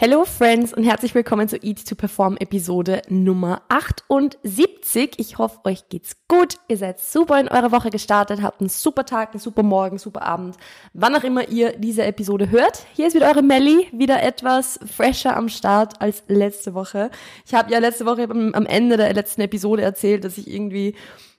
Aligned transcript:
Hello 0.00 0.24
Friends 0.24 0.72
und 0.72 0.84
herzlich 0.84 1.12
willkommen 1.16 1.48
zu 1.48 1.56
Eat 1.56 1.84
to 1.88 1.96
Perform 1.96 2.36
Episode 2.36 3.02
Nummer 3.08 3.62
78. 3.68 5.14
Ich 5.16 5.38
hoffe, 5.38 5.58
euch 5.64 5.88
geht's 5.88 6.16
gut. 6.28 6.54
Ihr 6.68 6.76
seid 6.76 7.00
super 7.00 7.40
in 7.40 7.48
eure 7.48 7.72
Woche 7.72 7.90
gestartet, 7.90 8.40
habt 8.40 8.60
einen 8.60 8.70
super 8.70 9.04
Tag, 9.04 9.32
einen 9.32 9.40
super 9.40 9.64
Morgen, 9.64 9.98
super 9.98 10.22
Abend. 10.22 10.56
Wann 10.92 11.16
auch 11.16 11.24
immer 11.24 11.48
ihr 11.48 11.76
diese 11.76 12.04
Episode 12.04 12.48
hört. 12.52 12.86
Hier 12.94 13.08
ist 13.08 13.16
wieder 13.16 13.26
eure 13.26 13.42
Melly, 13.42 13.88
wieder 13.90 14.22
etwas 14.22 14.78
fresher 14.86 15.36
am 15.36 15.48
Start 15.48 16.00
als 16.00 16.22
letzte 16.28 16.74
Woche. 16.74 17.10
Ich 17.44 17.52
habe 17.54 17.72
ja 17.72 17.80
letzte 17.80 18.06
Woche 18.06 18.28
am 18.30 18.66
Ende 18.66 18.98
der 18.98 19.12
letzten 19.12 19.40
Episode 19.40 19.82
erzählt, 19.82 20.22
dass 20.22 20.38
ich 20.38 20.48
irgendwie 20.48 20.94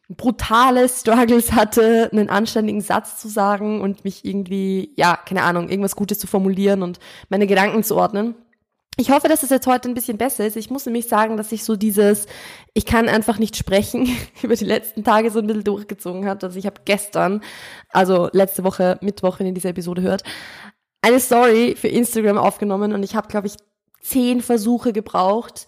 brutale 0.09 0.89
Struggles 0.89 1.53
hatte, 1.53 2.09
einen 2.11 2.29
anständigen 2.29 2.81
Satz 2.81 3.21
zu 3.21 3.29
sagen 3.29 3.79
und 3.79 4.03
mich 4.03 4.25
irgendwie, 4.25 4.91
ja, 4.97 5.15
keine 5.15 5.43
Ahnung, 5.43 5.69
irgendwas 5.69 5.95
Gutes 5.95 6.19
zu 6.19 6.27
formulieren 6.27 6.83
und 6.83 6.99
meine 7.29 7.47
Gedanken 7.47 7.83
zu 7.83 7.95
ordnen. 7.95 8.35
Ich 8.99 9.11
hoffe, 9.11 9.29
dass 9.29 9.43
es 9.43 9.49
jetzt 9.49 9.65
heute 9.65 9.87
ein 9.87 9.93
bisschen 9.93 10.17
besser 10.17 10.45
ist. 10.45 10.57
Ich 10.57 10.69
muss 10.69 10.85
nämlich 10.85 11.07
sagen, 11.07 11.37
dass 11.37 11.53
ich 11.53 11.63
so 11.63 11.77
dieses, 11.77 12.25
ich 12.73 12.85
kann 12.85 13.07
einfach 13.07 13.39
nicht 13.39 13.55
sprechen, 13.55 14.09
über 14.43 14.57
die 14.57 14.65
letzten 14.65 15.05
Tage 15.05 15.31
so 15.31 15.39
ein 15.39 15.47
bisschen 15.47 15.63
durchgezogen 15.63 16.25
hat. 16.25 16.43
Also 16.43 16.59
ich 16.59 16.65
habe 16.65 16.81
gestern, 16.83 17.41
also 17.91 18.27
letzte 18.33 18.65
Woche 18.65 18.97
Mittwoch, 18.99 19.39
wenn 19.39 19.47
ihr 19.47 19.53
diese 19.53 19.69
Episode 19.69 20.01
hört, 20.01 20.23
eine 21.01 21.21
Story 21.21 21.77
für 21.79 21.87
Instagram 21.87 22.37
aufgenommen 22.37 22.91
und 22.91 23.01
ich 23.03 23.15
habe, 23.15 23.29
glaube 23.29 23.47
ich, 23.47 23.53
zehn 24.01 24.41
Versuche 24.41 24.91
gebraucht, 24.91 25.67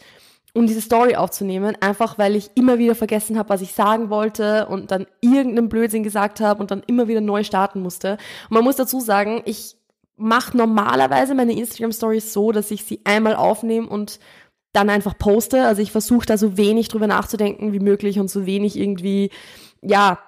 um 0.54 0.68
diese 0.68 0.82
Story 0.82 1.16
aufzunehmen, 1.16 1.78
einfach 1.80 2.18
weil 2.18 2.36
ich 2.36 2.52
immer 2.56 2.80
wieder 2.80 2.96
vergessen 2.96 3.38
habe, 3.38 3.48
was 3.48 3.62
ich 3.62 3.72
sagen 3.72 4.10
wollte 4.10 4.68
und 4.68 4.92
dann 4.92 5.08
irgendeinen 5.22 5.70
Blödsinn 5.70 6.04
gesagt 6.04 6.42
habe 6.42 6.60
und 6.60 6.70
dann 6.70 6.84
immer 6.86 7.08
wieder 7.08 7.22
neu 7.22 7.46
starten 7.46 7.82
musste. 7.82 8.18
Und 8.50 8.56
man 8.56 8.66
muss 8.66 8.76
dazu 8.76 9.00
sagen, 9.00 9.42
ich 9.46 9.78
mache 10.18 10.56
normalerweise 10.56 11.36
meine 11.36 11.54
Instagram 11.54 11.92
Stories 11.92 12.34
so, 12.34 12.52
dass 12.52 12.72
ich 12.72 12.84
sie 12.84 13.02
einmal 13.04 13.36
aufnehme 13.36 13.88
und 13.88 14.20
dann 14.74 14.90
einfach 14.90 15.18
poste. 15.18 15.66
Also 15.66 15.82
ich 15.82 15.92
versuche 15.92 16.26
da 16.26 16.38
so 16.38 16.58
wenig 16.58 16.88
drüber 16.88 17.08
nachzudenken 17.08 17.74
wie 17.74 17.80
möglich 17.80 18.20
und 18.20 18.30
so 18.30 18.46
wenig 18.46 18.78
irgendwie, 18.78 19.32
ja, 19.82 20.20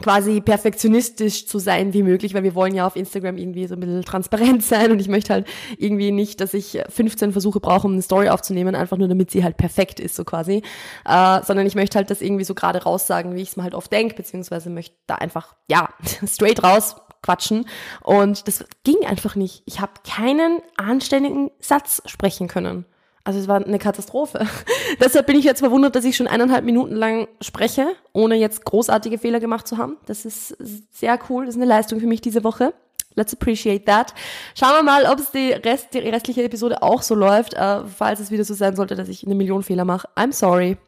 quasi 0.00 0.40
perfektionistisch 0.40 1.46
zu 1.46 1.58
sein 1.58 1.92
wie 1.92 2.02
möglich, 2.02 2.32
weil 2.32 2.42
wir 2.42 2.54
wollen 2.54 2.74
ja 2.74 2.86
auf 2.86 2.96
Instagram 2.96 3.36
irgendwie 3.36 3.66
so 3.66 3.74
ein 3.74 3.80
bisschen 3.80 4.02
transparent 4.04 4.62
sein 4.64 4.90
und 4.90 5.00
ich 5.00 5.08
möchte 5.08 5.34
halt 5.34 5.46
irgendwie 5.76 6.12
nicht, 6.12 6.40
dass 6.40 6.54
ich 6.54 6.80
15 6.88 7.32
Versuche 7.32 7.60
brauche, 7.60 7.86
um 7.86 7.92
eine 7.92 8.02
Story 8.02 8.30
aufzunehmen, 8.30 8.74
einfach 8.74 8.96
nur 8.96 9.08
damit 9.08 9.30
sie 9.30 9.44
halt 9.44 9.58
perfekt 9.58 10.00
ist, 10.00 10.16
so 10.16 10.24
quasi, 10.24 10.62
äh, 11.04 11.42
sondern 11.42 11.66
ich 11.66 11.74
möchte 11.74 11.98
halt 11.98 12.10
das 12.10 12.22
irgendwie 12.22 12.44
so 12.44 12.54
gerade 12.54 12.82
raussagen, 12.82 13.34
wie 13.34 13.42
ich 13.42 13.50
es 13.50 13.56
mir 13.56 13.64
halt 13.64 13.74
oft 13.74 13.92
denke, 13.92 14.14
beziehungsweise 14.14 14.70
möchte 14.70 14.96
da 15.06 15.16
einfach, 15.16 15.56
ja, 15.68 15.90
straight 16.26 16.62
raus 16.62 16.96
quatschen. 17.22 17.66
Und 18.02 18.46
das 18.48 18.64
ging 18.84 19.04
einfach 19.06 19.36
nicht. 19.36 19.62
Ich 19.64 19.80
habe 19.80 19.92
keinen 20.08 20.60
anständigen 20.76 21.50
Satz 21.60 22.02
sprechen 22.06 22.48
können. 22.48 22.84
Also 23.24 23.38
es 23.38 23.46
war 23.46 23.64
eine 23.64 23.78
Katastrophe. 23.78 24.46
Deshalb 25.00 25.26
bin 25.26 25.36
ich 25.36 25.44
jetzt 25.44 25.60
verwundert, 25.60 25.94
dass 25.94 26.04
ich 26.04 26.16
schon 26.16 26.26
eineinhalb 26.26 26.64
Minuten 26.64 26.96
lang 26.96 27.28
spreche, 27.40 27.94
ohne 28.12 28.34
jetzt 28.34 28.64
großartige 28.64 29.18
Fehler 29.18 29.38
gemacht 29.38 29.68
zu 29.68 29.78
haben. 29.78 29.96
Das 30.06 30.24
ist 30.24 30.56
sehr 30.92 31.18
cool. 31.28 31.46
Das 31.46 31.54
ist 31.54 31.60
eine 31.60 31.68
Leistung 31.68 32.00
für 32.00 32.06
mich 32.06 32.20
diese 32.20 32.42
Woche. 32.42 32.74
Let's 33.14 33.32
appreciate 33.34 33.84
that. 33.84 34.14
Schauen 34.54 34.72
wir 34.74 34.82
mal, 34.82 35.06
ob 35.06 35.18
es 35.18 35.30
die, 35.30 35.52
Rest, 35.52 35.88
die 35.92 35.98
restliche 35.98 36.42
Episode 36.42 36.82
auch 36.82 37.02
so 37.02 37.14
läuft. 37.14 37.54
Äh, 37.54 37.84
falls 37.86 38.20
es 38.20 38.30
wieder 38.30 38.44
so 38.44 38.54
sein 38.54 38.74
sollte, 38.74 38.96
dass 38.96 39.08
ich 39.08 39.24
eine 39.24 39.34
Million 39.34 39.62
Fehler 39.62 39.84
mache. 39.84 40.08
I'm 40.16 40.32
sorry 40.32 40.78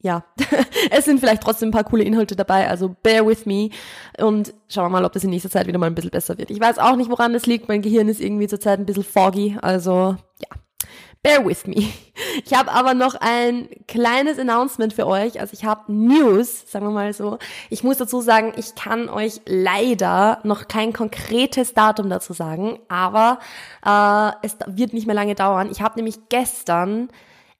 ja, 0.00 0.24
es 0.90 1.04
sind 1.04 1.18
vielleicht 1.18 1.42
trotzdem 1.42 1.70
ein 1.70 1.72
paar 1.72 1.84
coole 1.84 2.04
Inhalte 2.04 2.36
dabei, 2.36 2.68
also 2.68 2.94
bear 3.02 3.26
with 3.26 3.46
me 3.46 3.70
und 4.18 4.54
schauen 4.68 4.84
wir 4.84 4.90
mal, 4.90 5.04
ob 5.04 5.12
das 5.12 5.24
in 5.24 5.30
nächster 5.30 5.50
Zeit 5.50 5.66
wieder 5.66 5.78
mal 5.78 5.86
ein 5.86 5.94
bisschen 5.94 6.10
besser 6.10 6.38
wird. 6.38 6.50
Ich 6.50 6.60
weiß 6.60 6.78
auch 6.78 6.96
nicht, 6.96 7.10
woran 7.10 7.32
das 7.32 7.46
liegt, 7.46 7.68
mein 7.68 7.82
Gehirn 7.82 8.08
ist 8.08 8.20
irgendwie 8.20 8.46
zurzeit 8.46 8.78
ein 8.78 8.86
bisschen 8.86 9.02
foggy, 9.02 9.56
also 9.60 10.16
ja, 10.40 10.48
bear 11.22 11.44
with 11.44 11.66
me. 11.66 11.88
Ich 12.44 12.52
habe 12.52 12.72
aber 12.72 12.94
noch 12.94 13.14
ein 13.20 13.68
kleines 13.86 14.38
Announcement 14.38 14.92
für 14.92 15.06
euch, 15.06 15.40
also 15.40 15.52
ich 15.52 15.64
habe 15.64 15.92
News, 15.92 16.70
sagen 16.70 16.86
wir 16.86 16.90
mal 16.90 17.12
so. 17.12 17.38
Ich 17.70 17.84
muss 17.84 17.96
dazu 17.96 18.20
sagen, 18.20 18.52
ich 18.56 18.74
kann 18.74 19.08
euch 19.08 19.40
leider 19.46 20.40
noch 20.42 20.66
kein 20.66 20.92
konkretes 20.92 21.74
Datum 21.74 22.10
dazu 22.10 22.32
sagen, 22.32 22.78
aber 22.88 23.38
äh, 23.84 24.46
es 24.46 24.56
wird 24.66 24.92
nicht 24.92 25.06
mehr 25.06 25.14
lange 25.14 25.36
dauern. 25.36 25.68
Ich 25.70 25.80
habe 25.80 25.96
nämlich 25.96 26.28
gestern 26.28 27.08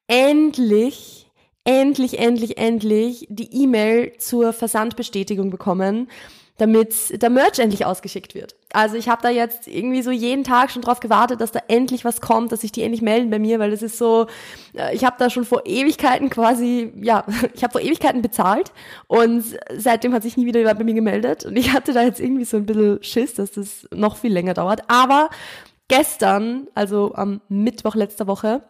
endlich 0.08 1.27
endlich, 1.68 2.18
endlich, 2.18 2.56
endlich 2.56 3.26
die 3.28 3.62
E-Mail 3.62 4.14
zur 4.16 4.54
Versandbestätigung 4.54 5.50
bekommen, 5.50 6.08
damit 6.56 7.20
der 7.22 7.28
Merch 7.28 7.58
endlich 7.58 7.84
ausgeschickt 7.84 8.34
wird. 8.34 8.56
Also 8.72 8.96
ich 8.96 9.10
habe 9.10 9.20
da 9.22 9.28
jetzt 9.28 9.68
irgendwie 9.68 10.00
so 10.00 10.10
jeden 10.10 10.44
Tag 10.44 10.70
schon 10.70 10.80
drauf 10.80 10.98
gewartet, 10.98 11.42
dass 11.42 11.52
da 11.52 11.60
endlich 11.68 12.06
was 12.06 12.22
kommt, 12.22 12.52
dass 12.52 12.62
sich 12.62 12.72
die 12.72 12.82
endlich 12.82 13.02
melden 13.02 13.28
bei 13.28 13.38
mir, 13.38 13.58
weil 13.58 13.70
das 13.70 13.82
ist 13.82 13.98
so, 13.98 14.28
äh, 14.74 14.94
ich 14.94 15.04
habe 15.04 15.16
da 15.18 15.28
schon 15.28 15.44
vor 15.44 15.66
Ewigkeiten 15.66 16.30
quasi, 16.30 16.90
ja, 17.02 17.24
ich 17.54 17.62
habe 17.62 17.72
vor 17.72 17.82
Ewigkeiten 17.82 18.22
bezahlt 18.22 18.72
und 19.06 19.44
seitdem 19.76 20.14
hat 20.14 20.22
sich 20.22 20.38
nie 20.38 20.46
wieder 20.46 20.60
jemand 20.60 20.78
bei 20.78 20.84
mir 20.86 20.94
gemeldet 20.94 21.44
und 21.44 21.54
ich 21.58 21.74
hatte 21.74 21.92
da 21.92 22.02
jetzt 22.02 22.18
irgendwie 22.18 22.46
so 22.46 22.56
ein 22.56 22.64
bisschen 22.64 23.02
Schiss, 23.02 23.34
dass 23.34 23.52
das 23.52 23.86
noch 23.94 24.16
viel 24.16 24.32
länger 24.32 24.54
dauert. 24.54 24.80
Aber 24.88 25.28
gestern, 25.88 26.66
also 26.74 27.14
am 27.14 27.42
Mittwoch 27.50 27.94
letzter 27.94 28.26
Woche, 28.26 28.62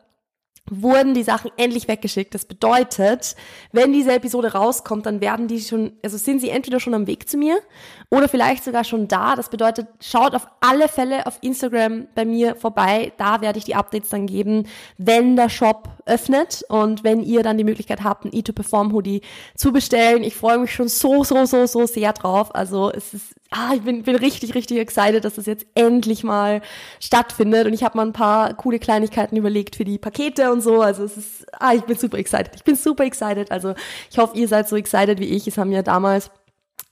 wurden 0.71 1.15
die 1.15 1.23
Sachen 1.23 1.51
endlich 1.57 1.89
weggeschickt. 1.89 2.35
Das 2.35 2.45
bedeutet, 2.45 3.37
wenn 3.73 3.93
diese 3.93 4.13
Episode 4.13 4.53
rauskommt, 4.53 5.07
dann 5.07 5.21
werden 5.21 5.49
die 5.49 5.61
schon, 5.61 5.93
also 6.03 6.17
sind 6.17 6.41
sie 6.41 6.51
entweder 6.51 6.81
schon 6.81 6.95
am 6.95 7.07
Weg 7.07 7.29
zu 7.29 7.37
mir 7.37 7.61
oder 8.11 8.29
vielleicht 8.29 8.65
sogar 8.65 8.85
schon 8.85 9.07
da. 9.07 9.37
Das 9.37 9.51
bedeutet, 9.51 9.87
schaut 10.01 10.35
auf 10.35 10.49
alle 10.61 10.89
Fälle 10.89 11.27
auf 11.27 11.39
Instagram 11.43 12.09
bei 12.15 12.25
mir 12.25 12.55
vorbei. 12.57 13.13
Da 13.19 13.41
werde 13.41 13.59
ich 13.59 13.65
die 13.65 13.75
Updates 13.75 14.11
dann 14.11 14.27
geben, 14.27 14.67
wenn 14.97 15.37
der 15.37 15.51
Shop 15.51 15.89
öffnet 16.07 16.65
und 16.69 17.05
wenn 17.05 17.23
ihr 17.23 17.43
dann 17.43 17.59
die 17.59 17.65
Möglichkeit 17.65 18.03
habt, 18.03 18.25
ein 18.25 18.31
E2Perform 18.31 18.93
Hoodie 18.93 19.21
zu 19.57 19.73
bestellen. 19.73 20.23
Ich 20.23 20.37
freue 20.37 20.59
mich 20.59 20.73
schon 20.73 20.89
so, 20.89 21.23
so, 21.23 21.45
so, 21.45 21.67
so 21.67 21.87
sehr 21.87 22.13
drauf. 22.15 22.55
Also 22.55 22.91
es 22.91 23.13
ist 23.13 23.35
ah, 23.51 23.73
ich 23.75 23.83
bin, 23.83 24.03
bin 24.03 24.17
richtig, 24.17 24.55
richtig 24.55 24.79
excited, 24.79 25.25
dass 25.25 25.35
das 25.35 25.47
jetzt 25.47 25.67
endlich 25.75 26.25
mal 26.25 26.61
stattfindet. 27.01 27.67
Und 27.67 27.73
ich 27.73 27.83
habe 27.83 27.97
mal 27.97 28.07
ein 28.07 28.13
paar 28.13 28.55
coole 28.55 28.79
Kleinigkeiten 28.79 29.37
überlegt 29.37 29.77
für 29.77 29.85
die 29.85 29.99
Pakete 29.99 30.53
und 30.53 30.61
so. 30.61 30.81
Also 30.83 31.05
es 31.05 31.17
ist, 31.17 31.47
ah, 31.53 31.73
ich 31.75 31.83
bin 31.83 31.97
super 31.97 32.19
excited. 32.19 32.51
Ich 32.57 32.65
bin 32.65 32.77
super 32.77 33.05
excited. 33.05 33.51
Also 33.51 33.75
ich 34.11 34.19
hoffe, 34.19 34.37
ihr 34.37 34.49
seid 34.49 34.69
so 34.69 34.77
excited 34.77 35.19
wie 35.19 35.29
ich. 35.29 35.47
Es 35.47 35.59
haben 35.59 35.73
ja 35.73 35.83
damals 35.83 36.31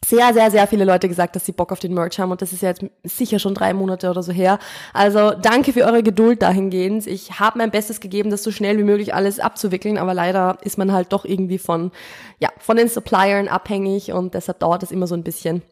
sehr, 0.04 0.32
sehr, 0.34 0.50
sehr 0.50 0.66
viele 0.66 0.84
Leute 0.84 1.08
gesagt, 1.08 1.34
dass 1.34 1.46
sie 1.46 1.52
Bock 1.52 1.72
auf 1.72 1.80
den 1.80 1.94
Merch 1.94 2.18
haben 2.18 2.30
und 2.30 2.42
das 2.42 2.52
ist 2.52 2.62
ja 2.62 2.68
jetzt 2.68 2.84
sicher 3.02 3.38
schon 3.38 3.54
drei 3.54 3.72
Monate 3.74 4.10
oder 4.10 4.22
so 4.22 4.30
her. 4.30 4.58
Also 4.92 5.30
danke 5.32 5.72
für 5.72 5.84
eure 5.84 6.02
Geduld 6.02 6.42
dahingehend. 6.42 7.06
Ich 7.06 7.40
habe 7.40 7.58
mein 7.58 7.70
Bestes 7.70 8.00
gegeben, 8.00 8.30
das 8.30 8.42
so 8.42 8.52
schnell 8.52 8.78
wie 8.78 8.84
möglich 8.84 9.14
alles 9.14 9.40
abzuwickeln, 9.40 9.98
aber 9.98 10.14
leider 10.14 10.58
ist 10.62 10.78
man 10.78 10.92
halt 10.92 11.12
doch 11.12 11.24
irgendwie 11.24 11.58
von, 11.58 11.90
ja, 12.38 12.50
von 12.58 12.76
den 12.76 12.88
Suppliern 12.88 13.48
abhängig 13.48 14.12
und 14.12 14.34
deshalb 14.34 14.60
dauert 14.60 14.82
es 14.82 14.92
immer 14.92 15.06
so 15.06 15.14
ein 15.14 15.24
bisschen. 15.24 15.62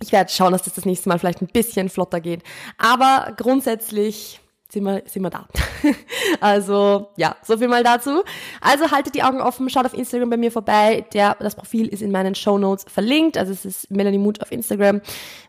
Ich 0.00 0.12
werde 0.12 0.30
schauen, 0.30 0.52
dass 0.52 0.62
das 0.62 0.74
das 0.74 0.84
nächste 0.84 1.08
Mal 1.08 1.18
vielleicht 1.18 1.42
ein 1.42 1.48
bisschen 1.48 1.88
flotter 1.88 2.20
geht. 2.20 2.42
Aber 2.78 3.32
grundsätzlich 3.36 4.40
sind 4.70 4.84
wir, 4.84 5.02
sind 5.06 5.22
wir 5.22 5.30
da. 5.30 5.48
also 6.40 7.08
ja, 7.16 7.36
so 7.42 7.56
viel 7.56 7.68
mal 7.68 7.82
dazu. 7.82 8.22
Also 8.60 8.90
haltet 8.90 9.14
die 9.14 9.22
Augen 9.22 9.40
offen, 9.40 9.70
schaut 9.70 9.86
auf 9.86 9.94
Instagram 9.94 10.30
bei 10.30 10.36
mir 10.36 10.52
vorbei. 10.52 11.06
Der, 11.14 11.36
das 11.40 11.54
Profil 11.54 11.88
ist 11.88 12.02
in 12.02 12.10
meinen 12.10 12.34
Show 12.34 12.58
Notes 12.58 12.84
verlinkt. 12.88 13.38
Also 13.38 13.52
es 13.52 13.64
ist 13.64 13.90
Melanie 13.90 14.18
Mut 14.18 14.42
auf 14.42 14.52
Instagram. 14.52 15.00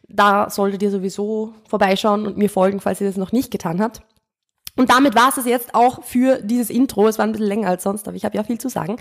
Da 0.07 0.49
solltet 0.49 0.81
ihr 0.81 0.91
sowieso 0.91 1.53
vorbeischauen 1.67 2.25
und 2.25 2.37
mir 2.37 2.49
folgen, 2.49 2.79
falls 2.79 3.01
ihr 3.01 3.07
das 3.07 3.17
noch 3.17 3.31
nicht 3.31 3.51
getan 3.51 3.81
habt. 3.81 4.01
Und 4.77 4.89
damit 4.89 5.15
war 5.15 5.29
es 5.29 5.35
das 5.35 5.45
jetzt 5.45 5.75
auch 5.75 6.03
für 6.03 6.41
dieses 6.41 6.69
Intro. 6.69 7.07
Es 7.07 7.17
war 7.17 7.25
ein 7.25 7.33
bisschen 7.33 7.47
länger 7.47 7.67
als 7.67 7.83
sonst, 7.83 8.07
aber 8.07 8.15
ich 8.15 8.23
habe 8.23 8.37
ja 8.37 8.43
viel 8.43 8.59
zu 8.59 8.69
sagen. 8.69 8.95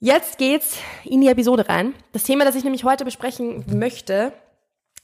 Jetzt 0.00 0.38
geht's 0.38 0.76
in 1.04 1.20
die 1.20 1.28
Episode 1.28 1.68
rein. 1.68 1.94
Das 2.12 2.24
Thema, 2.24 2.44
das 2.44 2.56
ich 2.56 2.64
nämlich 2.64 2.84
heute 2.84 3.04
besprechen 3.04 3.64
möchte, 3.72 4.32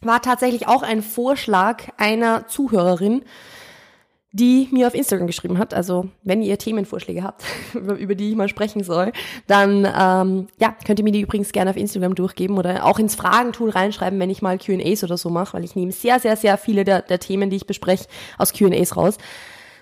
war 0.00 0.22
tatsächlich 0.22 0.66
auch 0.66 0.82
ein 0.82 1.02
Vorschlag 1.02 1.84
einer 1.96 2.46
Zuhörerin, 2.48 3.22
die 4.34 4.68
mir 4.72 4.88
auf 4.88 4.94
Instagram 4.94 5.28
geschrieben 5.28 5.58
hat. 5.58 5.72
Also 5.72 6.08
wenn 6.24 6.42
ihr 6.42 6.58
Themenvorschläge 6.58 7.22
habt, 7.22 7.44
über 7.74 8.16
die 8.16 8.30
ich 8.30 8.36
mal 8.36 8.48
sprechen 8.48 8.82
soll, 8.82 9.12
dann 9.46 9.86
ähm, 9.86 10.48
ja, 10.58 10.74
könnt 10.84 10.98
ihr 10.98 11.04
mir 11.04 11.12
die 11.12 11.20
übrigens 11.20 11.52
gerne 11.52 11.70
auf 11.70 11.76
Instagram 11.76 12.16
durchgeben 12.16 12.58
oder 12.58 12.84
auch 12.84 12.98
ins 12.98 13.14
Fragentool 13.14 13.70
reinschreiben, 13.70 14.18
wenn 14.18 14.30
ich 14.30 14.42
mal 14.42 14.58
Q&As 14.58 15.04
oder 15.04 15.16
so 15.16 15.30
mache, 15.30 15.54
weil 15.54 15.64
ich 15.64 15.76
nehme 15.76 15.92
sehr, 15.92 16.18
sehr, 16.18 16.36
sehr 16.36 16.58
viele 16.58 16.84
der, 16.84 17.02
der 17.02 17.20
Themen, 17.20 17.48
die 17.48 17.56
ich 17.56 17.66
bespreche, 17.66 18.06
aus 18.36 18.52
Q&As 18.52 18.96
raus. 18.96 19.18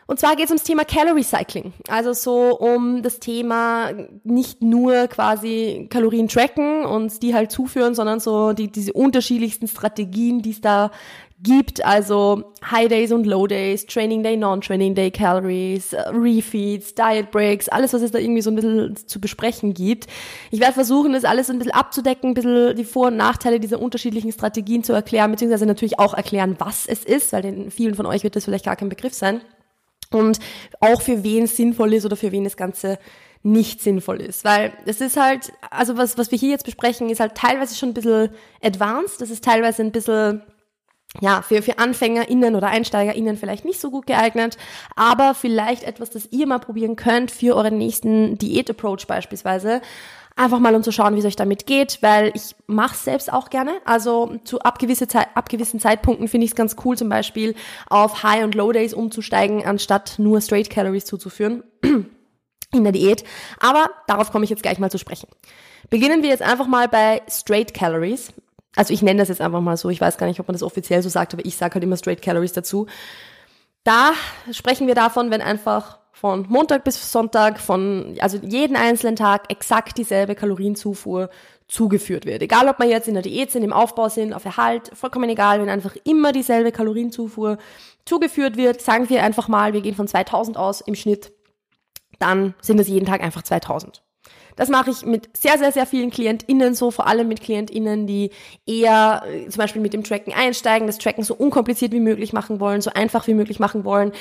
Und 0.06 0.20
zwar 0.20 0.36
geht 0.36 0.44
es 0.44 0.50
ums 0.50 0.64
Thema 0.64 0.84
Calorie 0.84 1.22
Cycling. 1.22 1.72
Also 1.88 2.12
so 2.12 2.58
um 2.58 3.02
das 3.02 3.20
Thema 3.20 3.92
nicht 4.24 4.60
nur 4.60 5.06
quasi 5.06 5.86
Kalorien 5.88 6.28
tracken 6.28 6.84
und 6.84 7.22
die 7.22 7.34
halt 7.34 7.50
zuführen, 7.50 7.94
sondern 7.94 8.20
so 8.20 8.52
die, 8.52 8.70
diese 8.70 8.92
unterschiedlichsten 8.92 9.68
Strategien, 9.68 10.42
die 10.42 10.50
es 10.50 10.60
da 10.60 10.90
gibt. 11.42 11.84
Also 11.84 12.52
High 12.70 12.88
Days 12.88 13.12
und 13.12 13.26
Low 13.26 13.46
Days, 13.46 13.86
Training 13.86 14.22
Day, 14.22 14.36
Non-Training 14.36 14.94
Day 14.94 15.10
Calories, 15.10 15.92
äh, 15.92 16.08
Refeeds, 16.10 16.94
Diet 16.94 17.30
Breaks, 17.30 17.68
alles, 17.68 17.92
was 17.92 18.02
es 18.02 18.10
da 18.10 18.18
irgendwie 18.18 18.42
so 18.42 18.50
ein 18.50 18.56
bisschen 18.56 18.96
zu 18.96 19.20
besprechen 19.20 19.74
gibt. 19.74 20.06
Ich 20.50 20.60
werde 20.60 20.74
versuchen, 20.74 21.12
das 21.12 21.24
alles 21.24 21.50
ein 21.50 21.58
bisschen 21.58 21.74
abzudecken, 21.74 22.30
ein 22.30 22.34
bisschen 22.34 22.76
die 22.76 22.84
Vor- 22.84 23.08
und 23.08 23.16
Nachteile 23.16 23.60
dieser 23.60 23.80
unterschiedlichen 23.80 24.32
Strategien 24.32 24.84
zu 24.84 24.92
erklären, 24.92 25.30
beziehungsweise 25.30 25.66
natürlich 25.66 25.98
auch 25.98 26.14
erklären, 26.14 26.56
was 26.58 26.86
es 26.86 27.04
ist, 27.04 27.32
weil 27.32 27.42
den 27.42 27.70
vielen 27.70 27.94
von 27.94 28.06
euch 28.06 28.22
wird 28.22 28.36
das 28.36 28.44
vielleicht 28.44 28.64
gar 28.64 28.76
kein 28.76 28.88
Begriff 28.88 29.14
sein. 29.14 29.40
und 30.12 30.38
auch 30.80 31.02
für 31.02 31.24
wen 31.24 31.44
es 31.44 31.56
sinnvoll 31.56 31.94
ist 31.94 32.04
oder 32.04 32.16
für 32.16 32.32
wen 32.32 32.44
das 32.44 32.56
Ganze 32.56 32.98
nicht 33.42 33.80
sinnvoll 33.80 34.20
ist. 34.20 34.44
Weil 34.44 34.72
es 34.86 35.00
ist 35.00 35.16
halt, 35.16 35.52
also 35.70 35.96
was, 35.96 36.16
was 36.16 36.30
wir 36.30 36.38
hier 36.38 36.50
jetzt 36.50 36.64
besprechen, 36.64 37.10
ist 37.10 37.20
halt 37.20 37.34
teilweise 37.34 37.74
schon 37.74 37.90
ein 37.90 37.94
bisschen 37.94 38.30
advanced, 38.62 39.20
das 39.20 39.30
ist 39.30 39.42
teilweise 39.44 39.82
ein 39.82 39.92
bisschen 39.92 40.42
ja, 41.20 41.42
für, 41.42 41.62
für 41.62 41.78
AnfängerInnen 41.78 42.54
oder 42.54 42.68
EinsteigerInnen 42.68 43.36
vielleicht 43.36 43.64
nicht 43.64 43.80
so 43.80 43.90
gut 43.90 44.06
geeignet, 44.06 44.56
aber 44.96 45.34
vielleicht 45.34 45.84
etwas, 45.84 46.10
das 46.10 46.28
ihr 46.30 46.46
mal 46.46 46.58
probieren 46.58 46.96
könnt 46.96 47.30
für 47.30 47.54
euren 47.56 47.78
nächsten 47.78 48.38
Diät-Approach 48.38 49.06
beispielsweise. 49.06 49.82
Einfach 50.34 50.60
mal 50.60 50.74
um 50.74 50.82
zu 50.82 50.92
schauen, 50.92 51.14
wie 51.14 51.18
es 51.18 51.26
euch 51.26 51.36
damit 51.36 51.66
geht, 51.66 51.98
weil 52.00 52.32
ich 52.34 52.56
mache 52.66 52.96
selbst 52.96 53.30
auch 53.30 53.50
gerne. 53.50 53.72
Also 53.84 54.38
zu 54.44 54.60
ab, 54.60 54.78
gewisse 54.78 55.06
Zeit, 55.06 55.28
ab 55.34 55.50
gewissen 55.50 55.78
Zeitpunkten 55.78 56.26
finde 56.26 56.46
ich 56.46 56.52
es 56.52 56.56
ganz 56.56 56.76
cool, 56.84 56.96
zum 56.96 57.10
Beispiel 57.10 57.54
auf 57.90 58.22
High- 58.22 58.44
und 58.44 58.54
Low-Days 58.54 58.94
umzusteigen, 58.94 59.66
anstatt 59.66 60.14
nur 60.18 60.40
Straight 60.40 60.70
Calories 60.70 61.04
zuzuführen 61.04 61.64
in 61.82 62.82
der 62.82 62.92
Diät. 62.92 63.24
Aber 63.60 63.90
darauf 64.06 64.32
komme 64.32 64.44
ich 64.44 64.50
jetzt 64.50 64.62
gleich 64.62 64.78
mal 64.78 64.90
zu 64.90 64.98
sprechen. 64.98 65.28
Beginnen 65.90 66.22
wir 66.22 66.30
jetzt 66.30 66.42
einfach 66.42 66.66
mal 66.66 66.88
bei 66.88 67.20
Straight 67.28 67.74
Calories. 67.74 68.32
Also 68.76 68.94
ich 68.94 69.02
nenne 69.02 69.20
das 69.20 69.28
jetzt 69.28 69.40
einfach 69.40 69.60
mal 69.60 69.76
so. 69.76 69.90
Ich 69.90 70.00
weiß 70.00 70.16
gar 70.16 70.26
nicht, 70.26 70.40
ob 70.40 70.48
man 70.48 70.54
das 70.54 70.62
offiziell 70.62 71.02
so 71.02 71.08
sagt, 71.08 71.34
aber 71.34 71.44
ich 71.44 71.56
sage 71.56 71.74
halt 71.74 71.84
immer 71.84 71.96
Straight 71.96 72.22
Calories 72.22 72.52
dazu. 72.52 72.86
Da 73.84 74.12
sprechen 74.52 74.86
wir 74.86 74.94
davon, 74.94 75.30
wenn 75.30 75.42
einfach 75.42 75.98
von 76.12 76.46
Montag 76.48 76.84
bis 76.84 77.10
Sonntag, 77.10 77.58
von, 77.58 78.16
also 78.20 78.38
jeden 78.38 78.76
einzelnen 78.76 79.16
Tag 79.16 79.50
exakt 79.50 79.98
dieselbe 79.98 80.34
Kalorienzufuhr 80.34 81.30
zugeführt 81.66 82.26
wird. 82.26 82.42
Egal, 82.42 82.68
ob 82.68 82.78
man 82.78 82.88
jetzt 82.88 83.08
in 83.08 83.14
der 83.14 83.22
Diät 83.22 83.50
sind, 83.50 83.64
im 83.64 83.72
Aufbau 83.72 84.08
sind, 84.08 84.32
auf 84.32 84.44
Erhalt, 84.44 84.90
vollkommen 84.94 85.28
egal, 85.30 85.60
wenn 85.60 85.68
einfach 85.68 85.96
immer 86.04 86.32
dieselbe 86.32 86.70
Kalorienzufuhr 86.70 87.58
zugeführt 88.04 88.56
wird, 88.56 88.80
sagen 88.80 89.08
wir 89.08 89.22
einfach 89.24 89.48
mal, 89.48 89.72
wir 89.72 89.80
gehen 89.80 89.94
von 89.94 90.06
2000 90.06 90.56
aus 90.56 90.80
im 90.80 90.94
Schnitt, 90.94 91.32
dann 92.18 92.54
sind 92.60 92.78
es 92.78 92.88
jeden 92.88 93.06
Tag 93.06 93.22
einfach 93.22 93.42
2000. 93.42 94.02
Das 94.56 94.68
mache 94.68 94.90
ich 94.90 95.04
mit 95.04 95.36
sehr, 95.36 95.58
sehr, 95.58 95.72
sehr 95.72 95.86
vielen 95.86 96.10
KlientInnen 96.10 96.74
so, 96.74 96.90
vor 96.90 97.06
allem 97.06 97.28
mit 97.28 97.40
KlientInnen, 97.40 98.06
die 98.06 98.30
eher 98.66 99.22
äh, 99.26 99.48
zum 99.48 99.58
Beispiel 99.58 99.82
mit 99.82 99.92
dem 99.92 100.04
Tracken 100.04 100.32
einsteigen, 100.32 100.86
das 100.86 100.98
Tracken 100.98 101.24
so 101.24 101.34
unkompliziert 101.34 101.92
wie 101.92 102.00
möglich 102.00 102.32
machen 102.32 102.60
wollen, 102.60 102.80
so 102.80 102.90
einfach 102.92 103.26
wie 103.26 103.34
möglich 103.34 103.58
machen 103.58 103.84
wollen. 103.84 104.12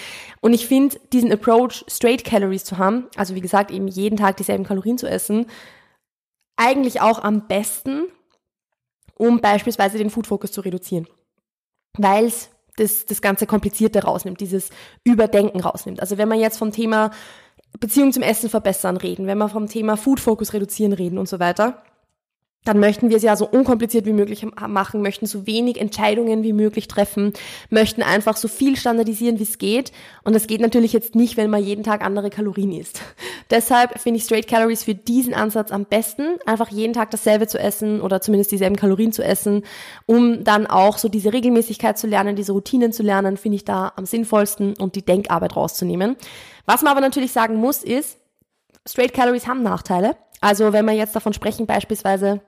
Und 0.42 0.54
ich 0.54 0.68
finde, 0.68 1.00
diesen 1.14 1.32
Approach, 1.32 1.84
straight 1.88 2.24
Calories 2.24 2.64
zu 2.64 2.78
haben, 2.78 3.08
also 3.16 3.36
wie 3.36 3.42
gesagt, 3.42 3.72
eben 3.72 3.88
jeden 3.88 4.18
Tag 4.18 4.38
dieselben 4.38 4.64
Kalorien 4.64 4.98
zu 4.98 5.08
essen, 5.08 5.46
eigentlich 6.56 7.02
auch 7.02 7.24
am 7.24 7.48
besten, 7.48 8.04
um 9.16 9.40
beispielsweise 9.42 9.98
den 9.98 10.10
Food 10.10 10.28
Focus 10.28 10.52
zu 10.52 10.62
reduzieren. 10.62 11.08
Weil 11.98 12.26
es 12.26 12.50
das, 12.78 13.06
das 13.06 13.22
ganze 13.22 13.46
Komplizierte 13.46 14.04
rausnimmt, 14.04 14.40
dieses 14.40 14.70
Überdenken 15.04 15.60
rausnimmt. 15.60 16.00
Also 16.00 16.18
wenn 16.18 16.30
man 16.30 16.40
jetzt 16.40 16.58
vom 16.58 16.72
Thema 16.72 17.12
Beziehung 17.80 18.12
zum 18.12 18.24
Essen 18.24 18.50
verbessern 18.50 18.98
reden, 18.98 19.28
wenn 19.28 19.38
wir 19.38 19.50
vom 19.50 19.68
Thema 19.68 19.98
Food 19.98 20.20
Focus 20.20 20.54
reduzieren 20.54 20.94
reden 20.94 21.18
und 21.18 21.28
so 21.28 21.40
weiter, 21.40 21.82
dann 22.64 22.80
möchten 22.80 23.10
wir 23.10 23.18
es 23.18 23.24
ja 23.24 23.36
so 23.36 23.48
unkompliziert 23.48 24.06
wie 24.06 24.14
möglich 24.14 24.46
machen, 24.68 25.02
möchten 25.02 25.26
so 25.26 25.48
wenig 25.48 25.82
Entscheidungen 25.82 26.44
wie 26.44 26.54
möglich 26.54 26.88
treffen, 26.88 27.34
möchten 27.72 28.04
einfach 28.04 28.38
so 28.38 28.48
viel 28.48 28.78
standardisieren, 28.78 29.40
wie 29.40 29.44
es 29.44 29.58
geht. 29.58 29.92
Und 30.24 30.36
das 30.36 30.46
geht 30.46 30.62
natürlich 30.62 30.94
jetzt 30.94 31.16
nicht, 31.16 31.38
wenn 31.38 31.50
man 31.50 31.64
jeden 31.64 31.84
Tag 31.84 32.06
andere 32.06 32.30
Kalorien 32.30 32.72
isst. 32.72 33.02
Deshalb 33.50 34.00
finde 34.00 34.20
ich 34.20 34.26
Straight 34.26 34.48
Calories 34.48 34.84
für 34.84 34.94
diesen 34.94 35.34
Ansatz 35.34 35.72
am 35.72 35.86
besten, 35.86 36.38
einfach 36.46 36.70
jeden 36.70 36.94
Tag 36.94 37.10
dasselbe 37.10 37.48
zu 37.48 37.58
essen 37.58 38.00
oder 38.00 38.22
zumindest 38.22 38.52
dieselben 38.52 38.76
Kalorien 38.76 39.12
zu 39.12 39.24
essen, 39.24 39.64
um 40.06 40.44
dann 40.44 40.68
auch 40.68 41.00
so 41.00 41.10
diese 41.10 41.34
Regelmäßigkeit 41.34 41.98
zu 41.98 42.06
lernen, 42.06 42.36
diese 42.36 42.52
Routinen 42.52 42.94
zu 42.94 43.02
lernen, 43.02 43.38
finde 43.38 43.56
ich 43.56 43.66
da 43.66 43.92
am 43.96 44.06
sinnvollsten 44.06 44.76
und 44.78 44.96
die 44.96 45.04
Denkarbeit 45.04 45.56
rauszunehmen. 45.56 46.16
Was 46.68 46.84
man 46.84 46.92
aber 46.92 47.02
natürlich 47.02 47.32
sagen 47.32 47.56
muss, 47.56 47.82
ist, 47.82 48.20
Straight 48.88 49.14
Calories 49.14 49.48
haben 49.48 49.64
Nachteile. 49.64 50.16
Also 50.42 50.74
wenn 50.74 50.86
wir 50.86 50.94
jetzt 50.94 51.16
davon 51.16 51.34
sprechen, 51.34 51.66
beispielsweise 51.66 52.42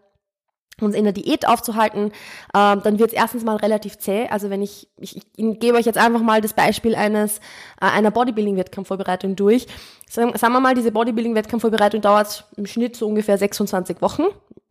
uns 0.81 0.95
in 0.95 1.03
der 1.03 1.13
Diät 1.13 1.47
aufzuhalten, 1.47 2.07
äh, 2.53 2.77
dann 2.77 2.99
wird 2.99 3.11
es 3.11 3.13
erstens 3.13 3.43
mal 3.43 3.57
relativ 3.57 3.97
zäh. 3.97 4.27
Also 4.29 4.49
wenn 4.49 4.61
ich, 4.61 4.87
ich, 4.97 5.17
ich 5.17 5.59
gebe 5.59 5.77
euch 5.77 5.85
jetzt 5.85 5.97
einfach 5.97 6.21
mal 6.21 6.41
das 6.41 6.53
Beispiel 6.53 6.95
eines 6.95 7.37
äh, 7.79 7.85
einer 7.85 8.11
Bodybuilding-Wettkampfvorbereitung 8.11 9.35
durch. 9.35 9.67
Sagen, 10.09 10.37
sagen 10.37 10.53
wir 10.53 10.59
mal, 10.59 10.75
diese 10.75 10.91
Bodybuilding-Wettkampfvorbereitung 10.91 12.01
dauert 12.01 12.45
im 12.57 12.65
Schnitt 12.65 12.95
so 12.95 13.07
ungefähr 13.07 13.37
26 13.37 14.01
Wochen. 14.01 14.23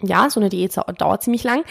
Ja, 0.02 0.28
so 0.30 0.40
eine 0.40 0.48
Diät 0.48 0.76
dauert 0.98 1.22
ziemlich 1.22 1.44
lang. 1.44 1.62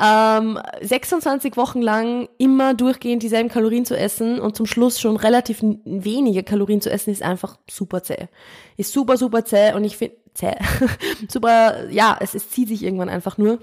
Ähm, 0.00 0.60
26 0.80 1.56
Wochen 1.56 1.82
lang 1.82 2.28
immer 2.38 2.74
durchgehend 2.74 3.22
dieselben 3.22 3.48
Kalorien 3.48 3.84
zu 3.84 3.96
essen 3.96 4.38
und 4.38 4.56
zum 4.56 4.66
Schluss 4.66 5.00
schon 5.00 5.16
relativ 5.16 5.60
wenige 5.84 6.44
Kalorien 6.44 6.80
zu 6.80 6.90
essen, 6.90 7.10
ist 7.10 7.22
einfach 7.22 7.56
super 7.68 8.04
zäh. 8.04 8.28
Ist 8.76 8.92
super, 8.92 9.16
super 9.16 9.44
zäh 9.44 9.74
und 9.74 9.82
ich 9.82 9.96
finde, 9.96 10.16
zäh, 10.34 10.54
super, 11.28 11.90
ja, 11.90 12.16
es, 12.20 12.34
es 12.34 12.50
zieht 12.50 12.68
sich 12.68 12.84
irgendwann 12.84 13.08
einfach 13.08 13.38
nur. 13.38 13.58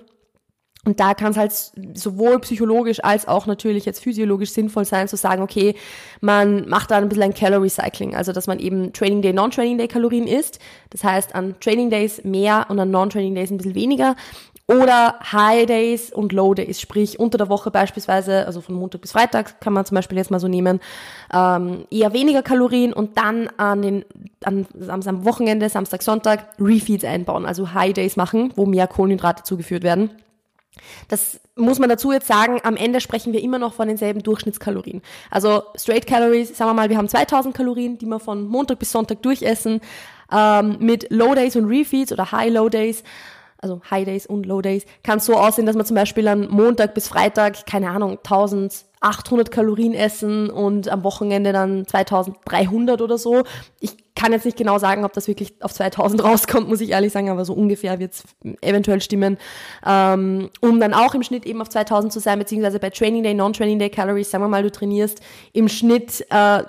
Und 0.87 1.01
da 1.01 1.13
kann 1.13 1.31
es 1.31 1.37
halt 1.37 1.51
sowohl 1.95 2.39
psychologisch 2.39 3.03
als 3.03 3.27
auch 3.27 3.45
natürlich 3.45 3.83
jetzt 3.83 4.01
physiologisch 4.01 4.51
sinnvoll 4.51 4.85
sein, 4.85 5.09
zu 5.09 5.17
sagen, 5.17 5.41
okay, 5.41 5.75
man 6.21 6.65
macht 6.69 6.91
da 6.91 6.95
ein 6.95 7.09
bisschen 7.09 7.23
ein 7.23 7.33
Calorie 7.33 7.67
Cycling, 7.67 8.15
also 8.15 8.31
dass 8.31 8.47
man 8.47 8.57
eben 8.57 8.93
Training 8.93 9.21
Day, 9.21 9.33
Non-Training 9.33 9.77
Day 9.77 9.89
Kalorien 9.89 10.27
isst. 10.27 10.59
Das 10.91 11.03
heißt, 11.03 11.35
an 11.35 11.59
Training 11.59 11.89
Days 11.89 12.23
mehr 12.23 12.67
und 12.69 12.79
an 12.79 12.89
Non-Training 12.89 13.35
Days 13.35 13.51
ein 13.51 13.57
bisschen 13.57 13.75
weniger. 13.75 14.15
Oder 14.67 15.15
High 15.29 15.65
Days 15.65 16.09
und 16.13 16.31
Low 16.31 16.53
Days, 16.53 16.79
sprich 16.79 17.19
unter 17.19 17.37
der 17.37 17.49
Woche 17.49 17.69
beispielsweise, 17.69 18.45
also 18.45 18.61
von 18.61 18.75
Montag 18.75 19.01
bis 19.01 19.11
Freitag 19.11 19.59
kann 19.59 19.73
man 19.73 19.83
zum 19.83 19.95
Beispiel 19.95 20.17
jetzt 20.17 20.31
mal 20.31 20.39
so 20.39 20.47
nehmen, 20.47 20.79
ähm, 21.33 21.85
eher 21.91 22.13
weniger 22.13 22.43
Kalorien 22.43 22.93
und 22.93 23.17
dann 23.17 23.49
an 23.57 23.81
den 23.81 24.05
an, 24.41 24.65
am 24.87 25.25
Wochenende, 25.25 25.67
Samstag, 25.67 26.01
Sonntag 26.01 26.47
Refeeds 26.61 27.03
einbauen, 27.03 27.45
also 27.45 27.73
High 27.73 27.91
Days 27.91 28.15
machen, 28.15 28.53
wo 28.55 28.65
mehr 28.65 28.87
Kohlenhydrate 28.87 29.43
zugeführt 29.43 29.83
werden. 29.83 30.11
Das 31.07 31.39
muss 31.56 31.79
man 31.79 31.89
dazu 31.89 32.12
jetzt 32.12 32.27
sagen, 32.27 32.59
am 32.63 32.75
Ende 32.75 33.01
sprechen 33.01 33.33
wir 33.33 33.41
immer 33.41 33.59
noch 33.59 33.74
von 33.74 33.88
denselben 33.88 34.24
Durchschnittskalorien. 34.24 35.01
Also 35.31 35.63
Straight 35.75 36.07
Calories, 36.07 36.56
sagen 36.57 36.69
wir 36.71 36.74
mal, 36.75 36.89
wir 36.89 36.97
haben 36.97 37.09
2000 37.09 37.56
Kalorien, 37.56 37.97
die 37.97 38.06
wir 38.06 38.19
von 38.19 38.47
Montag 38.47 38.79
bis 38.79 38.91
Sonntag 38.91 39.21
durchessen, 39.21 39.81
ähm, 40.31 40.77
mit 40.79 41.12
Low 41.12 41.35
Days 41.35 41.56
und 41.56 41.65
Refeeds 41.65 42.12
oder 42.12 42.31
High 42.31 42.53
Low 42.53 42.69
Days 42.69 43.03
also 43.59 43.81
High 43.89 44.06
Days 44.06 44.27
und 44.27 44.45
Low 44.45 44.62
Days, 44.62 44.85
kann 45.03 45.19
so 45.19 45.35
aussehen, 45.35 45.65
dass 45.65 45.75
man 45.75 45.85
zum 45.85 45.95
Beispiel 45.95 46.27
an 46.27 46.47
Montag 46.50 46.94
bis 46.94 47.07
Freitag, 47.07 47.65
keine 47.65 47.89
Ahnung, 47.89 48.19
1800 49.01 49.51
Kalorien 49.51 49.94
essen 49.94 50.49
und 50.49 50.89
am 50.89 51.03
Wochenende 51.03 51.53
dann 51.53 51.85
2300 51.85 53.01
oder 53.01 53.17
so. 53.17 53.44
Ich 53.79 53.95
kann 54.16 54.31
jetzt 54.31 54.45
nicht 54.45 54.57
genau 54.57 54.80
sagen, 54.80 55.06
ob 55.06 55.13
das 55.13 55.27
wirklich 55.27 55.54
auf 55.61 55.71
2000 55.71 56.23
rauskommt, 56.23 56.68
muss 56.68 56.81
ich 56.81 56.89
ehrlich 56.89 57.13
sagen, 57.13 57.30
aber 57.30 57.45
so 57.45 57.54
ungefähr 57.54 57.99
wird 57.99 58.13
es 58.13 58.23
eventuell 58.61 58.99
stimmen, 58.99 59.37
ähm, 59.85 60.49
um 60.59 60.80
dann 60.80 60.95
auch 60.95 61.13
im 61.13 61.21
Schnitt 61.21 61.45
eben 61.45 61.61
auf 61.61 61.69
2000 61.69 62.11
zu 62.11 62.19
sein, 62.19 62.39
beziehungsweise 62.39 62.80
bei 62.80 62.89
Training 62.89 63.21
Day, 63.21 63.35
Non-Training 63.35 63.77
Day 63.77 63.89
Calories, 63.89 64.31
sagen 64.31 64.44
wir 64.44 64.47
mal, 64.47 64.63
du 64.63 64.71
trainierst 64.71 65.21
im 65.54 65.69
Schnitt 65.69 66.25
äh, 66.31 66.63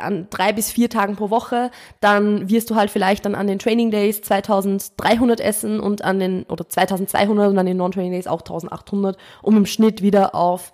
an 0.00 0.26
drei 0.30 0.54
bis 0.54 0.70
vier 0.70 0.88
Tagen 0.88 1.16
pro 1.16 1.28
Woche, 1.28 1.70
dann 2.00 2.48
wirst 2.48 2.70
du 2.70 2.76
halt 2.76 2.90
vielleicht 2.90 3.26
dann 3.26 3.34
an 3.34 3.46
den 3.46 3.58
Training 3.58 3.90
Days 3.90 4.22
2300 4.22 5.40
essen 5.40 5.80
und 5.80 6.02
an 6.02 6.18
den, 6.18 6.44
oder 6.44 6.66
2200 6.66 7.50
und 7.50 7.58
an 7.58 7.66
den 7.66 7.76
Non-Training 7.76 8.12
Days 8.12 8.26
auch 8.26 8.40
1800, 8.40 9.18
um 9.42 9.58
im 9.58 9.66
Schnitt 9.66 10.00
wieder 10.00 10.34
auf 10.34 10.72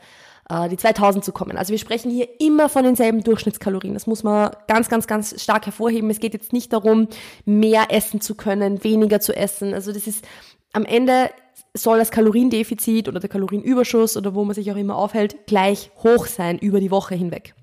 die 0.69 0.77
2000 0.77 1.25
zu 1.25 1.33
kommen. 1.33 1.57
Also 1.57 1.71
wir 1.71 1.79
sprechen 1.79 2.11
hier 2.11 2.29
immer 2.41 2.69
von 2.69 2.83
denselben 2.83 3.23
Durchschnittskalorien. 3.23 3.95
Das 3.95 4.07
muss 4.07 4.23
man 4.23 4.51
ganz, 4.67 4.89
ganz, 4.89 5.07
ganz 5.07 5.41
stark 5.41 5.67
hervorheben. 5.67 6.11
Es 6.11 6.21
geht 6.21 6.35
jetzt 6.35 6.53
nicht 6.53 6.73
darum, 6.73 7.09
mehr 7.45 7.87
essen 7.91 8.21
zu 8.21 8.35
können, 8.35 8.83
weniger 8.83 9.21
zu 9.21 9.35
essen. 9.35 9.75
Also 9.75 9.93
das 9.93 10.07
ist 10.07 10.27
am 10.73 10.85
Ende 10.85 11.31
soll 11.75 11.99
das 11.99 12.11
Kaloriendefizit 12.11 13.09
oder 13.09 13.21
der 13.21 13.31
Kalorienüberschuss 13.31 14.17
oder 14.17 14.35
wo 14.35 14.45
man 14.45 14.55
sich 14.55 14.71
auch 14.73 14.77
immer 14.77 14.97
aufhält, 14.97 15.47
gleich 15.47 15.91
hoch 16.03 16.27
sein 16.27 16.59
über 16.59 16.81
die 16.81 16.91
Woche 16.91 17.15
hinweg. 17.15 17.55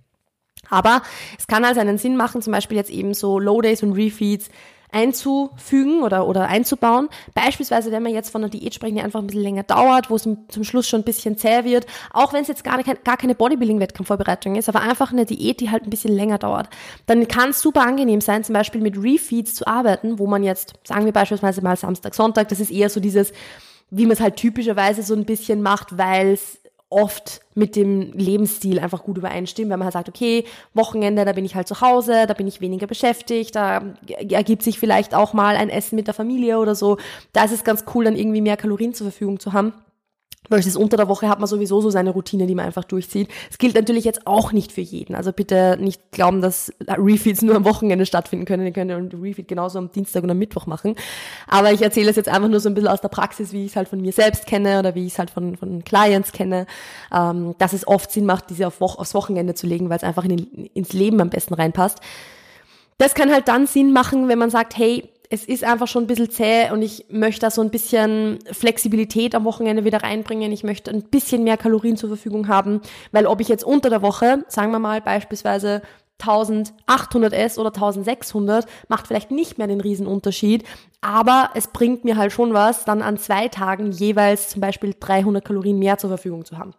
Aber 0.70 1.02
es 1.38 1.48
kann 1.48 1.66
also 1.66 1.80
einen 1.80 1.98
Sinn 1.98 2.16
machen, 2.16 2.42
zum 2.42 2.54
Beispiel 2.54 2.78
jetzt 2.78 2.90
eben 2.90 3.14
so 3.14 3.40
Low 3.40 3.62
Days 3.62 3.84
und 3.84 3.94
Refeeds 3.94 4.50
einzufügen 4.92 6.02
oder, 6.02 6.28
oder 6.28 6.48
einzubauen. 6.48 7.10
Beispielsweise, 7.34 7.92
wenn 7.92 8.04
wir 8.04 8.12
jetzt 8.12 8.30
von 8.30 8.44
einer 8.44 8.50
Diät 8.50 8.74
sprechen, 8.74 8.96
die 8.96 9.02
einfach 9.02 9.20
ein 9.20 9.28
bisschen 9.28 9.44
länger 9.44 9.64
dauert, 9.64 10.10
wo 10.10 10.16
es 10.16 10.24
zum 10.24 10.64
Schluss 10.64 10.88
schon 10.88 11.02
ein 11.02 11.06
bisschen 11.06 11.38
zäh 11.38 11.64
wird, 11.64 11.86
auch 12.14 12.34
wenn 12.34 12.42
es 12.42 12.48
jetzt 12.48 12.64
gar, 12.64 12.82
kein, 12.84 12.98
gar 13.04 13.18
keine 13.18 13.36
Bodybuilding-Wettkampfvorbereitung 13.36 14.56
ist, 14.56 14.70
aber 14.70 14.82
einfach 14.82 15.12
eine 15.12 15.26
Diät, 15.26 15.60
die 15.60 15.70
halt 15.70 15.84
ein 15.84 15.90
bisschen 15.90 16.14
länger 16.14 16.38
dauert, 16.38 16.70
dann 17.06 17.28
kann 17.28 17.50
es 17.50 17.62
super 17.62 17.82
angenehm 17.82 18.22
sein, 18.22 18.44
zum 18.44 18.54
Beispiel 18.54 18.82
mit 18.82 18.98
Refeeds 18.98 19.56
zu 19.56 19.68
arbeiten, 19.68 20.20
wo 20.20 20.28
man 20.28 20.44
jetzt, 20.44 20.74
sagen 20.84 21.06
wir 21.06 21.14
beispielsweise 21.14 21.62
mal 21.62 21.76
Samstag, 21.76 22.16
Sonntag, 22.16 22.48
das 22.50 22.60
ist 22.60 22.72
eher 22.72 22.90
so 22.90 23.00
dieses, 23.00 23.34
wie 23.90 24.06
man 24.06 24.14
es 24.14 24.22
halt 24.22 24.36
typischerweise 24.38 25.04
so 25.04 25.14
ein 25.14 25.26
bisschen 25.26 25.62
macht, 25.62 25.98
weil 25.98 26.34
es 26.34 26.60
oft 26.90 27.42
mit 27.54 27.76
dem 27.76 28.14
Lebensstil 28.14 28.80
einfach 28.80 29.04
gut 29.04 29.18
übereinstimmen, 29.18 29.72
wenn 29.72 29.80
man 29.80 29.86
halt 29.88 29.94
sagt, 29.94 30.10
okay, 30.10 30.46
Wochenende, 30.74 31.26
da 31.26 31.34
bin 31.34 31.44
ich 31.44 31.56
halt 31.56 31.68
zu 31.68 31.82
Hause, 31.82 32.26
da 32.28 32.34
bin 32.34 32.48
ich 32.48 32.62
weniger 32.62 32.88
beschäftigt, 32.88 33.56
da 33.56 33.82
ergibt 34.08 34.64
sich 34.64 34.80
vielleicht 34.80 35.14
auch 35.14 35.34
mal 35.34 35.58
ein 35.58 35.70
Essen 35.70 35.96
mit 35.96 36.08
der 36.08 36.14
Familie 36.14 36.60
oder 36.60 36.76
so. 36.76 36.98
Da 37.34 37.44
ist 37.44 37.52
es 37.52 37.64
ganz 37.64 37.84
cool, 37.94 38.06
dann 38.06 38.16
irgendwie 38.16 38.42
mehr 38.42 38.58
Kalorien 38.58 38.94
zur 38.94 39.08
Verfügung 39.10 39.40
zu 39.40 39.54
haben. 39.54 39.74
Versus 40.50 40.76
unter 40.76 40.98
der 40.98 41.08
Woche 41.08 41.30
hat 41.30 41.40
man 41.40 41.48
sowieso 41.48 41.82
so 41.82 41.90
seine 41.90 42.10
Routine, 42.10 42.48
die 42.48 42.56
man 42.56 42.66
einfach 42.66 42.84
durchzieht. 42.84 43.30
Es 43.50 43.58
gilt 43.58 43.76
natürlich 43.76 44.06
jetzt 44.06 44.26
auch 44.26 44.52
nicht 44.52 44.72
für 44.72 44.82
jeden. 44.82 45.16
Also 45.16 45.32
bitte 45.32 45.78
nicht 45.80 46.12
glauben, 46.12 46.42
dass 46.42 46.74
Refeeds 46.88 47.42
nur 47.42 47.56
am 47.56 47.66
Wochenende 47.66 48.06
stattfinden 48.06 48.46
können. 48.46 48.66
Ihr 48.66 48.74
könnt 48.74 48.92
einen 48.92 49.12
Refeed 49.12 49.48
genauso 49.48 49.78
am 49.78 49.92
Dienstag 49.92 50.24
und 50.24 50.32
am 50.32 50.38
Mittwoch 50.38 50.66
machen. 50.66 50.96
Aber 51.48 51.72
ich 51.72 51.82
erzähle 51.82 52.10
es 52.10 52.16
jetzt 52.16 52.30
einfach 52.30 52.50
nur 52.50 52.60
so 52.60 52.70
ein 52.70 52.74
bisschen 52.74 52.90
aus 52.90 53.02
der 53.02 53.10
Praxis, 53.10 53.52
wie 53.52 53.66
ich 53.66 53.72
es 53.72 53.76
halt 53.76 53.88
von 53.88 54.02
mir 54.02 54.12
selbst 54.12 54.48
kenne 54.48 54.80
oder 54.80 54.96
wie 54.96 55.06
ich 55.06 55.14
es 55.14 55.20
halt 55.20 55.30
von, 55.30 55.56
von 55.56 55.84
Clients 55.84 56.32
kenne, 56.32 56.66
ähm, 57.14 57.56
dass 57.58 57.74
es 57.74 57.88
oft 57.88 58.12
Sinn 58.12 58.26
macht, 58.26 58.50
diese 58.50 58.68
auf 58.68 58.82
Wo 58.82 58.88
aufs 58.88 59.14
Wochenende 59.14 59.54
zu 59.54 59.68
legen, 59.68 59.90
weil 59.90 59.98
es 59.98 60.04
einfach 60.04 60.24
in 60.24 60.38
den, 60.38 60.70
ins 60.74 60.94
Leben 60.94 61.20
am 61.22 61.30
besten 61.30 61.54
reinpasst. 61.54 62.00
Das 62.98 63.14
kann 63.14 63.32
halt 63.32 63.48
dann 63.48 63.68
Sinn 63.68 63.94
machen, 63.94 64.28
wenn 64.28 64.40
man 64.40 64.50
sagt, 64.50 64.78
hey, 64.78 65.10
es 65.30 65.44
ist 65.44 65.64
einfach 65.64 65.88
schon 65.88 66.04
ein 66.04 66.08
bisschen 66.08 66.30
zäh 66.30 66.72
und 66.72 66.82
ich 66.82 67.06
möchte 67.10 67.42
da 67.42 67.52
so 67.52 67.62
ein 67.62 67.70
bisschen 67.70 68.40
Flexibilität 68.52 69.36
am 69.36 69.46
Wochenende 69.46 69.84
wieder 69.84 70.04
reinbringen. 70.04 70.52
Ich 70.52 70.64
möchte 70.64 70.92
ein 70.92 71.04
bisschen 71.04 71.44
mehr 71.44 71.58
Kalorien 71.58 71.98
zur 71.98 72.10
Verfügung 72.10 72.48
haben, 72.48 72.82
weil 73.12 73.26
ob 73.26 73.42
ich 73.42 73.48
jetzt 73.48 73.64
unter 73.64 73.90
der 73.90 74.02
Woche, 74.02 74.46
sagen 74.48 74.72
wir 74.72 74.80
mal 74.80 75.02
beispielsweise 75.02 75.82
1800 76.20 77.34
S 77.34 77.60
oder 77.60 77.70
1600 77.74 78.66
macht 78.88 79.08
vielleicht 79.08 79.32
nicht 79.32 79.58
mehr 79.58 79.68
den 79.68 79.82
Riesenunterschied, 79.82 80.64
aber 81.02 81.52
es 81.54 81.68
bringt 81.68 82.06
mir 82.06 82.18
halt 82.18 82.32
schon 82.32 82.54
was, 82.54 82.86
dann 82.86 83.02
an 83.02 83.18
zwei 83.18 83.50
Tagen 83.50 83.92
jeweils 83.92 84.50
zum 84.50 84.62
Beispiel 84.62 84.96
300 85.00 85.46
Kalorien 85.46 85.78
mehr 85.78 85.98
zur 85.98 86.10
Verfügung 86.10 86.44
zu 86.44 86.58
haben. 86.58 86.74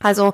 Also 0.00 0.32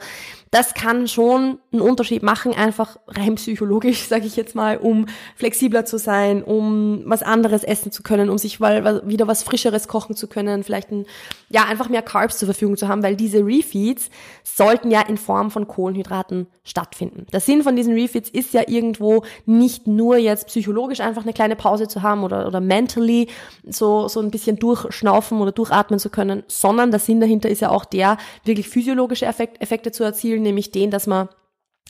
das 0.53 0.75
kann 0.75 1.09
schon 1.09 1.59
einen 1.73 1.81
Unterschied 1.81 2.23
machen, 2.23 2.55
einfach 2.55 2.99
rein 3.09 3.37
psychologisch, 3.37 4.03
sage 4.09 4.27
ich 4.27 4.37
jetzt 4.37 4.55
mal, 4.55 4.77
um 4.77 5.07
flexibler 5.35 5.87
zu 5.87 5.99
sein, 5.99 6.45
um 6.45 7.03
was 7.07 7.23
anderes 7.23 7.65
essen 7.65 7.91
zu 7.91 8.03
können, 8.03 8.29
um 8.29 8.37
sich 8.37 8.61
mal 8.61 9.03
wieder 9.09 9.27
was 9.27 9.43
Frischeres 9.43 9.89
kochen 9.89 10.15
zu 10.15 10.29
können, 10.29 10.63
vielleicht 10.63 10.93
ein, 10.93 11.07
ja 11.49 11.65
einfach 11.65 11.89
mehr 11.89 12.03
Carbs 12.03 12.39
zur 12.39 12.47
Verfügung 12.47 12.77
zu 12.77 12.87
haben, 12.87 13.03
weil 13.03 13.17
diese 13.17 13.39
Refeeds 13.39 14.11
sollten 14.45 14.91
ja 14.91 15.01
in 15.01 15.17
Form 15.17 15.51
von 15.51 15.67
Kohlenhydraten 15.67 16.47
stattfinden. 16.65 17.27
Der 17.33 17.41
Sinn 17.41 17.63
von 17.63 17.75
diesen 17.75 17.95
Refeeds 17.95 18.29
ist 18.29 18.53
ja 18.53 18.63
irgendwo 18.67 19.25
nicht 19.47 19.87
nur 19.87 20.19
jetzt 20.19 20.49
psychologisch 20.49 21.01
einfach 21.01 21.23
eine 21.23 21.33
kleine 21.33 21.57
Pause 21.57 21.89
zu 21.89 22.03
haben 22.03 22.23
oder, 22.25 22.47
oder 22.47 22.61
mentally 22.61 23.29
so, 23.67 24.07
so 24.07 24.21
ein 24.21 24.31
bisschen 24.31 24.57
durchschnaufen 24.57 25.41
oder 25.41 25.51
durchatmen 25.51 25.99
zu 25.99 26.11
können, 26.11 26.43
sondern 26.47 26.91
der 26.91 27.01
Sinn 27.01 27.21
dahinter 27.21 27.49
ist 27.49 27.63
ja 27.63 27.71
auch 27.71 27.87
der, 27.87 28.19
wirklich 28.45 28.69
physiologische 28.69 29.25
Effekt, 29.25 29.63
Effekte 29.63 29.93
zu 29.93 30.05
erzielen, 30.05 30.42
nämlich 30.43 30.71
den, 30.71 30.91
dass 30.91 31.07
man 31.07 31.29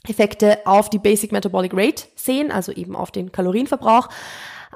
Effekte 0.08 0.58
auf 0.66 0.90
die 0.90 0.98
Basic 0.98 1.32
Metabolic 1.32 1.72
Rate 1.74 2.04
sehen, 2.16 2.50
also 2.50 2.72
eben 2.72 2.96
auf 2.96 3.10
den 3.10 3.30
Kalorienverbrauch, 3.30 4.08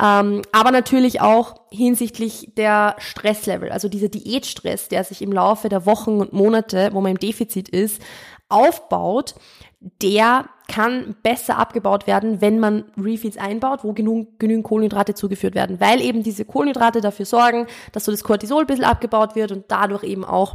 ähm, 0.01 0.43
aber 0.53 0.71
natürlich 0.71 1.21
auch 1.21 1.55
hinsichtlich 1.71 2.53
der 2.57 2.97
Stresslevel, 2.99 3.71
also 3.71 3.89
dieser 3.89 4.09
Diätstress, 4.09 4.89
der 4.89 5.05
sich 5.05 5.23
im 5.23 5.33
Laufe 5.33 5.69
der 5.69 5.87
Wochen 5.87 6.21
und 6.21 6.33
Monate, 6.33 6.91
wo 6.93 7.01
man 7.01 7.13
im 7.13 7.19
Defizit 7.19 7.69
ist, 7.69 8.03
aufbaut, 8.49 9.35
der 9.81 10.47
kann 10.69 11.17
besser 11.23 11.59
abgebaut 11.59 12.07
werden, 12.07 12.41
wenn 12.41 12.59
man 12.59 12.85
Refeeds 12.97 13.37
einbaut, 13.37 13.85
wo 13.85 13.93
genug, 13.93 14.39
genügend 14.39 14.65
Kohlenhydrate 14.65 15.15
zugeführt 15.15 15.55
werden, 15.55 15.81
weil 15.81 16.01
eben 16.01 16.23
diese 16.23 16.45
Kohlenhydrate 16.45 17.01
dafür 17.01 17.25
sorgen, 17.25 17.67
dass 17.93 18.05
so 18.05 18.13
das 18.13 18.25
Cortisol 18.25 18.63
ein 18.63 18.67
bisschen 18.67 18.85
abgebaut 18.85 19.35
wird 19.35 19.53
und 19.53 19.65
dadurch 19.69 20.03
eben 20.05 20.25
auch 20.25 20.55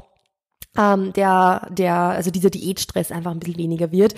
ähm, 0.78 1.13
der, 1.13 1.68
der, 1.72 1.96
also 1.96 2.32
dieser 2.32 2.50
Diätstress 2.50 3.12
einfach 3.12 3.32
ein 3.32 3.40
bisschen 3.40 3.58
weniger 3.58 3.92
wird. 3.92 4.16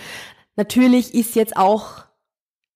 Natürlich 0.56 1.14
ist 1.14 1.36
jetzt 1.36 1.58
auch 1.58 2.06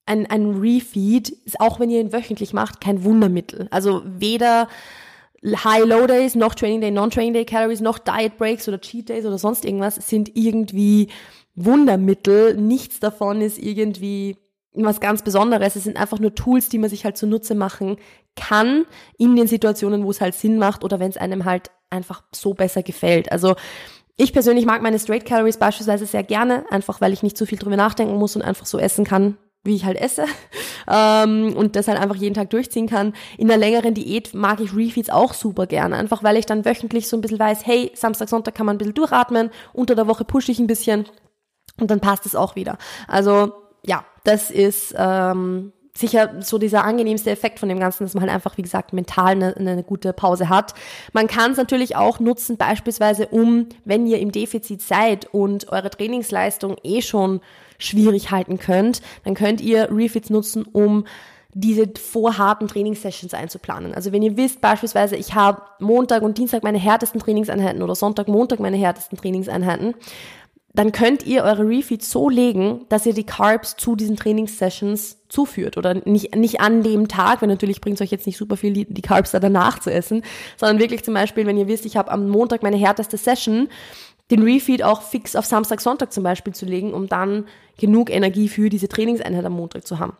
ein, 0.05 0.25
ein 0.25 0.55
Refeed, 0.55 1.29
ist 1.29 1.59
auch 1.59 1.79
wenn 1.79 1.89
ihr 1.89 1.99
ihn 1.99 2.13
wöchentlich 2.13 2.53
macht, 2.53 2.81
kein 2.81 3.03
Wundermittel. 3.03 3.67
Also 3.71 4.01
weder 4.05 4.67
High-Low 5.43 6.07
Days, 6.07 6.35
noch 6.35 6.55
Training 6.55 6.81
Day, 6.81 6.91
Non-Training 6.91 7.33
Day 7.33 7.45
Calories, 7.45 7.81
noch 7.81 7.99
Diet 7.99 8.37
Breaks 8.37 8.67
oder 8.67 8.81
Cheat 8.81 9.09
Days 9.09 9.25
oder 9.25 9.37
sonst 9.37 9.65
irgendwas 9.65 9.95
sind 9.95 10.35
irgendwie 10.35 11.09
Wundermittel. 11.55 12.55
Nichts 12.55 12.99
davon 12.99 13.41
ist 13.41 13.59
irgendwie 13.59 14.37
was 14.73 14.99
ganz 14.99 15.23
Besonderes. 15.23 15.75
Es 15.75 15.83
sind 15.83 15.97
einfach 15.97 16.19
nur 16.19 16.35
Tools, 16.35 16.69
die 16.69 16.77
man 16.77 16.89
sich 16.89 17.05
halt 17.05 17.17
zunutze 17.17 17.55
machen 17.55 17.97
kann 18.35 18.85
in 19.17 19.35
den 19.35 19.47
Situationen, 19.47 20.03
wo 20.05 20.11
es 20.11 20.21
halt 20.21 20.35
Sinn 20.35 20.57
macht 20.57 20.83
oder 20.83 20.99
wenn 20.99 21.09
es 21.09 21.17
einem 21.17 21.45
halt 21.45 21.71
einfach 21.89 22.23
so 22.33 22.53
besser 22.53 22.83
gefällt. 22.83 23.31
Also 23.31 23.55
ich 24.15 24.33
persönlich 24.33 24.65
mag 24.65 24.81
meine 24.81 24.99
Straight 24.99 25.25
Calories 25.25 25.57
beispielsweise 25.57 26.05
sehr 26.05 26.23
gerne, 26.23 26.65
einfach 26.71 27.01
weil 27.01 27.13
ich 27.13 27.23
nicht 27.23 27.37
zu 27.37 27.45
viel 27.45 27.59
drüber 27.59 27.77
nachdenken 27.77 28.15
muss 28.15 28.35
und 28.35 28.41
einfach 28.41 28.65
so 28.65 28.79
essen 28.79 29.05
kann, 29.05 29.37
wie 29.63 29.75
ich 29.75 29.85
halt 29.85 29.97
esse 29.97 30.25
ähm, 30.91 31.53
und 31.55 31.75
das 31.75 31.87
halt 31.87 31.99
einfach 31.99 32.15
jeden 32.15 32.33
Tag 32.33 32.49
durchziehen 32.49 32.87
kann. 32.87 33.13
In 33.37 33.49
einer 33.49 33.59
längeren 33.59 33.93
Diät 33.93 34.33
mag 34.33 34.59
ich 34.59 34.75
Refeeds 34.75 35.09
auch 35.09 35.33
super 35.33 35.67
gerne, 35.67 35.95
einfach 35.95 36.23
weil 36.23 36.37
ich 36.37 36.47
dann 36.47 36.65
wöchentlich 36.65 37.07
so 37.07 37.15
ein 37.15 37.21
bisschen 37.21 37.39
weiß, 37.39 37.65
hey, 37.65 37.91
Samstag, 37.93 38.29
Sonntag 38.29 38.55
kann 38.55 38.65
man 38.65 38.75
ein 38.75 38.79
bisschen 38.79 38.95
durchatmen, 38.95 39.51
unter 39.73 39.93
der 39.93 40.07
Woche 40.07 40.25
pushe 40.25 40.51
ich 40.51 40.59
ein 40.59 40.67
bisschen 40.67 41.05
und 41.79 41.91
dann 41.91 41.99
passt 41.99 42.25
es 42.25 42.35
auch 42.35 42.55
wieder. 42.55 42.77
Also 43.07 43.53
ja, 43.85 44.03
das 44.23 44.49
ist 44.49 44.95
ähm, 44.97 45.73
sicher 45.99 46.35
so 46.41 46.57
dieser 46.57 46.83
angenehmste 46.83 47.31
Effekt 47.31 47.59
von 47.59 47.69
dem 47.69 47.79
Ganzen, 47.79 48.03
dass 48.03 48.13
man 48.13 48.21
halt 48.21 48.31
einfach, 48.31 48.57
wie 48.57 48.61
gesagt, 48.61 48.93
mental 48.93 49.31
eine, 49.31 49.55
eine 49.55 49.83
gute 49.83 50.13
Pause 50.13 50.49
hat. 50.49 50.73
Man 51.13 51.27
kann 51.27 51.51
es 51.51 51.57
natürlich 51.57 51.95
auch 51.95 52.19
nutzen, 52.19 52.57
beispielsweise 52.57 53.27
um, 53.27 53.67
wenn 53.85 54.05
ihr 54.05 54.19
im 54.19 54.31
Defizit 54.31 54.81
seid 54.81 55.25
und 55.33 55.69
eure 55.71 55.89
Trainingsleistung 55.89 56.77
eh 56.83 57.01
schon 57.01 57.41
schwierig 57.79 58.31
halten 58.31 58.57
könnt, 58.57 59.01
dann 59.23 59.35
könnt 59.35 59.61
ihr 59.61 59.89
Refits 59.91 60.29
nutzen, 60.29 60.63
um 60.63 61.05
diese 61.53 61.87
vorharten 61.99 62.67
Trainingssessions 62.67 63.33
einzuplanen. 63.33 63.95
Also 63.95 64.11
wenn 64.11 64.21
ihr 64.21 64.37
wisst 64.37 64.61
beispielsweise, 64.61 65.15
ich 65.15 65.33
habe 65.33 65.61
Montag 65.79 66.21
und 66.21 66.37
Dienstag 66.37 66.63
meine 66.63 66.77
härtesten 66.77 67.19
Trainingseinheiten 67.19 67.81
oder 67.81 67.95
Sonntag, 67.95 68.27
Montag 68.27 68.59
meine 68.59 68.77
härtesten 68.77 69.17
Trainingseinheiten, 69.17 69.95
dann 70.77 70.91
könnt 70.91 71.25
ihr 71.25 71.43
eure 71.43 71.67
Refeeds 71.67 72.11
so 72.11 72.29
legen, 72.29 72.85
dass 72.89 73.07
ihr 73.07 73.15
die 73.15 73.23
Carbs 73.23 73.77
zu 73.77 73.95
diesen 73.95 74.15
Trainingssessions 74.15 75.17
zuführt 75.27 75.75
oder 75.75 75.95
nicht, 75.95 76.35
nicht 76.35 76.61
an 76.61 76.83
dem 76.83 77.07
Tag, 77.07 77.41
weil 77.41 77.49
natürlich 77.49 77.81
bringt 77.81 77.95
es 77.95 78.01
euch 78.01 78.11
jetzt 78.11 78.27
nicht 78.27 78.37
super 78.37 78.57
viel, 78.57 78.73
die, 78.73 78.85
die 78.85 79.01
Carbs 79.01 79.31
da 79.31 79.39
danach 79.39 79.79
zu 79.79 79.91
essen, 79.91 80.21
sondern 80.55 80.77
wirklich 80.77 81.03
zum 81.03 81.15
Beispiel, 81.15 81.47
wenn 81.47 81.57
ihr 81.57 81.67
wisst, 81.67 81.87
ich 81.87 81.97
habe 81.97 82.11
am 82.11 82.29
Montag 82.29 82.61
meine 82.61 82.77
härteste 82.77 83.17
Session, 83.17 83.69
den 84.29 84.43
Refeed 84.43 84.83
auch 84.83 85.01
fix 85.01 85.35
auf 85.35 85.47
Samstag, 85.47 85.81
Sonntag 85.81 86.13
zum 86.13 86.23
Beispiel 86.23 86.53
zu 86.53 86.67
legen, 86.67 86.93
um 86.93 87.07
dann 87.07 87.45
genug 87.79 88.11
Energie 88.11 88.47
für 88.47 88.69
diese 88.69 88.87
Trainingseinheit 88.87 89.45
am 89.45 89.53
Montag 89.53 89.87
zu 89.87 89.97
haben. 89.97 90.13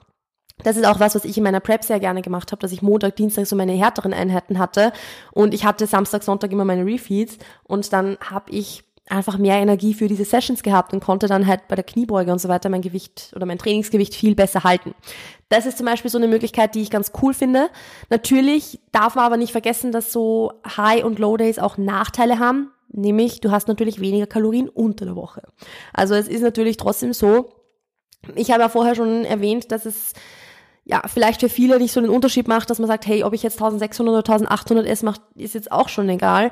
Das 0.64 0.76
ist 0.76 0.88
auch 0.88 1.00
was, 1.00 1.14
was 1.14 1.24
ich 1.24 1.38
in 1.38 1.44
meiner 1.44 1.60
Prep 1.60 1.84
sehr 1.84 2.00
gerne 2.00 2.24
gemacht 2.24 2.52
habe, 2.52 2.62
dass 2.62 2.72
ich 2.72 2.82
Montag, 2.82 3.16
Dienstag 3.16 3.46
so 3.46 3.56
meine 3.56 3.74
härteren 3.74 4.12
Einheiten 4.12 4.58
hatte 4.58 4.92
und 5.34 5.54
ich 5.54 5.66
hatte 5.66 5.86
Samstag, 5.86 6.24
Sonntag 6.24 6.52
immer 6.52 6.66
meine 6.66 6.84
Refeeds 6.84 7.38
und 7.64 7.94
dann 7.94 8.18
habe 8.28 8.50
ich 8.50 8.87
einfach 9.10 9.38
mehr 9.38 9.56
Energie 9.56 9.94
für 9.94 10.08
diese 10.08 10.26
Sessions 10.26 10.64
gehabt 10.64 10.94
und 10.94 11.04
konnte 11.04 11.28
dann 11.28 11.48
halt 11.48 11.68
bei 11.68 11.76
der 11.76 11.84
Kniebeuge 11.84 12.32
und 12.32 12.40
so 12.40 12.50
weiter 12.50 12.70
mein 12.70 12.82
Gewicht 12.82 13.32
oder 13.36 13.46
mein 13.46 13.58
Trainingsgewicht 13.58 14.14
viel 14.14 14.36
besser 14.36 14.64
halten. 14.64 14.94
Das 15.50 15.66
ist 15.66 15.78
zum 15.78 15.86
Beispiel 15.86 16.12
so 16.12 16.18
eine 16.18 16.28
Möglichkeit, 16.28 16.76
die 16.76 16.82
ich 16.82 16.90
ganz 16.90 17.12
cool 17.22 17.34
finde. 17.34 17.70
Natürlich 18.10 18.80
darf 18.92 19.16
man 19.16 19.26
aber 19.26 19.38
nicht 19.38 19.52
vergessen, 19.52 19.92
dass 19.92 20.12
so 20.12 20.54
High- 20.66 21.06
und 21.06 21.20
Low-Days 21.20 21.60
auch 21.60 21.78
Nachteile 21.78 22.40
haben. 22.40 22.72
Nämlich, 22.90 23.42
du 23.42 23.52
hast 23.52 23.68
natürlich 23.68 24.00
weniger 24.00 24.28
Kalorien 24.28 24.70
unter 24.70 25.06
der 25.06 25.16
Woche. 25.16 25.44
Also 25.94 26.16
es 26.16 26.28
ist 26.28 26.42
natürlich 26.42 26.78
trotzdem 26.78 27.14
so, 27.14 27.50
ich 28.36 28.52
habe 28.52 28.62
ja 28.62 28.70
vorher 28.70 28.96
schon 28.96 29.26
erwähnt, 29.26 29.72
dass 29.72 29.86
es 29.86 30.14
ja, 30.88 31.02
vielleicht 31.06 31.42
für 31.42 31.50
viele 31.50 31.80
nicht 31.80 31.92
so 31.92 32.00
einen 32.00 32.10
Unterschied 32.10 32.48
macht, 32.48 32.70
dass 32.70 32.80
man 32.80 32.88
sagt, 32.88 33.08
hey, 33.08 33.24
ob 33.24 33.34
ich 33.34 33.44
jetzt 33.44 33.56
1600 33.62 34.14
oder 34.14 34.34
1800 34.34 34.86
esse, 34.88 35.04
macht, 35.04 35.22
ist 35.36 35.54
jetzt 35.54 35.72
auch 35.72 35.90
schon 35.90 36.08
egal. 36.08 36.50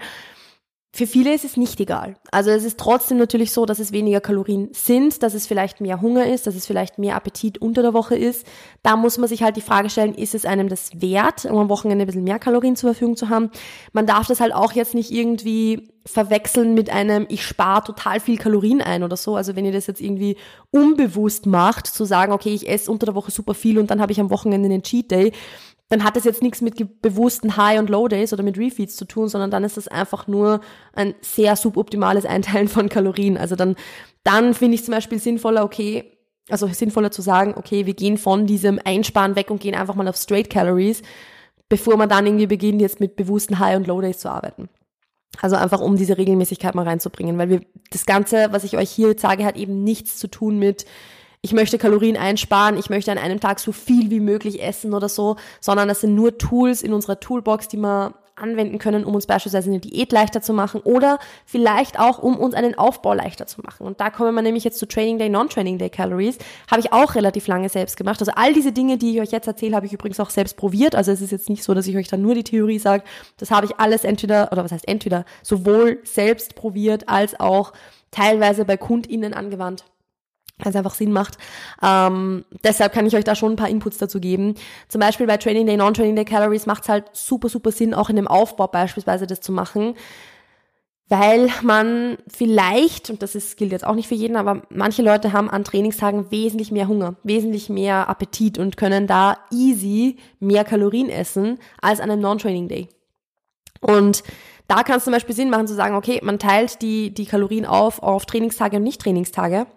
Für 0.96 1.08
viele 1.08 1.34
ist 1.34 1.44
es 1.44 1.58
nicht 1.58 1.78
egal. 1.82 2.16
Also 2.32 2.52
es 2.52 2.64
ist 2.64 2.80
trotzdem 2.80 3.18
natürlich 3.18 3.52
so, 3.52 3.66
dass 3.66 3.80
es 3.80 3.92
weniger 3.92 4.22
Kalorien 4.22 4.70
sind, 4.72 5.24
dass 5.24 5.34
es 5.34 5.46
vielleicht 5.46 5.82
mehr 5.82 6.00
Hunger 6.00 6.26
ist, 6.26 6.48
dass 6.48 6.56
es 6.56 6.66
vielleicht 6.66 7.00
mehr 7.00 7.18
Appetit 7.18 7.58
unter 7.58 7.82
der 7.82 7.94
Woche 7.94 8.16
ist. 8.16 8.48
Da 8.82 8.96
muss 8.96 9.18
man 9.18 9.28
sich 9.28 9.44
halt 9.44 9.58
die 9.58 9.62
Frage 9.62 9.90
stellen, 9.90 10.16
ist 10.16 10.34
es 10.34 10.46
einem 10.46 10.70
das 10.70 11.02
wert, 11.02 11.44
um 11.44 11.58
am 11.58 11.68
Wochenende 11.68 12.06
ein 12.06 12.08
bisschen 12.08 12.24
mehr 12.24 12.40
Kalorien 12.40 12.78
zur 12.78 12.92
Verfügung 12.92 13.18
zu 13.18 13.28
haben? 13.28 13.52
Man 13.92 14.06
darf 14.06 14.28
das 14.28 14.40
halt 14.40 14.56
auch 14.56 14.72
jetzt 14.72 14.96
nicht 14.96 15.12
irgendwie 15.12 15.90
verwechseln 16.06 16.76
mit 16.76 16.90
einem, 16.90 17.26
ich 17.28 17.46
spare 17.46 17.84
total 17.84 18.22
viel 18.22 18.38
Kalorien 18.38 18.82
ein 18.82 19.04
oder 19.04 19.18
so. 19.18 19.36
Also 19.36 19.58
wenn 19.58 19.66
ihr 19.66 19.74
das 19.74 19.88
jetzt 19.88 20.00
irgendwie 20.00 20.38
unbewusst 20.72 21.46
macht, 21.46 21.88
zu 21.88 22.06
sagen, 22.06 22.32
okay, 22.32 22.54
ich 22.54 22.70
esse 22.70 22.90
unter 22.90 23.08
der 23.08 23.16
Woche 23.16 23.32
super 23.32 23.54
viel 23.54 23.80
und 23.80 23.92
dann 23.92 24.00
habe 24.00 24.14
ich 24.14 24.22
am 24.22 24.30
Wochenende 24.30 24.70
einen 24.70 24.84
Cheat 24.84 25.12
Day, 25.12 25.34
dann 25.90 26.04
hat 26.04 26.16
das 26.16 26.24
jetzt 26.24 26.42
nichts 26.42 26.62
mit 26.62 27.02
bewussten 27.02 27.58
High- 27.58 27.80
und 27.80 27.90
Low-Days 27.90 28.34
oder 28.34 28.44
mit 28.44 28.58
Refeeds 28.58 28.96
zu 28.96 29.06
tun, 29.06 29.28
sondern 29.28 29.52
dann 29.52 29.64
ist 29.64 29.78
das 29.78 29.88
einfach 29.88 30.28
nur 30.28 30.62
ein 30.94 31.14
sehr 31.22 31.56
suboptimales 31.56 32.26
Einteilen 32.26 32.68
von 32.68 32.90
Kalorien. 32.90 33.38
Also 33.38 33.56
dann, 33.56 33.76
dann 34.24 34.54
finde 34.54 34.76
ich 34.76 34.84
zum 34.84 34.94
Beispiel 34.94 35.20
sinnvoller, 35.20 35.64
okay, 35.64 36.12
also 36.50 36.68
sinnvoller 36.68 37.12
zu 37.12 37.22
sagen, 37.22 37.54
okay, 37.56 37.86
wir 37.86 37.94
gehen 37.94 38.18
von 38.18 38.48
diesem 38.48 38.80
Einsparen 38.84 39.36
weg 39.36 39.52
und 39.52 39.62
gehen 39.62 39.76
einfach 39.76 39.96
mal 39.96 40.08
auf 40.08 40.16
Straight 40.16 40.50
Calories, 40.50 41.04
bevor 41.70 41.98
man 41.98 42.10
dann 42.10 42.26
irgendwie 42.26 42.48
beginnt, 42.48 42.82
jetzt 42.82 43.00
mit 43.00 43.16
bewussten 43.16 43.60
High- 43.60 43.78
und 43.78 43.88
Low-Days 43.88 44.20
zu 44.20 44.30
arbeiten. 44.30 44.70
Also 45.42 45.56
einfach 45.56 45.82
um 45.82 45.98
diese 45.98 46.18
Regelmäßigkeit 46.18 46.76
mal 46.76 46.88
reinzubringen, 46.88 47.38
weil 47.38 47.50
wir 47.50 47.62
das 47.92 48.06
Ganze, 48.06 48.48
was 48.52 48.64
ich 48.64 48.78
euch 48.78 48.90
hier 48.90 49.16
sage, 49.18 49.46
hat 49.46 49.58
eben 49.58 49.84
nichts 49.84 50.18
zu 50.18 50.28
tun 50.28 50.58
mit 50.58 50.86
ich 51.46 51.54
möchte 51.54 51.78
Kalorien 51.78 52.18
einsparen, 52.18 52.76
ich 52.76 52.90
möchte 52.90 53.12
an 53.12 53.20
einem 53.20 53.40
Tag 53.40 53.60
so 53.60 53.72
viel 53.72 54.10
wie 54.10 54.20
möglich 54.20 54.64
essen 54.64 54.96
oder 54.96 55.08
so, 55.08 55.36
sondern 55.62 55.88
das 55.88 56.02
sind 56.02 56.16
nur 56.16 56.40
Tools 56.40 56.82
in 56.82 56.92
unserer 56.92 57.20
Toolbox, 57.20 57.68
die 57.68 57.78
man 57.78 58.16
anwenden 58.36 58.80
können, 58.80 59.06
um 59.06 59.14
uns 59.14 59.28
beispielsweise 59.28 59.70
eine 59.70 59.80
Diät 59.80 60.12
leichter 60.12 60.42
zu 60.42 60.54
machen 60.54 60.82
oder 60.82 61.20
vielleicht 61.46 62.00
auch, 62.00 62.18
um 62.18 62.36
uns 62.38 62.56
einen 62.56 62.76
Aufbau 62.80 63.14
leichter 63.14 63.46
zu 63.46 63.62
machen. 63.62 63.86
Und 63.86 64.02
da 64.02 64.10
kommen 64.10 64.34
wir 64.34 64.42
nämlich 64.42 64.64
jetzt 64.64 64.80
zu 64.80 64.88
Training 64.88 65.20
Day, 65.20 65.30
Non-Training 65.30 65.78
Day 65.78 65.92
Calories. 65.92 66.40
Habe 66.70 66.82
ich 66.82 66.92
auch 66.92 67.14
relativ 67.14 67.46
lange 67.46 67.70
selbst 67.70 67.96
gemacht. 67.96 68.20
Also 68.20 68.32
all 68.36 68.52
diese 68.52 68.72
Dinge, 68.72 68.98
die 68.98 69.14
ich 69.14 69.22
euch 69.22 69.32
jetzt 69.32 69.48
erzähle, 69.48 69.76
habe 69.76 69.86
ich 69.86 69.94
übrigens 69.94 70.20
auch 70.20 70.32
selbst 70.32 70.58
probiert. 70.58 70.96
Also 70.96 71.12
es 71.12 71.22
ist 71.22 71.32
jetzt 71.32 71.48
nicht 71.48 71.64
so, 71.64 71.76
dass 71.76 71.86
ich 71.86 71.96
euch 71.96 72.08
dann 72.08 72.24
nur 72.24 72.34
die 72.34 72.44
Theorie 72.44 72.80
sage. 72.80 73.04
Das 73.38 73.52
habe 73.52 73.68
ich 73.68 73.80
alles 73.80 74.04
entweder, 74.04 74.52
oder 74.52 74.64
was 74.64 74.72
heißt 74.72 74.88
entweder, 74.88 75.26
sowohl 75.44 76.00
selbst 76.04 76.56
probiert 76.56 77.08
als 77.08 77.40
auch 77.40 77.72
teilweise 78.10 78.66
bei 78.66 78.78
KundInnen 78.78 79.36
angewandt 79.36 79.86
es 80.64 80.76
einfach 80.76 80.96
Sinn 80.96 81.12
macht. 81.12 81.38
Ähm, 81.84 82.46
deshalb 82.64 82.94
kann 82.94 83.06
ich 83.06 83.16
euch 83.16 83.24
da 83.24 83.36
schon 83.36 83.54
ein 83.54 83.58
paar 83.58 83.70
Inputs 83.70 83.98
dazu 83.98 84.20
geben. 84.20 84.56
Zum 84.88 85.02
Beispiel 85.02 85.28
bei 85.28 85.38
Training 85.38 85.68
Day, 85.68 85.78
Non-Training 85.78 86.16
Day 86.16 86.26
Calories 86.26 86.66
macht 86.66 86.84
es 86.84 86.90
halt 86.90 87.06
super, 87.14 87.50
super 87.50 87.72
Sinn, 87.72 87.94
auch 87.94 88.10
in 88.10 88.16
dem 88.16 88.28
Aufbau 88.28 88.68
beispielsweise 88.68 89.28
das 89.28 89.42
zu 89.42 89.52
machen, 89.52 89.96
weil 91.08 91.50
man 91.62 92.18
vielleicht, 92.28 93.10
und 93.10 93.22
das 93.22 93.36
ist, 93.36 93.58
gilt 93.58 93.72
jetzt 93.72 93.86
auch 93.86 93.94
nicht 93.94 94.08
für 94.08 94.16
jeden, 94.16 94.38
aber 94.38 94.64
manche 94.70 95.04
Leute 95.04 95.34
haben 95.34 95.50
an 95.50 95.64
Trainingstagen 95.64 96.32
wesentlich 96.32 96.72
mehr 96.72 96.88
Hunger, 96.88 97.16
wesentlich 97.24 97.70
mehr 97.70 98.10
Appetit 98.10 98.58
und 98.58 98.78
können 98.78 99.06
da 99.06 99.38
easy 99.52 100.18
mehr 100.40 100.64
Kalorien 100.64 101.10
essen 101.10 101.60
als 101.82 102.00
an 102.00 102.10
einem 102.10 102.22
Non-Training 102.22 102.70
Day. 102.70 102.90
Und 103.82 104.24
da 104.68 104.82
kann 104.82 104.98
es 104.98 105.04
zum 105.04 105.14
Beispiel 105.14 105.36
Sinn 105.36 105.52
machen 105.52 105.68
zu 105.68 105.76
sagen, 105.76 105.96
okay, 105.96 106.22
man 106.24 106.40
teilt 106.40 106.82
die, 106.82 107.14
die 107.14 107.26
Kalorien 107.26 107.66
auf 107.66 108.02
auf 108.02 108.26
Trainingstage 108.26 108.78
und 108.78 108.84
Nicht-Trainingstage 108.84 109.68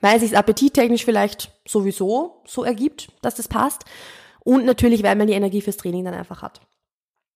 weil 0.00 0.20
sich 0.20 0.36
appetittechnisch 0.36 1.04
vielleicht 1.04 1.50
sowieso 1.66 2.42
so 2.46 2.64
ergibt, 2.64 3.08
dass 3.22 3.34
das 3.34 3.48
passt. 3.48 3.84
Und 4.40 4.66
natürlich, 4.66 5.02
weil 5.02 5.16
man 5.16 5.26
die 5.26 5.32
Energie 5.32 5.62
fürs 5.62 5.78
Training 5.78 6.04
dann 6.04 6.14
einfach 6.14 6.42
hat. 6.42 6.60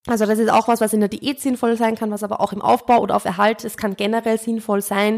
Also 0.09 0.25
das 0.25 0.39
ist 0.39 0.51
auch 0.51 0.69
was, 0.69 0.81
was 0.81 0.95
in 0.95 1.01
der 1.01 1.11
Diät 1.11 1.41
sinnvoll 1.41 1.77
sein 1.77 1.95
kann, 1.95 2.11
was 2.11 2.23
aber 2.23 2.41
auch 2.41 2.53
im 2.53 2.63
Aufbau 2.63 3.01
oder 3.01 3.15
auf 3.15 3.27
Erhalt, 3.27 3.65
es 3.65 3.77
kann 3.77 3.95
generell 3.95 4.39
sinnvoll 4.39 4.81
sein, 4.81 5.17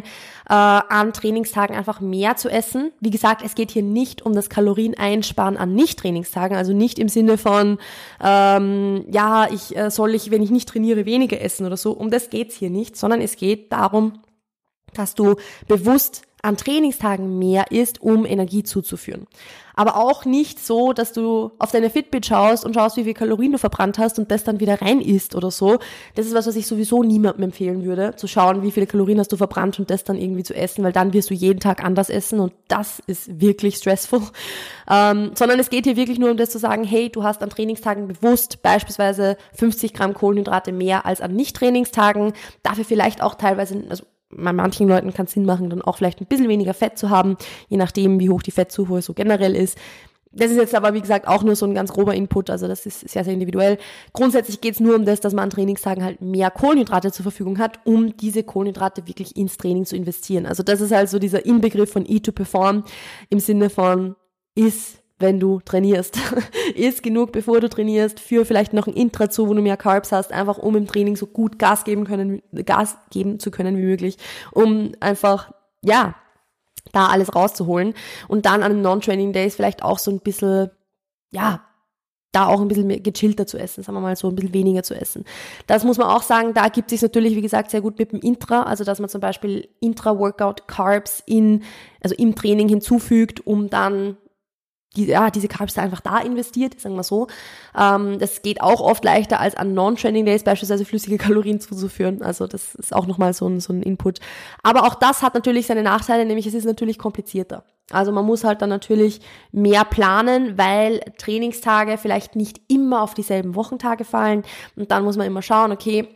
äh, 0.49 0.55
an 0.55 1.13
Trainingstagen 1.13 1.77
einfach 1.77 2.01
mehr 2.01 2.37
zu 2.37 2.49
essen. 2.49 2.91
Wie 2.99 3.11
gesagt, 3.11 3.43
es 3.45 3.55
geht 3.55 3.71
hier 3.71 3.85
nicht 3.85 4.23
um 4.23 4.35
das 4.35 4.49
Kalorieneinsparen 4.51 5.57
an 5.57 5.75
Nicht-Trainingstagen, 5.75 6.57
also 6.57 6.73
nicht 6.73 6.99
im 6.99 7.09
Sinne 7.09 7.39
von, 7.39 7.79
ähm, 8.23 9.05
ja, 9.11 9.49
ich 9.53 9.77
äh, 9.77 9.91
soll 9.91 10.15
ich, 10.15 10.33
wenn 10.33 10.43
ich 10.43 10.51
nicht 10.51 10.69
trainiere, 10.69 11.07
weniger 11.07 11.41
essen 11.41 11.67
oder 11.67 11.77
so. 11.77 11.93
Um 11.93 12.11
das 12.11 12.31
geht's 12.31 12.57
hier 12.57 12.71
nicht, 12.71 12.97
sondern 12.97 13.21
es 13.21 13.37
geht 13.37 13.71
darum, 13.73 14.21
dass 14.95 15.15
du 15.15 15.37
bewusst 15.69 16.23
an 16.43 16.57
Trainingstagen 16.57 17.39
mehr 17.39 17.71
isst, 17.71 18.01
um 18.01 18.25
Energie 18.27 18.63
zuzuführen. 18.63 19.27
Aber 19.75 19.97
auch 19.97 20.25
nicht 20.25 20.59
so, 20.59 20.93
dass 20.93 21.13
du 21.13 21.53
auf 21.59 21.71
deine 21.71 21.89
Fitbit 21.89 22.27
schaust 22.27 22.67
und 22.67 22.75
schaust, 22.75 22.97
wie 22.99 23.05
viel 23.05 23.15
Kalorien 23.15 23.53
du 23.53 23.59
verbrannt 23.59 23.99
hast 23.99 24.19
und 24.19 24.31
das 24.31 24.45
dann 24.45 24.61
wieder 24.61 24.83
rein 24.83 25.01
isst 25.01 25.35
oder 25.35 25.51
so. 25.51 25.79
Das 26.17 26.27
ist 26.27 26.35
was, 26.35 26.47
was 26.47 26.57
ich 26.57 26.67
sowieso 26.67 27.03
niemandem 27.03 27.45
empfehlen 27.45 27.85
würde, 27.85 28.15
zu 28.17 28.27
schauen, 28.27 28.63
wie 28.63 28.73
viele 28.73 28.87
Kalorien 28.87 29.19
hast 29.19 29.33
du 29.33 29.37
verbrannt 29.37 29.79
und 29.79 29.91
das 29.91 30.05
dann 30.05 30.19
irgendwie 30.19 30.43
zu 30.43 30.55
essen, 30.55 30.85
weil 30.85 30.93
dann 30.93 31.13
wirst 31.13 31.31
du 31.31 31.35
jeden 31.35 31.61
Tag 31.61 31.83
anders 31.83 32.11
essen 32.11 32.41
und 32.41 32.53
das 32.69 33.01
ist 33.07 33.41
wirklich 33.41 33.77
stressful. 33.77 34.21
Ähm, 34.91 35.31
sondern 35.35 35.59
es 35.59 35.71
geht 35.71 35.85
hier 35.85 35.97
wirklich 35.97 36.19
nur 36.19 36.31
um 36.31 36.37
das 36.37 36.51
zu 36.51 36.59
sagen, 36.59 36.85
hey, 36.85 37.09
du 37.09 37.23
hast 37.23 37.43
an 37.43 37.51
Trainingstagen 37.51 38.09
bewusst 38.09 38.63
beispielsweise 38.63 39.37
50 39.55 39.95
Gramm 39.95 40.15
Kohlenhydrate 40.15 40.73
mehr 40.73 41.07
als 41.07 41.21
an 41.21 41.33
Nicht-Trainingstagen, 41.33 42.33
dafür 42.63 42.85
vielleicht 42.85 43.23
auch 43.23 43.35
teilweise, 43.37 43.83
also 43.89 44.05
bei 44.31 44.53
manchen 44.53 44.89
Leuten 44.89 45.13
kann 45.13 45.27
es 45.27 45.33
Sinn 45.33 45.45
machen, 45.45 45.71
dann 45.71 45.83
auch 45.83 45.97
vielleicht 45.97 46.21
ein 46.21 46.27
bisschen 46.27 46.49
weniger 46.49 46.75
Fett 46.75 46.99
zu 46.99 47.11
haben, 47.11 47.37
je 47.69 47.77
nachdem, 47.77 48.21
wie 48.21 48.31
hoch 48.31 48.43
die 48.43 48.51
Fettzufuhr 48.51 49.03
so 49.03 49.13
generell 49.13 49.57
ist. 49.57 49.77
Das 50.33 50.53
ist 50.53 50.59
jetzt 50.59 50.77
aber, 50.77 50.95
wie 50.95 51.01
gesagt, 51.01 51.27
auch 51.27 51.43
nur 51.43 51.57
so 51.57 51.67
ein 51.67 51.75
ganz 51.75 51.93
grober 51.93 52.15
Input, 52.15 52.51
also 52.51 52.69
das 52.69 52.87
ist 52.87 53.09
sehr, 53.09 53.25
sehr 53.25 53.35
individuell. 53.35 53.79
Grundsätzlich 54.13 54.61
geht 54.61 54.75
es 54.75 54.81
nur 54.81 54.95
um 54.95 55.05
das, 55.05 55.19
dass 55.19 55.33
man 55.33 55.45
an 55.45 55.51
Trainingstagen 55.51 56.05
halt 56.05 56.21
mehr 56.21 56.53
Kohlenhydrate 56.53 57.11
zur 57.11 57.25
Verfügung 57.25 57.59
hat, 57.59 57.81
um 57.85 58.17
diese 58.17 58.45
Kohlenhydrate 58.45 59.09
wirklich 59.09 59.37
ins 59.37 59.57
Training 59.57 59.87
zu 59.87 59.97
investieren. 59.97 60.47
Also 60.47 60.63
das 60.63 60.81
ist 60.81 60.93
halt 60.93 61.09
so 61.09 61.19
dieser 61.19 61.45
Inbegriff 61.45 61.91
von 61.91 62.07
E 62.07 62.21
to 62.21 62.31
Perform 62.31 62.85
im 63.29 63.41
Sinne 63.41 63.71
von 63.71 64.15
ist 64.55 64.99
wenn 65.21 65.39
du 65.39 65.61
trainierst. 65.61 66.19
Iss 66.75 67.03
genug, 67.03 67.33
bevor 67.33 67.61
du 67.61 67.69
trainierst, 67.69 68.19
für 68.21 68.45
vielleicht 68.45 68.73
noch 68.73 68.87
ein 68.87 68.95
Intra 68.95 69.31
zu, 69.31 69.49
wo 69.49 69.55
du 69.55 69.63
mehr 69.63 69.77
Carbs 69.77 70.13
hast, 70.13 70.33
einfach 70.33 70.59
um 70.59 70.77
im 70.77 70.87
Training 70.87 71.17
so 71.17 71.27
gut 71.27 71.59
Gas 71.59 71.85
geben 71.85 72.05
können, 72.05 72.43
Gas 72.65 72.97
geben 73.11 73.39
zu 73.39 73.51
können 73.51 73.77
wie 73.77 73.83
möglich, 73.83 74.17
um 74.53 74.93
einfach, 75.01 75.53
ja, 75.83 76.15
da 76.93 77.07
alles 77.07 77.35
rauszuholen. 77.35 77.95
Und 78.29 78.47
dann 78.47 78.63
an 78.63 78.73
den 78.73 78.83
Non-Training 78.83 79.33
Days 79.33 79.55
vielleicht 79.57 79.83
auch 79.83 79.99
so 79.99 80.11
ein 80.11 80.21
bisschen, 80.21 80.71
ja, 81.31 81.63
da 82.33 82.47
auch 82.47 82.61
ein 82.61 82.69
bisschen 82.69 82.87
mehr 82.87 83.01
gechillter 83.01 83.47
zu 83.47 83.59
essen, 83.59 83.83
sagen 83.83 83.97
wir 83.97 84.01
mal 84.01 84.17
so, 84.17 84.29
ein 84.29 84.37
bisschen 84.37 84.55
weniger 84.55 84.83
zu 84.83 84.95
essen. 84.95 85.25
Das 85.67 85.85
muss 85.85 85.99
man 85.99 86.07
auch 86.07 86.23
sagen, 86.23 86.55
da 86.55 86.69
gibt 86.69 86.91
sich 86.91 87.03
natürlich, 87.03 87.35
wie 87.35 87.43
gesagt, 87.43 87.71
sehr 87.71 87.81
gut 87.81 87.99
mit 87.99 88.13
dem 88.13 88.21
Intra, 88.21 88.63
also 88.63 88.85
dass 88.85 89.01
man 89.01 89.09
zum 89.09 89.21
Beispiel 89.21 89.69
Intra-Workout-Carbs 89.81 91.25
in, 91.27 91.65
also 92.01 92.15
im 92.15 92.35
Training 92.37 92.69
hinzufügt, 92.69 93.47
um 93.47 93.69
dann 93.69 94.17
die, 94.97 95.07
ja, 95.07 95.31
diese 95.31 95.49
Carbs 95.49 95.79
einfach 95.79 96.01
da 96.01 96.19
investiert, 96.19 96.81
sagen 96.81 96.97
wir 96.97 97.05
so. 97.05 97.29
Ähm, 97.79 98.19
das 98.19 98.43
geht 98.43 98.61
auch 98.61 98.81
oft 98.81 99.05
leichter 99.05 99.39
als 99.41 99.55
an 99.55 99.73
Non-Training 99.73 100.25
Days 100.25 100.43
beispielsweise 100.43 100.85
flüssige 100.85 101.17
Kalorien 101.19 101.61
zuzuführen. 101.61 102.23
Also 102.23 102.47
das 102.47 102.75
ist 102.75 102.95
auch 102.95 103.07
nochmal 103.07 103.33
so 103.33 103.47
ein, 103.47 103.61
so 103.61 103.73
ein 103.73 103.83
Input. 103.83 104.19
Aber 104.63 104.85
auch 104.85 104.95
das 104.95 105.23
hat 105.23 105.35
natürlich 105.35 105.67
seine 105.67 105.83
Nachteile, 105.83 106.25
nämlich 106.27 106.47
es 106.47 106.55
ist 106.55 106.65
natürlich 106.65 106.99
komplizierter. 106.99 107.65
Also 107.91 108.13
man 108.13 108.25
muss 108.25 108.45
halt 108.45 108.63
dann 108.63 108.71
natürlich 108.71 109.21
mehr 109.53 109.85
planen, 109.85 110.57
weil 110.57 111.01
Trainingstage 111.19 111.99
vielleicht 111.99 112.37
nicht 112.37 112.61
immer 112.69 113.03
auf 113.03 113.15
dieselben 113.15 113.55
Wochentage 113.55 114.05
fallen. 114.05 114.45
Und 114.77 114.91
dann 114.91 115.05
muss 115.05 115.17
man 115.17 115.27
immer 115.27 115.43
schauen, 115.43 115.73
okay, 115.73 116.09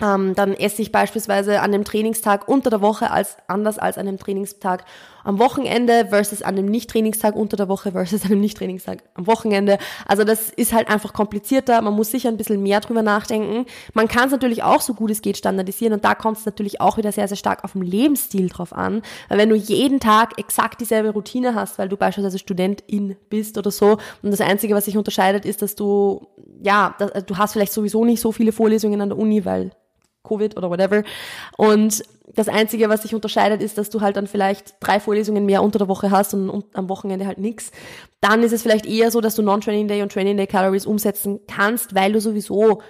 ähm, 0.00 0.34
dann 0.34 0.54
esse 0.54 0.82
ich 0.82 0.92
beispielsweise 0.92 1.60
an 1.60 1.72
dem 1.72 1.84
Trainingstag 1.84 2.48
unter 2.48 2.70
der 2.70 2.80
Woche 2.80 3.10
als 3.10 3.36
anders 3.48 3.78
als 3.78 3.98
an 3.98 4.06
dem 4.06 4.18
Trainingstag 4.18 4.84
am 5.24 5.38
Wochenende 5.38 6.06
versus 6.08 6.42
an 6.42 6.56
dem 6.56 6.66
Nicht-Trainingstag 6.66 7.36
unter 7.36 7.56
der 7.56 7.68
Woche 7.68 7.92
versus 7.92 8.22
an 8.22 8.30
dem 8.30 8.40
Nicht-Trainingstag 8.40 9.02
am 9.14 9.26
Wochenende. 9.26 9.78
Also 10.06 10.24
das 10.24 10.50
ist 10.50 10.72
halt 10.72 10.88
einfach 10.88 11.12
komplizierter. 11.12 11.80
Man 11.82 11.94
muss 11.94 12.10
sicher 12.10 12.28
ein 12.28 12.36
bisschen 12.36 12.62
mehr 12.62 12.80
drüber 12.80 13.02
nachdenken. 13.02 13.66
Man 13.94 14.08
kann 14.08 14.26
es 14.26 14.32
natürlich 14.32 14.62
auch 14.62 14.80
so 14.80 14.94
gut 14.94 15.10
es 15.10 15.22
geht 15.22 15.36
standardisieren 15.36 15.94
und 15.94 16.04
da 16.04 16.14
kommt 16.14 16.38
es 16.38 16.46
natürlich 16.46 16.80
auch 16.80 16.96
wieder 16.96 17.12
sehr, 17.12 17.28
sehr 17.28 17.36
stark 17.36 17.64
auf 17.64 17.72
den 17.72 17.82
Lebensstil 17.82 18.48
drauf 18.48 18.72
an. 18.72 19.02
Weil 19.28 19.38
wenn 19.38 19.48
du 19.48 19.56
jeden 19.56 20.00
Tag 20.00 20.38
exakt 20.38 20.80
dieselbe 20.80 21.10
Routine 21.10 21.54
hast, 21.54 21.78
weil 21.78 21.88
du 21.88 21.96
beispielsweise 21.96 22.38
Studentin 22.38 23.16
bist 23.28 23.58
oder 23.58 23.70
so 23.70 23.98
und 24.22 24.30
das 24.30 24.40
Einzige, 24.40 24.74
was 24.74 24.84
sich 24.84 24.96
unterscheidet, 24.96 25.44
ist, 25.44 25.62
dass 25.62 25.74
du, 25.74 26.26
ja, 26.62 26.96
du 27.26 27.36
hast 27.36 27.52
vielleicht 27.52 27.72
sowieso 27.72 28.04
nicht 28.04 28.20
so 28.20 28.32
viele 28.32 28.52
Vorlesungen 28.52 29.00
an 29.00 29.10
der 29.10 29.18
Uni, 29.18 29.44
weil 29.44 29.72
Covid 30.22 30.56
oder 30.56 30.70
whatever. 30.70 31.02
Und 31.56 32.02
das 32.34 32.48
Einzige, 32.48 32.88
was 32.88 33.02
sich 33.02 33.14
unterscheidet, 33.14 33.62
ist, 33.62 33.78
dass 33.78 33.90
du 33.90 34.00
halt 34.00 34.16
dann 34.16 34.26
vielleicht 34.26 34.74
drei 34.80 35.00
Vorlesungen 35.00 35.46
mehr 35.46 35.62
unter 35.62 35.78
der 35.78 35.88
Woche 35.88 36.10
hast 36.10 36.34
und, 36.34 36.48
und 36.48 36.64
am 36.74 36.88
Wochenende 36.88 37.26
halt 37.26 37.38
nix. 37.38 37.72
Dann 38.20 38.42
ist 38.42 38.52
es 38.52 38.62
vielleicht 38.62 38.86
eher 38.86 39.10
so, 39.10 39.20
dass 39.20 39.34
du 39.34 39.42
Non-Training 39.42 39.88
Day 39.88 40.02
und 40.02 40.12
Training 40.12 40.36
Day 40.36 40.46
Calories 40.46 40.86
umsetzen 40.86 41.40
kannst, 41.48 41.94
weil 41.94 42.12
du 42.12 42.20
sowieso 42.20 42.80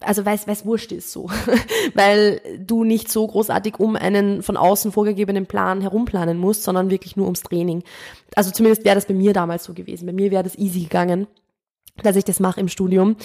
also 0.00 0.26
weil 0.26 0.38
es 0.46 0.66
wurscht 0.66 0.92
ist 0.92 1.12
so, 1.12 1.30
weil 1.94 2.40
du 2.58 2.84
nicht 2.84 3.10
so 3.10 3.26
großartig 3.26 3.78
um 3.80 3.96
einen 3.96 4.42
von 4.42 4.56
außen 4.56 4.92
vorgegebenen 4.92 5.46
Plan 5.46 5.80
herumplanen 5.80 6.36
musst, 6.36 6.64
sondern 6.64 6.90
wirklich 6.90 7.16
nur 7.16 7.24
ums 7.26 7.42
Training. 7.42 7.82
Also 8.34 8.50
zumindest 8.50 8.84
wäre 8.84 8.96
das 8.96 9.06
bei 9.06 9.14
mir 9.14 9.32
damals 9.32 9.64
so 9.64 9.72
gewesen. 9.72 10.06
Bei 10.06 10.12
mir 10.12 10.30
wäre 10.30 10.42
das 10.42 10.58
easy 10.58 10.80
gegangen 10.80 11.26
dass 12.02 12.16
ich 12.16 12.24
das 12.24 12.40
mache 12.40 12.60
im 12.60 12.68
Studium. 12.68 13.16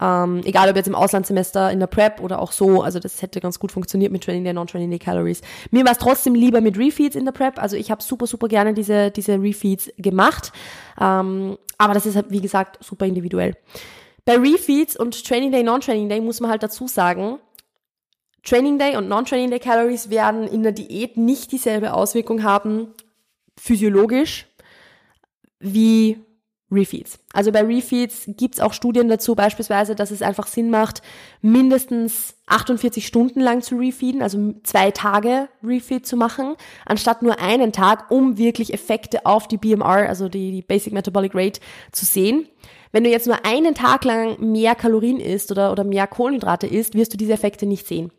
Ähm, 0.00 0.42
egal 0.44 0.70
ob 0.70 0.76
jetzt 0.76 0.86
im 0.86 0.94
Auslandssemester, 0.94 1.72
in 1.72 1.80
der 1.80 1.88
Prep 1.88 2.20
oder 2.20 2.40
auch 2.40 2.52
so. 2.52 2.82
Also 2.82 3.00
das 3.00 3.20
hätte 3.20 3.40
ganz 3.40 3.58
gut 3.58 3.72
funktioniert 3.72 4.12
mit 4.12 4.22
Training 4.22 4.44
Day, 4.44 4.52
Non-Training 4.52 4.90
Day 4.90 4.98
Calories. 4.98 5.40
Mir 5.70 5.84
war 5.84 5.92
es 5.92 5.98
trotzdem 5.98 6.34
lieber 6.34 6.60
mit 6.60 6.78
Refeeds 6.78 7.16
in 7.16 7.24
der 7.24 7.32
Prep. 7.32 7.60
Also 7.60 7.76
ich 7.76 7.90
habe 7.90 8.02
super, 8.02 8.26
super 8.26 8.46
gerne 8.46 8.74
diese, 8.74 9.10
diese 9.10 9.40
Refeeds 9.40 9.90
gemacht. 9.98 10.52
Ähm, 11.00 11.58
aber 11.78 11.94
das 11.94 12.06
ist 12.06 12.14
halt, 12.14 12.26
wie 12.30 12.40
gesagt, 12.40 12.82
super 12.84 13.06
individuell. 13.06 13.56
Bei 14.24 14.36
Refeeds 14.36 14.96
und 14.96 15.26
Training 15.26 15.50
Day, 15.50 15.64
Non-Training 15.64 16.08
Day 16.08 16.20
muss 16.20 16.40
man 16.40 16.50
halt 16.50 16.62
dazu 16.62 16.86
sagen, 16.86 17.40
Training 18.44 18.78
Day 18.78 18.96
und 18.96 19.08
Non-Training 19.08 19.50
Day 19.50 19.58
Calories 19.58 20.10
werden 20.10 20.46
in 20.46 20.62
der 20.62 20.72
Diät 20.72 21.16
nicht 21.16 21.50
dieselbe 21.50 21.92
Auswirkung 21.92 22.44
haben, 22.44 22.88
physiologisch, 23.56 24.46
wie 25.58 26.18
Refeeds. 26.72 27.18
Also 27.32 27.52
bei 27.52 27.62
Refeeds 27.62 28.24
gibt's 28.26 28.60
auch 28.60 28.72
Studien 28.72 29.08
dazu, 29.08 29.34
beispielsweise, 29.34 29.94
dass 29.94 30.10
es 30.10 30.22
einfach 30.22 30.46
Sinn 30.46 30.70
macht, 30.70 31.02
mindestens 31.42 32.34
48 32.46 33.06
Stunden 33.06 33.40
lang 33.40 33.62
zu 33.62 33.76
refeeden, 33.76 34.22
also 34.22 34.54
zwei 34.62 34.90
Tage 34.90 35.48
Refeed 35.62 36.06
zu 36.06 36.16
machen, 36.16 36.54
anstatt 36.86 37.22
nur 37.22 37.38
einen 37.38 37.72
Tag, 37.72 38.10
um 38.10 38.38
wirklich 38.38 38.72
Effekte 38.72 39.26
auf 39.26 39.46
die 39.46 39.58
BMR, 39.58 40.08
also 40.08 40.28
die, 40.28 40.50
die 40.50 40.62
Basic 40.62 40.92
Metabolic 40.92 41.34
Rate, 41.34 41.60
zu 41.92 42.06
sehen. 42.06 42.48
Wenn 42.90 43.04
du 43.04 43.10
jetzt 43.10 43.26
nur 43.26 43.44
einen 43.44 43.74
Tag 43.74 44.04
lang 44.04 44.40
mehr 44.40 44.74
Kalorien 44.74 45.20
isst 45.20 45.50
oder, 45.50 45.72
oder 45.72 45.84
mehr 45.84 46.06
Kohlenhydrate 46.06 46.66
isst, 46.66 46.94
wirst 46.94 47.12
du 47.12 47.16
diese 47.16 47.32
Effekte 47.32 47.66
nicht 47.66 47.86
sehen. 47.86 48.10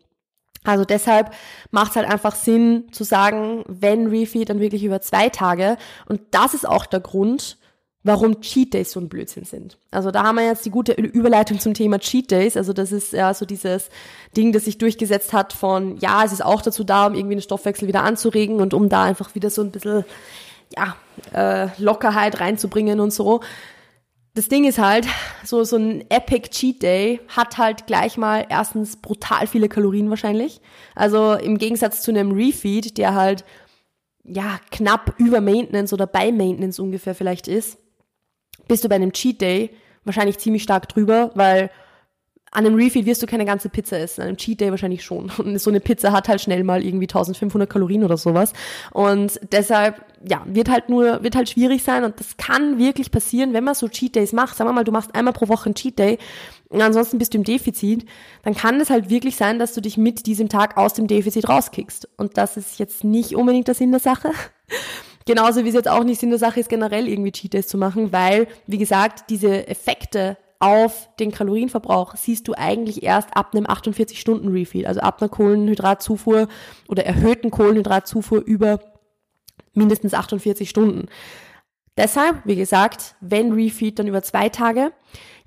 Also 0.64 0.84
deshalb 0.84 1.30
macht 1.70 1.90
es 1.90 1.96
halt 1.96 2.08
einfach 2.08 2.34
Sinn 2.34 2.86
zu 2.90 3.04
sagen, 3.04 3.64
wenn 3.68 4.06
Refeed, 4.06 4.48
dann 4.48 4.60
wirklich 4.60 4.82
über 4.82 5.00
zwei 5.02 5.28
Tage. 5.28 5.76
Und 6.06 6.22
das 6.30 6.54
ist 6.54 6.66
auch 6.66 6.86
der 6.86 7.00
Grund, 7.00 7.58
warum 8.04 8.42
Cheat 8.42 8.74
Days 8.74 8.92
so 8.92 9.00
ein 9.00 9.08
Blödsinn 9.08 9.44
sind. 9.44 9.78
Also 9.90 10.10
da 10.10 10.22
haben 10.22 10.36
wir 10.36 10.44
jetzt 10.44 10.64
die 10.66 10.70
gute 10.70 10.92
Überleitung 10.92 11.58
zum 11.58 11.72
Thema 11.72 11.98
Cheat 11.98 12.30
Days. 12.30 12.56
Also 12.56 12.74
das 12.74 12.92
ist 12.92 13.14
ja 13.14 13.32
so 13.32 13.46
dieses 13.46 13.88
Ding, 14.36 14.52
das 14.52 14.66
sich 14.66 14.76
durchgesetzt 14.76 15.32
hat 15.32 15.54
von, 15.54 15.96
ja, 15.98 16.22
es 16.22 16.32
ist 16.32 16.44
auch 16.44 16.60
dazu 16.60 16.84
da, 16.84 17.06
um 17.06 17.14
irgendwie 17.14 17.36
den 17.36 17.42
Stoffwechsel 17.42 17.88
wieder 17.88 18.04
anzuregen 18.04 18.60
und 18.60 18.74
um 18.74 18.90
da 18.90 19.02
einfach 19.04 19.34
wieder 19.34 19.48
so 19.48 19.62
ein 19.62 19.70
bisschen, 19.70 20.04
ja, 20.76 20.96
äh, 21.32 21.68
Lockerheit 21.82 22.40
reinzubringen 22.40 23.00
und 23.00 23.12
so. 23.12 23.40
Das 24.34 24.48
Ding 24.48 24.64
ist 24.64 24.78
halt, 24.78 25.06
so, 25.42 25.64
so 25.64 25.76
ein 25.76 26.04
Epic 26.10 26.50
Cheat 26.50 26.82
Day 26.82 27.20
hat 27.28 27.56
halt 27.56 27.86
gleich 27.86 28.18
mal 28.18 28.44
erstens 28.50 28.96
brutal 28.96 29.46
viele 29.46 29.70
Kalorien 29.70 30.10
wahrscheinlich. 30.10 30.60
Also 30.94 31.34
im 31.34 31.56
Gegensatz 31.56 32.02
zu 32.02 32.10
einem 32.10 32.32
Refeed, 32.32 32.98
der 32.98 33.14
halt, 33.14 33.46
ja, 34.24 34.58
knapp 34.70 35.14
über 35.18 35.40
Maintenance 35.40 35.94
oder 35.94 36.06
bei 36.06 36.32
Maintenance 36.32 36.78
ungefähr 36.78 37.14
vielleicht 37.14 37.48
ist, 37.48 37.78
bist 38.68 38.84
du 38.84 38.88
bei 38.88 38.96
einem 38.96 39.12
Cheat 39.12 39.40
Day 39.40 39.70
wahrscheinlich 40.04 40.38
ziemlich 40.38 40.62
stark 40.62 40.88
drüber, 40.88 41.30
weil 41.34 41.70
an 42.50 42.64
einem 42.64 42.76
Refeed 42.76 43.04
wirst 43.04 43.20
du 43.20 43.26
keine 43.26 43.44
ganze 43.44 43.68
Pizza 43.68 43.98
essen, 43.98 44.20
an 44.20 44.28
einem 44.28 44.36
Cheat 44.36 44.60
Day 44.60 44.70
wahrscheinlich 44.70 45.02
schon. 45.02 45.30
Und 45.38 45.58
so 45.58 45.70
eine 45.70 45.80
Pizza 45.80 46.12
hat 46.12 46.28
halt 46.28 46.40
schnell 46.40 46.62
mal 46.62 46.84
irgendwie 46.84 47.06
1500 47.06 47.68
Kalorien 47.68 48.04
oder 48.04 48.16
sowas. 48.16 48.52
Und 48.92 49.40
deshalb, 49.50 50.04
ja, 50.28 50.42
wird 50.46 50.70
halt 50.70 50.88
nur, 50.88 51.22
wird 51.24 51.34
halt 51.34 51.48
schwierig 51.48 51.82
sein 51.82 52.04
und 52.04 52.18
das 52.20 52.36
kann 52.36 52.78
wirklich 52.78 53.10
passieren, 53.10 53.52
wenn 53.52 53.64
man 53.64 53.74
so 53.74 53.88
Cheat 53.88 54.14
Days 54.14 54.32
macht. 54.32 54.56
Sagen 54.56 54.70
wir 54.70 54.72
mal, 54.72 54.84
du 54.84 54.92
machst 54.92 55.14
einmal 55.14 55.34
pro 55.34 55.48
Woche 55.48 55.66
einen 55.66 55.74
Cheat 55.74 55.98
Day 55.98 56.18
ansonsten 56.82 57.18
bist 57.18 57.34
du 57.34 57.38
im 57.38 57.44
Defizit, 57.44 58.06
dann 58.42 58.54
kann 58.54 58.80
es 58.80 58.90
halt 58.90 59.10
wirklich 59.10 59.36
sein, 59.36 59.58
dass 59.58 59.74
du 59.74 59.80
dich 59.80 59.96
mit 59.96 60.26
diesem 60.26 60.48
Tag 60.48 60.76
aus 60.76 60.94
dem 60.94 61.06
Defizit 61.06 61.48
rauskickst. 61.48 62.08
Und 62.16 62.36
das 62.36 62.56
ist 62.56 62.78
jetzt 62.78 63.04
nicht 63.04 63.34
unbedingt 63.34 63.68
der 63.68 63.74
Sinn 63.74 63.90
der 63.90 64.00
Sache. 64.00 64.30
Genauso 65.26 65.64
wie 65.64 65.68
es 65.68 65.74
jetzt 65.74 65.88
auch 65.88 66.04
nicht 66.04 66.20
Sinn 66.20 66.30
der 66.30 66.38
Sache 66.38 66.60
ist, 66.60 66.68
generell 66.68 67.08
irgendwie 67.08 67.32
Cheat 67.32 67.54
Days 67.54 67.66
zu 67.66 67.78
machen, 67.78 68.12
weil, 68.12 68.46
wie 68.66 68.78
gesagt, 68.78 69.30
diese 69.30 69.66
Effekte 69.68 70.36
auf 70.58 71.08
den 71.18 71.32
Kalorienverbrauch 71.32 72.16
siehst 72.16 72.48
du 72.48 72.54
eigentlich 72.54 73.02
erst 73.02 73.36
ab 73.36 73.50
einem 73.54 73.66
48-Stunden-Refeed, 73.66 74.86
also 74.86 75.00
ab 75.00 75.20
einer 75.20 75.28
Kohlenhydratzufuhr 75.28 76.48
oder 76.88 77.04
erhöhten 77.04 77.50
Kohlenhydratzufuhr 77.50 78.40
über 78.40 78.80
mindestens 79.72 80.14
48 80.14 80.68
Stunden. 80.68 81.08
Deshalb, 81.96 82.42
wie 82.44 82.56
gesagt, 82.56 83.14
wenn 83.20 83.52
Refeed, 83.52 83.98
dann 83.98 84.08
über 84.08 84.22
zwei 84.22 84.48
Tage. 84.48 84.92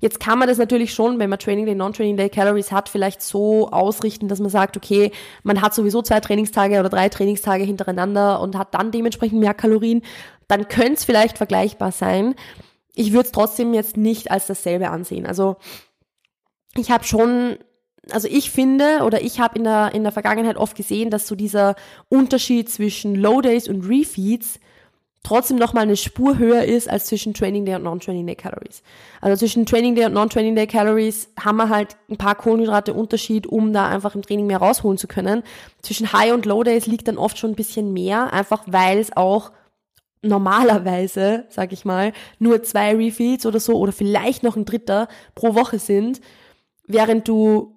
Jetzt 0.00 0.18
kann 0.18 0.38
man 0.38 0.48
das 0.48 0.56
natürlich 0.56 0.94
schon, 0.94 1.18
wenn 1.18 1.28
man 1.28 1.38
Training 1.38 1.66
Day, 1.66 1.74
Non-Training 1.74 2.16
Day 2.16 2.30
Calories 2.30 2.72
hat, 2.72 2.88
vielleicht 2.88 3.20
so 3.20 3.68
ausrichten, 3.70 4.28
dass 4.28 4.38
man 4.38 4.48
sagt, 4.48 4.76
okay, 4.76 5.10
man 5.42 5.60
hat 5.60 5.74
sowieso 5.74 6.00
zwei 6.00 6.20
Trainingstage 6.20 6.80
oder 6.80 6.88
drei 6.88 7.08
Trainingstage 7.10 7.64
hintereinander 7.64 8.40
und 8.40 8.56
hat 8.56 8.74
dann 8.74 8.92
dementsprechend 8.92 9.40
mehr 9.40 9.54
Kalorien. 9.54 10.02
Dann 10.46 10.68
könnte 10.68 10.94
es 10.94 11.04
vielleicht 11.04 11.36
vergleichbar 11.36 11.92
sein. 11.92 12.34
Ich 12.94 13.12
würde 13.12 13.26
es 13.26 13.32
trotzdem 13.32 13.74
jetzt 13.74 13.96
nicht 13.96 14.30
als 14.30 14.46
dasselbe 14.46 14.88
ansehen. 14.88 15.26
Also 15.26 15.56
ich 16.76 16.90
habe 16.90 17.04
schon 17.04 17.58
also 18.10 18.26
ich 18.26 18.50
finde 18.50 19.02
oder 19.04 19.20
ich 19.20 19.38
habe 19.38 19.58
in 19.58 19.64
der, 19.64 19.94
in 19.94 20.02
der 20.02 20.12
Vergangenheit 20.12 20.56
oft 20.56 20.74
gesehen, 20.74 21.10
dass 21.10 21.26
so 21.26 21.34
dieser 21.34 21.74
Unterschied 22.08 22.70
zwischen 22.70 23.14
Low 23.14 23.42
Days 23.42 23.68
und 23.68 23.86
Refeeds 23.86 24.60
trotzdem 25.22 25.56
nochmal 25.56 25.84
eine 25.84 25.96
Spur 25.96 26.38
höher 26.38 26.64
ist 26.64 26.88
als 26.88 27.06
zwischen 27.06 27.34
Training 27.34 27.64
Day 27.64 27.74
und 27.74 27.82
Non-Training 27.82 28.26
Day 28.26 28.36
Calories. 28.36 28.82
Also 29.20 29.36
zwischen 29.36 29.66
Training 29.66 29.94
Day 29.94 30.06
und 30.06 30.14
Non-Training 30.14 30.54
Day 30.54 30.66
Calories 30.66 31.28
haben 31.38 31.56
wir 31.56 31.68
halt 31.68 31.96
ein 32.08 32.16
paar 32.16 32.34
Kohlenhydrate 32.34 32.94
Unterschied, 32.94 33.46
um 33.46 33.72
da 33.72 33.88
einfach 33.88 34.14
im 34.14 34.22
Training 34.22 34.46
mehr 34.46 34.58
rausholen 34.58 34.98
zu 34.98 35.06
können. 35.06 35.42
Zwischen 35.82 36.12
High 36.12 36.32
und 36.32 36.46
Low 36.46 36.62
Days 36.62 36.86
liegt 36.86 37.08
dann 37.08 37.18
oft 37.18 37.38
schon 37.38 37.50
ein 37.50 37.56
bisschen 37.56 37.92
mehr, 37.92 38.32
einfach 38.32 38.62
weil 38.66 38.98
es 38.98 39.16
auch 39.16 39.52
normalerweise, 40.22 41.44
sag 41.48 41.72
ich 41.72 41.84
mal, 41.84 42.12
nur 42.38 42.62
zwei 42.62 42.94
Refeeds 42.94 43.46
oder 43.46 43.60
so 43.60 43.74
oder 43.78 43.92
vielleicht 43.92 44.42
noch 44.42 44.56
ein 44.56 44.64
dritter 44.64 45.08
pro 45.34 45.54
Woche 45.54 45.78
sind, 45.78 46.20
während 46.86 47.28
du 47.28 47.76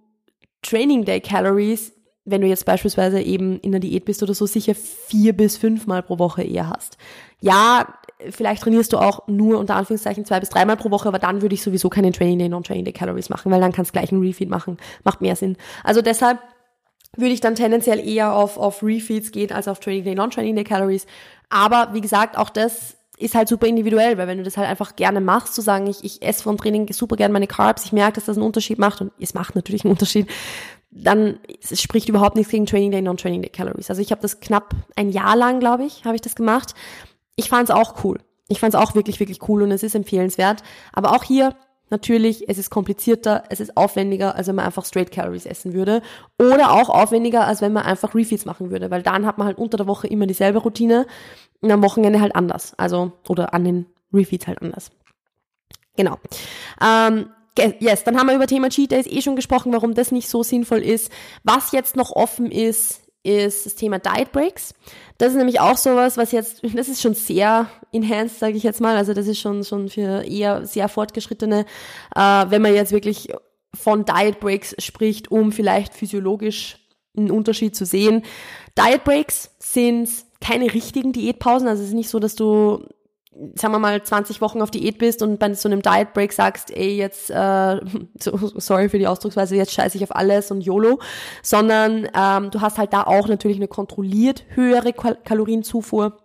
Training 0.61 1.05
Day 1.05 1.21
Calories 1.21 1.93
wenn 2.23 2.41
du 2.41 2.47
jetzt 2.47 2.65
beispielsweise 2.65 3.21
eben 3.21 3.59
in 3.59 3.71
der 3.71 3.79
Diät 3.79 4.05
bist 4.05 4.21
oder 4.21 4.33
so, 4.33 4.45
sicher 4.45 4.75
vier 4.75 5.33
bis 5.33 5.57
fünfmal 5.57 6.03
pro 6.03 6.19
Woche 6.19 6.43
eher 6.43 6.69
hast. 6.69 6.97
Ja, 7.41 7.87
vielleicht 8.29 8.63
trainierst 8.63 8.93
du 8.93 8.97
auch 8.97 9.27
nur 9.27 9.59
unter 9.59 9.75
Anführungszeichen 9.75 10.25
zwei 10.25 10.39
bis 10.39 10.49
dreimal 10.49 10.77
pro 10.77 10.91
Woche, 10.91 11.07
aber 11.07 11.19
dann 11.19 11.41
würde 11.41 11.55
ich 11.55 11.63
sowieso 11.63 11.89
keine 11.89 12.11
Training 12.11 12.39
Day, 12.39 12.49
Non-Training 12.49 12.85
Day 12.85 12.93
Calories 12.93 13.29
machen, 13.29 13.51
weil 13.51 13.59
dann 13.59 13.71
kannst 13.71 13.89
du 13.89 13.93
gleich 13.93 14.11
einen 14.11 14.21
Refeed 14.21 14.49
machen. 14.49 14.77
Macht 15.03 15.21
mehr 15.21 15.35
Sinn. 15.35 15.57
Also 15.83 16.01
deshalb 16.01 16.39
würde 17.17 17.33
ich 17.33 17.41
dann 17.41 17.55
tendenziell 17.55 17.99
eher 17.99 18.33
auf, 18.33 18.57
auf 18.57 18.83
Refeeds 18.83 19.31
gehen 19.31 19.51
als 19.51 19.67
auf 19.67 19.79
Training 19.79 20.03
Day, 20.03 20.15
Non-Training 20.15 20.55
Day 20.55 20.63
Calories. 20.63 21.05
Aber 21.49 21.89
wie 21.93 22.01
gesagt, 22.01 22.37
auch 22.37 22.49
das 22.49 22.95
ist 23.17 23.35
halt 23.35 23.47
super 23.47 23.67
individuell, 23.67 24.17
weil 24.17 24.27
wenn 24.27 24.37
du 24.37 24.43
das 24.43 24.57
halt 24.57 24.67
einfach 24.67 24.95
gerne 24.95 25.21
machst, 25.21 25.53
zu 25.53 25.61
sagen, 25.61 25.87
ich, 25.87 26.03
ich 26.03 26.21
esse 26.21 26.43
vom 26.43 26.57
Training 26.57 26.91
super 26.91 27.15
gerne 27.15 27.33
meine 27.33 27.47
Carbs, 27.47 27.85
ich 27.85 27.91
merke, 27.91 28.13
dass 28.13 28.25
das 28.25 28.37
einen 28.37 28.45
Unterschied 28.45 28.79
macht 28.79 29.01
und 29.01 29.11
es 29.19 29.33
macht 29.33 29.55
natürlich 29.55 29.83
einen 29.83 29.91
Unterschied, 29.91 30.27
dann 30.89 31.39
es 31.61 31.81
spricht 31.81 32.09
überhaupt 32.09 32.35
nichts 32.35 32.51
gegen 32.51 32.65
Training 32.65 32.91
Day, 32.91 33.01
Non-Training 33.01 33.41
Day 33.41 33.49
Calories. 33.49 33.89
Also 33.89 34.01
ich 34.01 34.11
habe 34.11 34.21
das 34.21 34.39
knapp 34.39 34.73
ein 34.95 35.09
Jahr 35.09 35.35
lang, 35.35 35.59
glaube 35.59 35.85
ich, 35.85 36.03
habe 36.05 36.15
ich 36.15 36.21
das 36.21 36.35
gemacht. 36.35 36.73
Ich 37.35 37.49
fand 37.49 37.69
es 37.69 37.75
auch 37.75 38.03
cool. 38.03 38.19
Ich 38.47 38.59
fand 38.59 38.73
es 38.73 38.79
auch 38.79 38.95
wirklich, 38.95 39.19
wirklich 39.19 39.47
cool 39.47 39.63
und 39.63 39.71
es 39.71 39.83
ist 39.83 39.95
empfehlenswert. 39.95 40.63
Aber 40.93 41.11
auch 41.15 41.23
hier 41.23 41.55
natürlich, 41.89 42.49
es 42.49 42.57
ist 42.57 42.69
komplizierter, 42.69 43.43
es 43.49 43.59
ist 43.59 43.77
aufwendiger, 43.77 44.35
als 44.35 44.47
wenn 44.47 44.55
man 44.55 44.65
einfach 44.65 44.85
Straight 44.85 45.11
Calories 45.11 45.45
essen 45.45 45.73
würde. 45.73 46.01
Oder 46.39 46.71
auch 46.71 46.89
aufwendiger, 46.89 47.45
als 47.45 47.61
wenn 47.61 47.73
man 47.73 47.83
einfach 47.83 48.15
Refeeds 48.15 48.45
machen 48.45 48.71
würde, 48.71 48.89
weil 48.89 49.03
dann 49.03 49.25
hat 49.25 49.37
man 49.37 49.47
halt 49.47 49.57
unter 49.57 49.77
der 49.77 49.87
Woche 49.87 50.07
immer 50.07 50.25
dieselbe 50.25 50.59
Routine 50.59 51.05
und 51.61 51.71
am 51.71 51.83
Wochenende 51.83 52.19
halt 52.19 52.35
anders. 52.35 52.73
Also, 52.77 53.13
oder 53.27 53.53
an 53.53 53.63
den 53.63 53.85
Refeeds 54.13 54.47
halt 54.47 54.61
anders. 54.61 54.91
Genau. 55.95 56.17
Ähm, 56.81 57.29
yes, 57.79 58.03
dann 58.03 58.17
haben 58.17 58.27
wir 58.27 58.35
über 58.35 58.47
Thema 58.47 58.69
Cheat 58.69 58.91
Days 58.91 59.07
eh 59.07 59.21
schon 59.21 59.35
gesprochen, 59.35 59.73
warum 59.73 59.93
das 59.93 60.11
nicht 60.11 60.29
so 60.29 60.43
sinnvoll 60.43 60.79
ist. 60.79 61.11
Was 61.43 61.73
jetzt 61.73 61.95
noch 61.95 62.11
offen 62.11 62.49
ist, 62.49 63.01
ist 63.23 63.65
das 63.65 63.75
Thema 63.75 63.99
Diet 63.99 64.31
Breaks. 64.31 64.73
Das 65.17 65.31
ist 65.31 65.37
nämlich 65.37 65.59
auch 65.59 65.77
sowas, 65.77 66.17
was 66.17 66.31
jetzt, 66.31 66.61
das 66.75 66.89
ist 66.89 67.01
schon 67.01 67.13
sehr 67.13 67.67
enhanced, 67.91 68.39
sage 68.39 68.57
ich 68.57 68.63
jetzt 68.63 68.81
mal. 68.81 68.97
Also 68.97 69.13
das 69.13 69.27
ist 69.27 69.39
schon 69.39 69.63
schon 69.63 69.89
für 69.89 70.23
eher 70.23 70.65
sehr 70.65 70.89
fortgeschrittene, 70.89 71.65
äh, 72.15 72.19
wenn 72.19 72.61
man 72.61 72.73
jetzt 72.73 72.91
wirklich 72.91 73.29
von 73.73 74.05
Diet 74.05 74.39
Breaks 74.39 74.75
spricht, 74.79 75.31
um 75.31 75.51
vielleicht 75.51 75.93
physiologisch 75.93 76.77
einen 77.15 77.31
Unterschied 77.31 77.75
zu 77.75 77.85
sehen. 77.85 78.23
Diet 78.77 79.03
Breaks 79.03 79.51
sind 79.59 80.09
keine 80.39 80.73
richtigen 80.73 81.13
Diätpausen. 81.13 81.67
Also 81.67 81.83
es 81.83 81.89
ist 81.89 81.95
nicht 81.95 82.09
so, 82.09 82.19
dass 82.19 82.35
du 82.35 82.85
sagen 83.55 83.73
wir 83.73 83.79
mal, 83.79 84.03
20 84.03 84.41
Wochen 84.41 84.61
auf 84.61 84.71
Diät 84.71 84.97
bist 84.97 85.21
und 85.21 85.39
bei 85.39 85.53
so 85.53 85.69
einem 85.69 85.81
Diet 85.81 86.13
Break 86.13 86.33
sagst, 86.33 86.69
ey, 86.71 86.97
jetzt, 86.97 87.29
äh, 87.29 87.79
sorry 88.19 88.89
für 88.89 88.99
die 88.99 89.07
Ausdrucksweise, 89.07 89.55
jetzt 89.55 89.73
scheiße 89.73 89.97
ich 89.97 90.03
auf 90.03 90.15
alles 90.15 90.51
und 90.51 90.61
YOLO, 90.61 90.99
sondern 91.41 92.09
ähm, 92.13 92.51
du 92.51 92.61
hast 92.61 92.77
halt 92.77 92.93
da 92.93 93.03
auch 93.03 93.27
natürlich 93.27 93.57
eine 93.57 93.67
kontrolliert 93.67 94.43
höhere 94.49 94.93
Kalorienzufuhr 94.93 96.17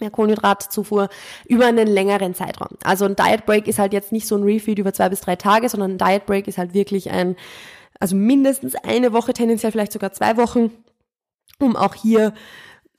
mehr 0.00 0.10
Kohlenhydratzufuhr 0.10 1.08
über 1.46 1.66
einen 1.66 1.86
längeren 1.86 2.34
Zeitraum. 2.34 2.78
Also 2.82 3.04
ein 3.04 3.14
Diet 3.14 3.44
Break 3.44 3.68
ist 3.68 3.78
halt 3.78 3.92
jetzt 3.92 4.10
nicht 4.10 4.26
so 4.26 4.36
ein 4.36 4.42
Refeed 4.42 4.78
über 4.78 4.94
zwei 4.94 5.10
bis 5.10 5.20
drei 5.20 5.36
Tage, 5.36 5.68
sondern 5.68 5.92
ein 5.92 5.98
Diet 5.98 6.26
Break 6.26 6.48
ist 6.48 6.56
halt 6.58 6.72
wirklich 6.72 7.10
ein, 7.10 7.36
also 8.00 8.16
mindestens 8.16 8.74
eine 8.74 9.12
Woche, 9.12 9.34
tendenziell 9.34 9.70
vielleicht 9.70 9.92
sogar 9.92 10.12
zwei 10.12 10.38
Wochen, 10.38 10.70
um 11.58 11.76
auch 11.76 11.94
hier 11.94 12.32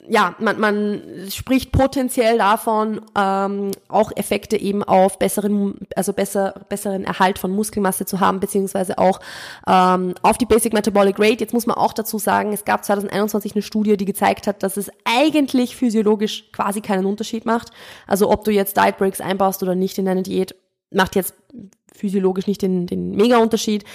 ja, 0.08 0.36
man, 0.40 0.60
man 0.60 1.02
spricht 1.30 1.72
potenziell 1.72 2.38
davon, 2.38 3.02
ähm, 3.18 3.72
auch 3.88 4.12
Effekte 4.16 4.58
eben 4.58 4.84
auf 4.84 5.18
besseren, 5.18 5.80
also 5.96 6.14
besser, 6.14 6.66
besseren 6.68 7.06
Erhalt 7.06 7.40
von 7.40 7.52
Muskelmasse 7.52 8.06
zu 8.06 8.20
haben, 8.20 8.40
beziehungsweise 8.40 8.98
auch 8.98 9.20
ähm, 9.68 10.14
auf 10.22 10.38
die 10.38 10.46
Basic 10.46 10.74
Metabolic 10.74 11.20
Rate. 11.20 11.40
Jetzt 11.40 11.54
muss 11.54 11.68
man 11.68 11.78
auch 11.78 11.94
dazu 11.94 12.18
sagen, 12.18 12.54
es 12.54 12.66
gab 12.66 12.84
2021 12.84 13.54
eine 13.56 13.62
Studie, 13.62 13.98
die 13.98 14.06
gezeigt 14.06 14.48
hat, 14.48 14.64
dass 14.64 14.78
es 14.78 14.92
eigentlich 15.06 15.76
physiologisch 15.76 16.52
quasi 16.52 16.82
keinen 16.82 17.06
Unterschied 17.06 17.46
macht. 17.46 17.70
Also 18.08 18.30
ob 18.30 18.44
du 18.44 18.52
jetzt 18.52 18.78
Diet 18.78 18.98
Breaks 18.98 19.22
einbaust 19.22 19.64
oder 19.64 19.76
nicht 19.76 19.98
in 19.98 20.06
deine 20.06 20.24
Diät, 20.24 20.56
macht 20.92 21.16
jetzt 21.16 21.34
physiologisch 21.94 22.48
nicht 22.48 22.62
den, 22.62 22.88
den 22.88 23.12
Mega-Unterschied. 23.12 23.86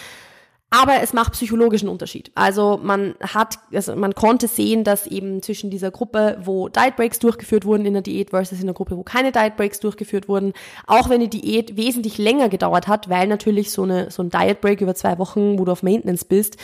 Aber 0.71 1.01
es 1.03 1.15
macht 1.15 1.33
psychologischen 1.33 1.89
Unterschied. 1.89 2.31
Also 2.35 2.79
man 2.83 3.15
hat, 3.21 3.59
also 3.73 3.97
man 3.97 4.15
konnte 4.15 4.49
sehen, 4.49 4.85
dass 4.85 5.07
eben 5.07 5.43
zwischen 5.43 5.71
dieser 5.71 5.91
Gruppe, 5.91 6.39
wo 6.45 6.69
Diet 6.69 6.97
Breaks 6.97 7.19
durchgeführt 7.19 7.65
wurden 7.65 7.87
in 7.87 7.95
der 7.95 8.03
Diät 8.03 8.31
versus 8.31 8.61
in 8.61 8.67
der 8.67 8.75
Gruppe, 8.75 8.99
wo 8.99 9.03
keine 9.03 9.33
Diet 9.33 9.57
Breaks 9.57 9.81
durchgeführt 9.81 10.29
wurden, 10.29 10.53
auch 10.87 11.09
wenn 11.09 11.21
die 11.21 11.31
Diät 11.31 11.79
wesentlich 11.79 12.19
länger 12.19 12.51
gedauert 12.51 12.87
hat, 12.87 13.09
weil 13.09 13.27
natürlich 13.29 13.71
so 13.71 13.85
eine, 13.85 14.11
so 14.11 14.23
ein 14.23 14.29
Diet 14.29 14.61
Break 14.61 14.83
über 14.83 14.95
zwei 14.95 15.19
Wochen, 15.19 15.59
wo 15.59 15.65
du 15.65 15.73
auf 15.73 15.83
Maintenance 15.83 16.27
bist, 16.27 16.59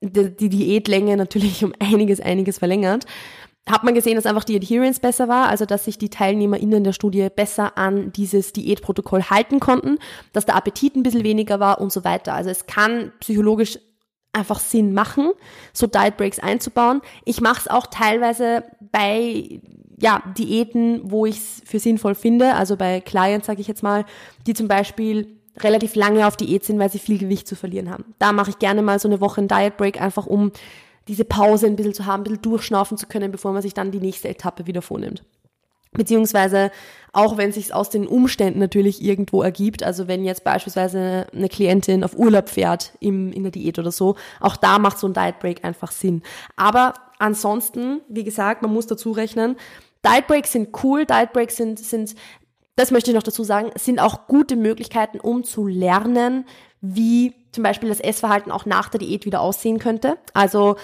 die, 0.00 0.34
die 0.34 0.48
Diätlänge 0.48 1.16
natürlich 1.18 1.62
um 1.64 1.74
einiges, 1.80 2.20
einiges 2.20 2.58
verlängert 2.58 3.04
hat 3.70 3.84
man 3.84 3.94
gesehen, 3.94 4.16
dass 4.16 4.26
einfach 4.26 4.44
die 4.44 4.56
Adherence 4.56 5.00
besser 5.00 5.28
war, 5.28 5.48
also 5.48 5.64
dass 5.64 5.84
sich 5.84 5.98
die 5.98 6.08
TeilnehmerInnen 6.08 6.84
der 6.84 6.92
Studie 6.92 7.28
besser 7.34 7.76
an 7.76 8.12
dieses 8.12 8.52
Diätprotokoll 8.52 9.24
halten 9.24 9.60
konnten, 9.60 9.98
dass 10.32 10.46
der 10.46 10.56
Appetit 10.56 10.96
ein 10.96 11.02
bisschen 11.02 11.24
weniger 11.24 11.60
war 11.60 11.80
und 11.80 11.92
so 11.92 12.04
weiter. 12.04 12.34
Also 12.34 12.50
es 12.50 12.66
kann 12.66 13.12
psychologisch 13.20 13.78
einfach 14.32 14.60
Sinn 14.60 14.94
machen, 14.94 15.30
so 15.72 15.86
Diet 15.86 16.16
Breaks 16.16 16.38
einzubauen. 16.38 17.00
Ich 17.24 17.40
mache 17.40 17.60
es 17.60 17.68
auch 17.68 17.86
teilweise 17.86 18.64
bei 18.92 19.60
ja, 20.00 20.22
Diäten, 20.36 21.00
wo 21.04 21.26
ich 21.26 21.36
es 21.36 21.62
für 21.64 21.80
sinnvoll 21.80 22.14
finde, 22.14 22.54
also 22.54 22.76
bei 22.76 23.00
Clients 23.00 23.46
sage 23.46 23.60
ich 23.60 23.66
jetzt 23.66 23.82
mal, 23.82 24.04
die 24.46 24.54
zum 24.54 24.68
Beispiel 24.68 25.38
relativ 25.58 25.96
lange 25.96 26.26
auf 26.26 26.36
Diät 26.36 26.64
sind, 26.64 26.78
weil 26.78 26.90
sie 26.90 27.00
viel 27.00 27.18
Gewicht 27.18 27.48
zu 27.48 27.56
verlieren 27.56 27.90
haben. 27.90 28.14
Da 28.20 28.32
mache 28.32 28.50
ich 28.50 28.60
gerne 28.60 28.82
mal 28.82 29.00
so 29.00 29.08
eine 29.08 29.20
Woche 29.20 29.40
einen 29.40 29.48
Diet 29.48 29.76
Break, 29.76 30.00
einfach 30.00 30.26
um 30.26 30.52
diese 31.08 31.24
Pause 31.24 31.66
ein 31.66 31.76
bisschen 31.76 31.94
zu 31.94 32.06
haben, 32.06 32.20
ein 32.20 32.24
bisschen 32.24 32.42
durchschnaufen 32.42 32.96
zu 32.96 33.06
können, 33.06 33.32
bevor 33.32 33.52
man 33.52 33.62
sich 33.62 33.74
dann 33.74 33.90
die 33.90 34.00
nächste 34.00 34.28
Etappe 34.28 34.66
wieder 34.66 34.82
vornimmt. 34.82 35.24
Beziehungsweise 35.92 36.70
auch 37.12 37.38
wenn 37.38 37.50
sich 37.50 37.72
aus 37.72 37.88
den 37.88 38.06
Umständen 38.06 38.58
natürlich 38.58 39.02
irgendwo 39.02 39.42
ergibt, 39.42 39.82
also 39.82 40.06
wenn 40.06 40.22
jetzt 40.22 40.44
beispielsweise 40.44 41.26
eine 41.34 41.48
Klientin 41.48 42.04
auf 42.04 42.16
Urlaub 42.16 42.50
fährt 42.50 42.92
im, 43.00 43.32
in 43.32 43.42
der 43.42 43.52
Diät 43.52 43.78
oder 43.78 43.90
so, 43.90 44.16
auch 44.40 44.56
da 44.56 44.78
macht 44.78 44.98
so 44.98 45.08
ein 45.08 45.14
Diet 45.14 45.38
Break 45.40 45.64
einfach 45.64 45.90
Sinn. 45.90 46.22
Aber 46.56 46.94
ansonsten, 47.18 48.02
wie 48.08 48.24
gesagt, 48.24 48.60
man 48.60 48.72
muss 48.72 48.86
dazu 48.86 49.12
rechnen, 49.12 49.56
Diet 50.06 50.26
Breaks 50.26 50.52
sind 50.52 50.68
cool, 50.84 51.06
Diet 51.06 51.32
Breaks 51.32 51.56
sind, 51.56 51.78
sind, 51.78 52.14
das 52.76 52.90
möchte 52.90 53.10
ich 53.10 53.16
noch 53.16 53.22
dazu 53.22 53.42
sagen, 53.42 53.70
sind 53.76 53.98
auch 53.98 54.26
gute 54.28 54.56
Möglichkeiten, 54.56 55.18
um 55.18 55.42
zu 55.42 55.66
lernen, 55.66 56.44
wie 56.80 57.34
zum 57.52 57.64
Beispiel 57.64 57.88
das 57.88 58.00
Essverhalten 58.00 58.52
auch 58.52 58.66
nach 58.66 58.88
der 58.88 59.00
Diät 59.00 59.24
wieder 59.24 59.40
aussehen 59.40 59.78
könnte. 59.78 60.18
Also 60.34 60.76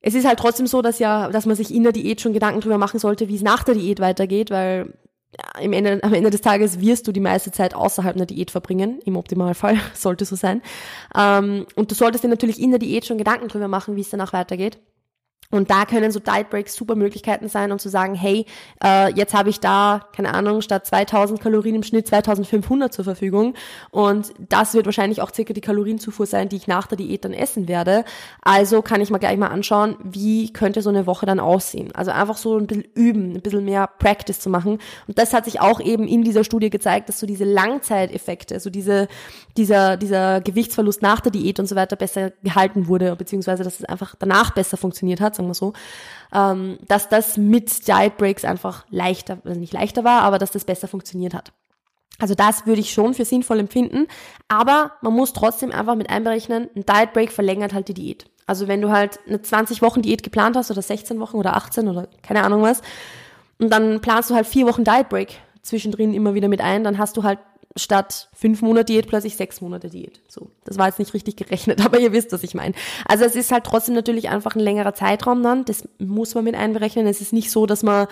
es 0.00 0.14
ist 0.14 0.26
halt 0.26 0.38
trotzdem 0.38 0.66
so, 0.66 0.82
dass 0.82 0.98
ja, 0.98 1.28
dass 1.28 1.46
man 1.46 1.56
sich 1.56 1.74
in 1.74 1.82
der 1.82 1.92
Diät 1.92 2.20
schon 2.20 2.32
Gedanken 2.32 2.60
drüber 2.60 2.78
machen 2.78 3.00
sollte, 3.00 3.28
wie 3.28 3.36
es 3.36 3.42
nach 3.42 3.64
der 3.64 3.74
Diät 3.74 4.00
weitergeht, 4.00 4.50
weil 4.50 4.94
ja, 5.36 5.60
im 5.60 5.72
Ende, 5.72 6.02
am 6.02 6.14
Ende 6.14 6.30
des 6.30 6.40
Tages 6.40 6.80
wirst 6.80 7.06
du 7.06 7.12
die 7.12 7.20
meiste 7.20 7.52
Zeit 7.52 7.74
außerhalb 7.74 8.16
einer 8.16 8.26
Diät 8.26 8.50
verbringen, 8.50 9.00
im 9.04 9.16
Optimalfall, 9.16 9.78
sollte 9.94 10.24
so 10.24 10.36
sein. 10.36 10.62
Ähm, 11.14 11.66
und 11.74 11.90
du 11.90 11.94
solltest 11.94 12.24
dir 12.24 12.28
natürlich 12.28 12.60
in 12.60 12.70
der 12.70 12.78
Diät 12.78 13.06
schon 13.06 13.18
Gedanken 13.18 13.48
drüber 13.48 13.68
machen, 13.68 13.96
wie 13.96 14.00
es 14.00 14.10
danach 14.10 14.32
weitergeht. 14.32 14.78
Und 15.50 15.70
da 15.70 15.86
können 15.86 16.10
so 16.10 16.20
Diet 16.20 16.50
Breaks 16.50 16.76
super 16.76 16.94
Möglichkeiten 16.94 17.48
sein, 17.48 17.72
um 17.72 17.78
zu 17.78 17.88
sagen, 17.88 18.14
hey, 18.14 18.44
äh, 18.84 19.10
jetzt 19.14 19.32
habe 19.32 19.48
ich 19.48 19.60
da, 19.60 20.06
keine 20.14 20.34
Ahnung, 20.34 20.60
statt 20.60 20.84
2000 20.84 21.40
Kalorien 21.40 21.76
im 21.76 21.82
Schnitt 21.82 22.06
2500 22.06 22.92
zur 22.92 23.06
Verfügung. 23.06 23.54
Und 23.90 24.34
das 24.50 24.74
wird 24.74 24.84
wahrscheinlich 24.84 25.22
auch 25.22 25.32
circa 25.32 25.54
die 25.54 25.62
Kalorienzufuhr 25.62 26.26
sein, 26.26 26.50
die 26.50 26.56
ich 26.56 26.66
nach 26.66 26.86
der 26.86 26.98
Diät 26.98 27.24
dann 27.24 27.32
essen 27.32 27.66
werde. 27.66 28.04
Also 28.42 28.82
kann 28.82 29.00
ich 29.00 29.08
mir 29.08 29.18
gleich 29.18 29.38
mal 29.38 29.46
anschauen, 29.46 29.96
wie 30.04 30.52
könnte 30.52 30.82
so 30.82 30.90
eine 30.90 31.06
Woche 31.06 31.24
dann 31.24 31.40
aussehen. 31.40 31.94
Also 31.94 32.10
einfach 32.10 32.36
so 32.36 32.58
ein 32.58 32.66
bisschen 32.66 32.84
üben, 32.92 33.36
ein 33.36 33.40
bisschen 33.40 33.64
mehr 33.64 33.86
Practice 33.86 34.40
zu 34.40 34.50
machen. 34.50 34.78
Und 35.06 35.18
das 35.18 35.32
hat 35.32 35.46
sich 35.46 35.62
auch 35.62 35.80
eben 35.80 36.06
in 36.06 36.24
dieser 36.24 36.44
Studie 36.44 36.68
gezeigt, 36.68 37.08
dass 37.08 37.20
so 37.20 37.26
diese 37.26 37.44
Langzeiteffekte, 37.44 38.60
so 38.60 38.68
diese, 38.68 39.08
dieser, 39.56 39.96
dieser 39.96 40.42
Gewichtsverlust 40.42 41.00
nach 41.00 41.20
der 41.20 41.32
Diät 41.32 41.58
und 41.58 41.64
so 41.64 41.74
weiter 41.74 41.96
besser 41.96 42.32
gehalten 42.42 42.86
wurde, 42.86 43.16
beziehungsweise 43.16 43.64
dass 43.64 43.80
es 43.80 43.86
einfach 43.86 44.14
danach 44.18 44.50
besser 44.50 44.76
funktioniert 44.76 45.22
hat 45.22 45.37
sagen 45.38 45.48
wir 45.48 45.54
so, 45.54 45.72
ähm, 46.34 46.78
dass 46.86 47.08
das 47.08 47.36
mit 47.36 47.88
Diet 47.88 48.18
Breaks 48.18 48.44
einfach 48.44 48.84
leichter, 48.90 49.38
also 49.44 49.58
nicht 49.58 49.72
leichter 49.72 50.04
war, 50.04 50.22
aber 50.22 50.38
dass 50.38 50.50
das 50.50 50.64
besser 50.64 50.88
funktioniert 50.88 51.34
hat. 51.34 51.52
Also 52.20 52.34
das 52.34 52.66
würde 52.66 52.80
ich 52.80 52.92
schon 52.92 53.14
für 53.14 53.24
sinnvoll 53.24 53.60
empfinden, 53.60 54.08
aber 54.48 54.92
man 55.02 55.14
muss 55.14 55.32
trotzdem 55.32 55.70
einfach 55.70 55.94
mit 55.94 56.10
einberechnen, 56.10 56.68
ein 56.74 56.84
Diet 56.84 57.12
Break 57.12 57.32
verlängert 57.32 57.72
halt 57.72 57.88
die 57.88 57.94
Diät. 57.94 58.26
Also 58.46 58.66
wenn 58.66 58.80
du 58.80 58.90
halt 58.90 59.20
eine 59.26 59.40
20 59.40 59.82
Wochen 59.82 60.02
Diät 60.02 60.22
geplant 60.22 60.56
hast 60.56 60.70
oder 60.70 60.82
16 60.82 61.20
Wochen 61.20 61.36
oder 61.36 61.56
18 61.56 61.86
oder 61.86 62.08
keine 62.22 62.42
Ahnung 62.42 62.62
was 62.62 62.82
und 63.58 63.70
dann 63.70 64.00
planst 64.00 64.30
du 64.30 64.34
halt 64.34 64.46
vier 64.46 64.66
Wochen 64.66 64.84
Diet 64.84 65.08
Break 65.08 65.38
zwischendrin 65.62 66.14
immer 66.14 66.34
wieder 66.34 66.48
mit 66.48 66.60
ein, 66.60 66.82
dann 66.82 66.98
hast 66.98 67.16
du 67.16 67.22
halt 67.22 67.38
statt 67.76 68.28
fünf 68.34 68.62
Monate 68.62 68.86
Diät 68.86 69.08
plötzlich 69.08 69.36
sechs 69.36 69.60
Monate 69.60 69.90
Diät. 69.90 70.20
So, 70.28 70.50
das 70.64 70.78
war 70.78 70.86
jetzt 70.86 70.98
nicht 70.98 71.14
richtig 71.14 71.36
gerechnet, 71.36 71.80
aber 71.84 71.98
ihr 71.98 72.12
wisst, 72.12 72.32
was 72.32 72.42
ich 72.42 72.54
meine. 72.54 72.74
Also 73.06 73.24
es 73.24 73.36
ist 73.36 73.52
halt 73.52 73.64
trotzdem 73.64 73.94
natürlich 73.94 74.28
einfach 74.28 74.54
ein 74.54 74.60
längerer 74.60 74.94
Zeitraum 74.94 75.42
dann. 75.42 75.64
Das 75.64 75.88
muss 75.98 76.34
man 76.34 76.44
mit 76.44 76.54
einberechnen. 76.54 77.06
Es 77.06 77.20
ist 77.20 77.32
nicht 77.32 77.50
so, 77.50 77.66
dass 77.66 77.82
man 77.82 78.06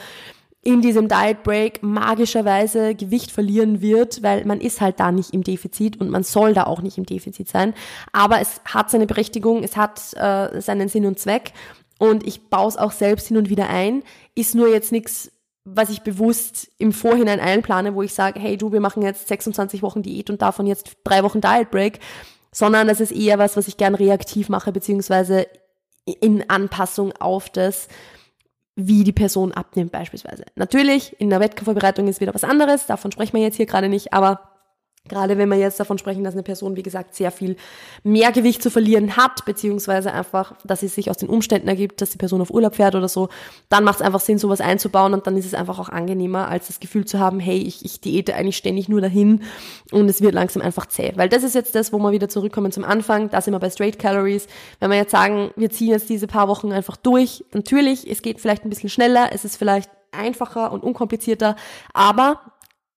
in 0.67 0.83
diesem 0.83 1.07
Diet 1.07 1.45
Break 1.45 1.83
magischerweise 1.85 2.97
Gewicht 2.97 3.31
verlieren 3.31 3.81
wird, 3.81 4.25
weil 4.25 4.45
man 4.45 4.61
ist 4.61 4.81
halt 4.81 4.99
da 4.99 5.13
nicht 5.13 5.33
im 5.33 5.45
Defizit 5.45 6.01
und 6.01 6.11
man 6.11 6.25
soll 6.25 6.55
da 6.55 6.65
auch 6.65 6.83
nicht 6.83 6.99
im 6.99 7.07
Defizit 7.07 7.49
sein. 7.49 7.73
Aber 8.13 8.41
es 8.41 8.61
hat 8.65 8.91
seine 8.91 9.07
Berechtigung, 9.07 9.63
es 9.63 9.77
hat 9.77 10.01
äh, 10.15 10.61
seinen 10.61 10.89
Sinn 10.89 11.07
und 11.07 11.21
Zweck 11.21 11.53
und 11.99 12.27
ich 12.27 12.49
baue 12.49 12.69
es 12.69 12.77
auch 12.77 12.91
selbst 12.91 13.29
hin 13.29 13.37
und 13.37 13.49
wieder 13.49 13.69
ein. 13.69 14.03
Ist 14.35 14.57
nur 14.57 14.69
jetzt 14.69 14.91
nichts 14.91 15.31
was 15.69 15.91
ich 15.91 16.03
bewusst 16.03 16.71
im 16.79 16.93
Vorhinein 16.93 17.41
einplane, 17.41 17.95
wo 17.95 18.03
ich 18.03 18.15
sage, 18.15 18.39
hey 18.39 18.57
du, 18.57 18.73
wir 18.73 18.81
machen 18.81 19.03
jetzt 19.03 19.27
26 19.27 19.83
Wochen 19.83 20.01
Diät 20.01 20.31
und 20.31 20.41
davon 20.41 20.67
jetzt 20.67 20.97
drei 21.03 21.25
Wochen 21.25 21.41
Diet 21.41 21.73
Break, 21.73 21.99
sondern 22.53 22.87
das 22.87 23.01
ist 23.01 23.11
eher 23.11 23.39
was, 23.39 23.57
was 23.57 23.67
ich 23.67 23.77
gern 23.77 23.97
reaktiv 23.97 24.49
mache, 24.49 24.71
beziehungsweise 24.71 25.49
in 26.05 26.49
Anpassung 26.49 27.13
auf 27.19 27.51
das, 27.51 27.89
wie 28.77 29.03
die 29.03 29.13
Person 29.13 29.53
abnimmt 29.53 29.91
beispielsweise. 29.91 30.45
Natürlich, 30.55 31.21
in 31.21 31.31
der 31.31 31.41
Wettkampfvorbereitung 31.41 32.07
ist 32.07 32.21
wieder 32.21 32.35
was 32.35 32.45
anderes, 32.45 32.87
davon 32.87 33.11
sprechen 33.11 33.35
wir 33.35 33.43
jetzt 33.43 33.57
hier 33.57 33.67
gerade 33.67 33.89
nicht, 33.89 34.13
aber 34.13 34.56
Gerade 35.09 35.39
wenn 35.39 35.49
wir 35.49 35.57
jetzt 35.57 35.79
davon 35.79 35.99
sprechen, 35.99 36.25
dass 36.25 36.35
eine 36.35 36.43
Person, 36.43 36.77
wie 36.77 36.83
gesagt, 36.83 37.15
sehr 37.15 37.31
viel 37.31 37.57
mehr 38.03 38.33
Gewicht 38.33 38.63
zu 38.63 38.71
verlieren 38.71 39.17
hat, 39.17 39.45
beziehungsweise 39.45 40.13
einfach, 40.13 40.55
dass 40.65 40.83
es 40.83 40.95
sich 40.95 41.11
aus 41.11 41.17
den 41.17 41.29
Umständen 41.29 41.69
ergibt, 41.69 42.01
dass 42.01 42.11
die 42.11 42.19
Person 42.19 42.41
auf 42.41 42.51
Urlaub 42.51 42.77
fährt 42.77 42.95
oder 42.95 43.09
so, 43.09 43.29
dann 43.69 43.85
macht 43.85 44.01
es 44.01 44.03
einfach 44.03 44.21
Sinn, 44.21 44.39
sowas 44.39 44.61
einzubauen 44.61 45.15
und 45.15 45.27
dann 45.27 45.37
ist 45.37 45.47
es 45.47 45.55
einfach 45.55 45.79
auch 45.79 45.89
angenehmer, 45.89 46.49
als 46.49 46.69
das 46.69 46.81
Gefühl 46.81 47.05
zu 47.05 47.19
haben, 47.19 47.41
hey, 47.41 47.59
ich, 47.59 47.85
ich 47.85 48.01
diete 48.01 48.35
eigentlich 48.35 48.57
ständig 48.57 48.89
nur 48.89 49.01
dahin 49.01 49.43
und 49.93 50.09
es 50.09 50.21
wird 50.21 50.35
langsam 50.35 50.63
einfach 50.63 50.87
zäh. 50.87 51.13
Weil 51.17 51.29
das 51.29 51.43
ist 51.43 51.55
jetzt 51.55 51.75
das, 51.75 51.93
wo 51.93 51.99
wir 51.99 52.13
wieder 52.13 52.29
zurückkommen 52.29 52.73
zum 52.73 52.85
Anfang, 52.85 53.31
da 53.31 53.41
sind 53.41 53.55
wir 53.55 53.61
bei 53.61 53.71
Straight 53.71 53.99
Calories. 53.99 54.47
Wenn 54.81 54.91
wir 54.91 54.97
jetzt 54.97 55.13
sagen, 55.13 55.51
wir 55.57 55.71
ziehen 55.71 55.91
jetzt 55.91 56.09
diese 56.09 56.27
paar 56.27 56.49
Wochen 56.49 56.73
einfach 56.73 56.97
durch, 56.97 57.45
natürlich, 57.53 58.11
es 58.11 58.23
geht 58.23 58.41
vielleicht 58.41 58.65
ein 58.65 58.71
bisschen 58.71 58.91
schneller, 58.91 59.31
es 59.33 59.45
ist 59.45 59.57
vielleicht 59.57 59.91
einfacher 60.13 60.73
und 60.73 60.83
unkomplizierter, 60.83 61.57
aber 61.93 62.41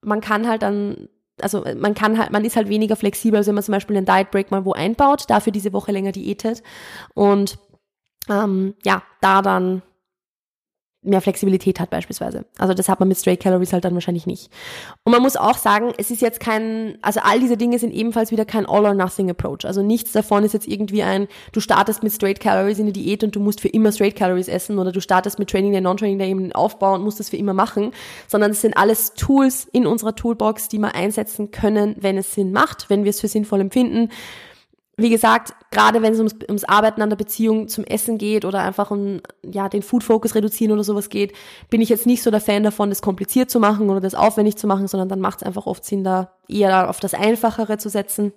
man 0.01 0.21
kann 0.21 0.47
halt 0.47 0.61
dann 0.61 1.09
also 1.43 1.63
äh, 1.63 1.75
man 1.75 1.93
kann 1.93 2.17
halt, 2.17 2.31
man 2.31 2.45
ist 2.45 2.55
halt 2.55 2.69
weniger 2.69 2.95
flexibel, 2.95 3.37
als 3.37 3.47
wenn 3.47 3.55
man 3.55 3.63
zum 3.63 3.73
Beispiel 3.73 3.97
einen 3.97 4.05
Diet 4.05 4.31
Break 4.31 4.51
mal 4.51 4.65
wo 4.65 4.73
einbaut, 4.73 5.25
dafür 5.29 5.51
diese 5.51 5.73
Woche 5.73 5.91
länger 5.91 6.11
diätet. 6.11 6.63
Und 7.13 7.59
ähm, 8.29 8.75
ja, 8.83 9.03
da 9.21 9.41
dann 9.41 9.81
mehr 11.09 11.21
Flexibilität 11.21 11.79
hat 11.79 11.89
beispielsweise. 11.89 12.45
Also 12.57 12.73
das 12.73 12.89
hat 12.89 12.99
man 12.99 13.09
mit 13.09 13.17
Straight 13.17 13.41
Calories 13.41 13.73
halt 13.73 13.85
dann 13.85 13.93
wahrscheinlich 13.93 14.27
nicht. 14.27 14.49
Und 15.03 15.11
man 15.11 15.21
muss 15.21 15.35
auch 15.35 15.57
sagen, 15.57 15.93
es 15.97 16.11
ist 16.11 16.21
jetzt 16.21 16.39
kein, 16.39 16.97
also 17.01 17.19
all 17.23 17.39
diese 17.39 17.57
Dinge 17.57 17.79
sind 17.79 17.93
ebenfalls 17.93 18.31
wieder 18.31 18.45
kein 18.45 18.65
All-or-Nothing-Approach. 18.65 19.65
Also 19.65 19.81
nichts 19.81 20.11
davon 20.11 20.43
ist 20.43 20.53
jetzt 20.53 20.67
irgendwie 20.67 21.03
ein, 21.03 21.27
du 21.51 21.59
startest 21.59 22.03
mit 22.03 22.13
Straight 22.13 22.39
Calories 22.39 22.79
in 22.79 22.87
die 22.87 22.93
Diät 22.93 23.23
und 23.23 23.35
du 23.35 23.39
musst 23.39 23.61
für 23.61 23.69
immer 23.69 23.91
Straight 23.91 24.15
Calories 24.15 24.47
essen 24.47 24.79
oder 24.79 24.91
du 24.91 25.01
startest 25.01 25.39
mit 25.39 25.49
Training 25.49 25.71
Day, 25.71 25.81
Non-Training 25.81 26.19
Day 26.19 26.29
eben 26.29 26.51
Aufbau 26.51 26.95
und 26.95 27.03
musst 27.03 27.19
das 27.19 27.29
für 27.29 27.37
immer 27.37 27.53
machen, 27.53 27.91
sondern 28.27 28.51
es 28.51 28.61
sind 28.61 28.77
alles 28.77 29.13
Tools 29.13 29.67
in 29.71 29.85
unserer 29.87 30.15
Toolbox, 30.15 30.67
die 30.67 30.79
wir 30.79 30.95
einsetzen 30.95 31.51
können, 31.51 31.95
wenn 31.99 32.17
es 32.17 32.33
Sinn 32.33 32.51
macht, 32.51 32.89
wenn 32.89 33.03
wir 33.03 33.09
es 33.09 33.21
für 33.21 33.27
sinnvoll 33.27 33.61
empfinden 33.61 34.09
wie 35.01 35.09
gesagt, 35.09 35.53
gerade 35.71 36.01
wenn 36.01 36.13
es 36.13 36.19
ums, 36.19 36.35
ums 36.47 36.63
Arbeiten 36.63 37.01
an 37.01 37.09
der 37.09 37.17
Beziehung 37.17 37.67
zum 37.67 37.83
Essen 37.83 38.17
geht 38.17 38.45
oder 38.45 38.59
einfach 38.59 38.91
um 38.91 39.21
ja, 39.43 39.69
den 39.69 39.81
Food 39.81 40.03
Focus 40.03 40.35
reduzieren 40.35 40.71
oder 40.71 40.83
sowas 40.83 41.09
geht, 41.09 41.33
bin 41.69 41.81
ich 41.81 41.89
jetzt 41.89 42.05
nicht 42.05 42.23
so 42.23 42.31
der 42.31 42.41
Fan 42.41 42.63
davon, 42.63 42.89
das 42.89 43.01
kompliziert 43.01 43.49
zu 43.49 43.59
machen 43.59 43.89
oder 43.89 43.99
das 43.99 44.15
aufwendig 44.15 44.57
zu 44.57 44.67
machen, 44.67 44.87
sondern 44.87 45.09
dann 45.09 45.19
macht 45.19 45.41
es 45.41 45.47
einfach 45.47 45.65
oft 45.65 45.85
Sinn, 45.85 46.03
da 46.03 46.33
eher 46.47 46.89
auf 46.89 46.99
das 46.99 47.13
Einfachere 47.13 47.77
zu 47.77 47.89
setzen. 47.89 48.33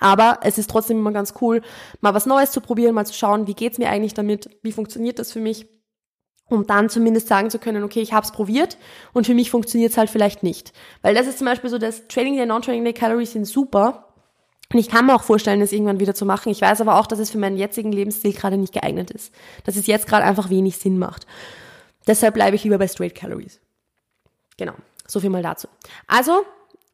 Aber 0.00 0.40
es 0.42 0.58
ist 0.58 0.70
trotzdem 0.70 0.98
immer 0.98 1.12
ganz 1.12 1.34
cool, 1.40 1.62
mal 2.00 2.14
was 2.14 2.26
Neues 2.26 2.50
zu 2.50 2.60
probieren, 2.60 2.94
mal 2.94 3.06
zu 3.06 3.14
schauen, 3.14 3.46
wie 3.46 3.54
geht's 3.54 3.78
mir 3.78 3.88
eigentlich 3.88 4.14
damit, 4.14 4.50
wie 4.62 4.72
funktioniert 4.72 5.18
das 5.18 5.32
für 5.32 5.40
mich, 5.40 5.66
um 6.48 6.66
dann 6.66 6.88
zumindest 6.88 7.28
sagen 7.28 7.50
zu 7.50 7.58
können, 7.58 7.84
okay, 7.84 8.00
ich 8.00 8.12
habe 8.12 8.24
es 8.24 8.32
probiert 8.32 8.78
und 9.12 9.26
für 9.26 9.34
mich 9.34 9.50
funktioniert 9.50 9.92
es 9.92 9.98
halt 9.98 10.10
vielleicht 10.10 10.42
nicht. 10.42 10.72
Weil 11.02 11.14
das 11.14 11.26
ist 11.26 11.38
zum 11.38 11.46
Beispiel 11.46 11.70
so, 11.70 11.78
dass 11.78 12.08
Training 12.08 12.36
Day, 12.36 12.46
Non-Training 12.46 12.84
Day 12.84 12.92
Calories 12.92 13.32
sind 13.32 13.46
super, 13.46 14.07
und 14.72 14.78
ich 14.78 14.88
kann 14.88 15.06
mir 15.06 15.14
auch 15.14 15.22
vorstellen, 15.22 15.60
das 15.60 15.72
irgendwann 15.72 16.00
wieder 16.00 16.14
zu 16.14 16.26
machen. 16.26 16.50
Ich 16.50 16.60
weiß 16.60 16.80
aber 16.82 16.98
auch, 16.98 17.06
dass 17.06 17.18
es 17.18 17.30
für 17.30 17.38
meinen 17.38 17.56
jetzigen 17.56 17.90
Lebensstil 17.90 18.34
gerade 18.34 18.58
nicht 18.58 18.74
geeignet 18.74 19.10
ist. 19.10 19.34
Dass 19.64 19.76
es 19.76 19.86
jetzt 19.86 20.06
gerade 20.06 20.24
einfach 20.24 20.50
wenig 20.50 20.76
Sinn 20.76 20.98
macht. 20.98 21.26
Deshalb 22.06 22.34
bleibe 22.34 22.56
ich 22.56 22.64
lieber 22.64 22.78
bei 22.78 22.86
Straight 22.86 23.14
Calories. 23.14 23.60
Genau. 24.58 24.74
So 25.06 25.20
viel 25.20 25.30
mal 25.30 25.42
dazu. 25.42 25.68
Also, 26.06 26.42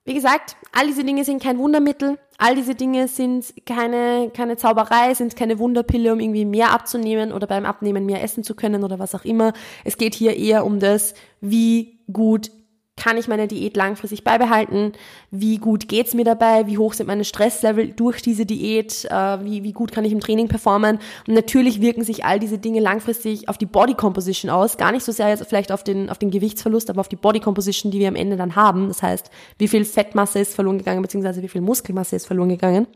wie 0.05 0.15
gesagt, 0.15 0.57
all 0.73 0.87
diese 0.87 1.03
Dinge 1.03 1.25
sind 1.25 1.43
kein 1.43 1.59
Wundermittel. 1.59 2.19
All 2.39 2.55
diese 2.55 2.77
Dinge 2.77 3.09
sind 3.09 3.53
keine, 3.67 4.31
keine 4.33 4.57
Zauberei, 4.57 5.15
sind 5.15 5.35
keine 5.35 5.59
Wunderpille, 5.59 6.13
um 6.13 6.21
irgendwie 6.21 6.45
mehr 6.45 6.71
abzunehmen 6.71 7.33
oder 7.33 7.49
beim 7.49 7.65
Abnehmen 7.65 8.07
mehr 8.07 8.23
essen 8.23 8.45
zu 8.45 8.55
können 8.55 8.85
oder 8.85 9.01
was 9.01 9.17
auch 9.17 9.25
immer. 9.25 9.53
Es 9.83 9.97
geht 9.97 10.15
hier 10.15 10.37
eher 10.37 10.65
um 10.65 10.79
das, 10.79 11.15
wie 11.41 11.99
gut 12.13 12.53
kann 12.97 13.17
ich 13.17 13.27
meine 13.27 13.49
Diät 13.49 13.77
langfristig 13.77 14.23
beibehalten? 14.23 14.93
Wie 15.31 15.59
gut 15.59 15.89
geht's 15.89 16.15
mir 16.15 16.25
dabei? 16.25 16.67
Wie 16.67 16.79
hoch 16.79 16.95
sind 16.95 17.09
meine 17.09 17.25
Stresslevel 17.25 17.89
durch 17.89 18.23
diese 18.23 18.47
Diät? 18.47 19.05
Äh, 19.07 19.45
wie, 19.45 19.65
wie 19.65 19.73
gut 19.73 19.91
kann 19.91 20.05
ich 20.05 20.13
im 20.13 20.21
Training 20.21 20.47
performen? 20.47 21.01
Und 21.27 21.35
natürlich 21.35 21.81
wirken 21.81 22.05
sich 22.05 22.25
all 22.25 22.39
diese 22.39 22.59
Dinge 22.59 22.81
langfristig 22.81 23.49
auf 23.49 23.59
die 23.59 23.67
Body 23.67 23.95
Composition 23.95 24.51
aus. 24.51 24.77
Gar 24.77 24.93
nicht 24.93 25.05
so 25.05 25.11
sehr 25.11 25.29
jetzt 25.29 25.45
vielleicht 25.47 25.73
auf 25.73 25.83
den, 25.83 26.09
auf 26.09 26.19
den 26.19 26.31
Gewichtsverlust, 26.31 26.89
aber 26.89 27.01
auf 27.01 27.09
die 27.09 27.17
Body 27.17 27.41
Composition, 27.41 27.91
die 27.91 27.99
wir 27.99 28.09
am 28.09 28.17
Ende 28.17 28.37
dann 28.37 28.55
haben. 28.55 28.89
Das 28.89 29.03
heißt, 29.03 29.31
wie 29.59 29.69
viel 29.69 29.85
Fettmasse 29.85 30.39
ist 30.39 30.55
verloren 30.55 30.79
gegangen, 30.79 31.03
beziehungsweise 31.03 31.43
wie 31.43 31.49
viel 31.49 31.63
Muskelmasse 31.63 32.15
ist 32.15 32.27
verloren 32.27 32.51
gegangen. 32.51 32.87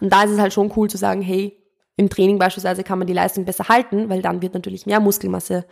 Und 0.00 0.12
da 0.12 0.24
ist 0.24 0.30
es 0.30 0.40
halt 0.40 0.52
schon 0.52 0.72
cool 0.76 0.90
zu 0.90 0.96
sagen, 0.96 1.22
hey, 1.22 1.56
im 1.96 2.10
Training 2.10 2.38
beispielsweise 2.38 2.82
kann 2.84 2.98
man 2.98 3.06
die 3.06 3.14
Leistung 3.14 3.44
besser 3.44 3.68
halten, 3.68 4.08
weil 4.08 4.20
dann 4.20 4.42
wird 4.42 4.54
natürlich 4.54 4.84
mehr 4.84 5.00
Muskelmasse 5.00 5.64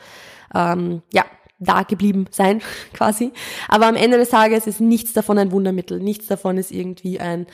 ähm, 0.54 1.02
ja, 1.12 1.24
da 1.64 1.82
geblieben 1.82 2.26
sein, 2.30 2.62
quasi. 2.92 3.32
Aber 3.68 3.86
am 3.86 3.96
Ende 3.96 4.18
des 4.18 4.30
Tages 4.30 4.66
ist 4.66 4.80
nichts 4.80 5.12
davon 5.12 5.38
ein 5.38 5.52
Wundermittel. 5.52 6.00
Nichts 6.00 6.26
davon 6.26 6.56
ist 6.56 6.70
irgendwie 6.70 7.20
ein, 7.20 7.46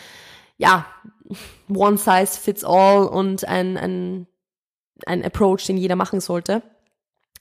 ja, 0.57 0.87
one 1.75 1.97
size 1.97 2.39
fits 2.39 2.65
all 2.65 3.07
und 3.07 3.47
ein, 3.47 3.77
ein, 3.77 4.27
ein 5.07 5.25
Approach, 5.25 5.67
den 5.67 5.77
jeder 5.77 5.97
machen 5.97 6.21
sollte. 6.21 6.63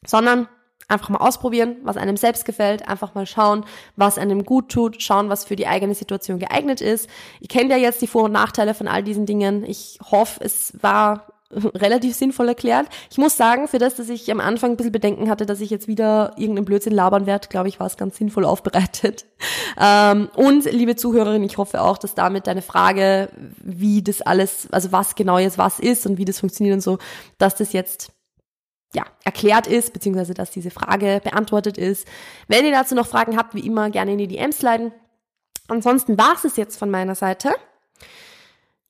Sondern 0.05 0.47
einfach 0.89 1.10
mal 1.10 1.19
ausprobieren, 1.19 1.77
was 1.84 1.97
einem 1.97 2.17
selbst 2.17 2.45
gefällt, 2.45 2.88
einfach 2.88 3.13
mal 3.13 3.25
schauen, 3.25 3.63
was 3.95 4.17
einem 4.17 4.43
gut 4.43 4.69
tut, 4.69 5.01
schauen, 5.01 5.29
was 5.29 5.45
für 5.45 5.55
die 5.55 5.67
eigene 5.67 5.93
Situation 5.93 6.39
geeignet 6.39 6.82
ist. 6.82 7.10
Ihr 7.39 7.47
kennt 7.47 7.69
ja 7.69 7.77
jetzt 7.77 8.01
die 8.01 8.08
Vor- 8.08 8.23
und 8.23 8.32
Nachteile 8.32 8.73
von 8.73 8.88
all 8.88 9.03
diesen 9.03 9.25
Dingen. 9.25 9.63
Ich 9.63 9.99
hoffe, 10.12 10.43
es 10.43 10.73
war 10.82 11.27
relativ 11.75 12.15
sinnvoll 12.15 12.49
erklärt. 12.49 12.88
Ich 13.09 13.17
muss 13.17 13.38
sagen, 13.38 13.67
für 13.67 13.79
das, 13.79 13.95
dass 13.95 14.09
ich 14.09 14.31
am 14.31 14.39
Anfang 14.39 14.71
ein 14.71 14.77
bisschen 14.77 14.91
Bedenken 14.91 15.29
hatte, 15.29 15.45
dass 15.45 15.62
ich 15.62 15.69
jetzt 15.69 15.88
wieder 15.88 16.33
irgendeinen 16.38 16.65
Blödsinn 16.65 16.93
labern 16.93 17.25
werde, 17.25 17.47
glaube 17.47 17.69
ich, 17.69 17.79
war 17.79 17.88
es 17.88 17.97
ganz 17.97 18.17
sinnvoll 18.17 18.45
aufbereitet. 18.45 19.25
Ähm, 19.81 20.29
und 20.35 20.65
liebe 20.65 20.97
Zuhörerin, 20.97 21.43
ich 21.43 21.57
hoffe 21.57 21.81
auch, 21.81 21.97
dass 21.97 22.13
damit 22.13 22.47
deine 22.47 22.62
Frage, 22.62 23.29
wie 23.63 24.01
das 24.01 24.21
alles, 24.21 24.67
also 24.71 24.91
was 24.91 25.15
genau 25.15 25.38
jetzt 25.38 25.57
was 25.57 25.79
ist 25.79 26.05
und 26.05 26.17
wie 26.17 26.25
das 26.25 26.39
funktioniert 26.39 26.73
und 26.73 26.81
so, 26.81 26.97
dass 27.38 27.55
das 27.55 27.71
jetzt 27.71 28.12
ja, 28.93 29.05
erklärt 29.23 29.67
ist, 29.67 29.93
beziehungsweise 29.93 30.33
dass 30.33 30.51
diese 30.51 30.71
Frage 30.71 31.21
beantwortet 31.23 31.77
ist. 31.77 32.07
Wenn 32.47 32.65
ihr 32.65 32.71
dazu 32.71 32.95
noch 32.95 33.07
Fragen 33.07 33.38
habt, 33.38 33.53
wie 33.53 33.65
immer 33.65 33.89
gerne 33.89 34.13
in 34.13 34.17
die 34.17 34.27
DMs 34.27 34.62
leiten. 34.62 34.91
Ansonsten 35.67 36.17
war 36.17 36.35
es 36.43 36.57
jetzt 36.57 36.77
von 36.77 36.89
meiner 36.89 37.15
Seite. 37.15 37.51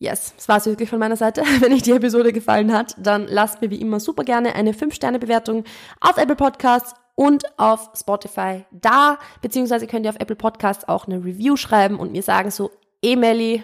Yes, 0.02 0.34
das 0.38 0.48
war 0.48 0.58
es 0.58 0.66
wirklich 0.66 0.90
von 0.90 0.98
meiner 0.98 1.18
Seite. 1.18 1.44
Wenn 1.60 1.74
euch 1.74 1.82
die 1.82 1.92
Episode 1.92 2.32
gefallen 2.32 2.74
hat, 2.74 2.96
dann 2.98 3.28
lasst 3.28 3.62
mir 3.62 3.70
wie 3.70 3.82
immer 3.82 4.00
super 4.00 4.24
gerne 4.24 4.56
eine 4.56 4.72
5-Sterne-Bewertung 4.72 5.66
auf 6.00 6.18
Apple 6.18 6.38
Podcasts 6.38 6.94
und 7.16 7.44
auf 7.60 7.90
Spotify 8.00 8.64
da, 8.72 9.20
beziehungsweise 9.42 9.88
könnt 9.88 10.06
ihr 10.06 10.10
auf 10.12 10.20
Apple 10.20 10.38
Podcasts 10.38 10.88
auch 10.88 11.06
eine 11.06 11.18
Review 11.18 11.58
schreiben 11.58 12.00
und 12.00 12.14
mir 12.14 12.24
sagen 12.24 12.50
so, 12.50 12.72
Emily, 13.02 13.62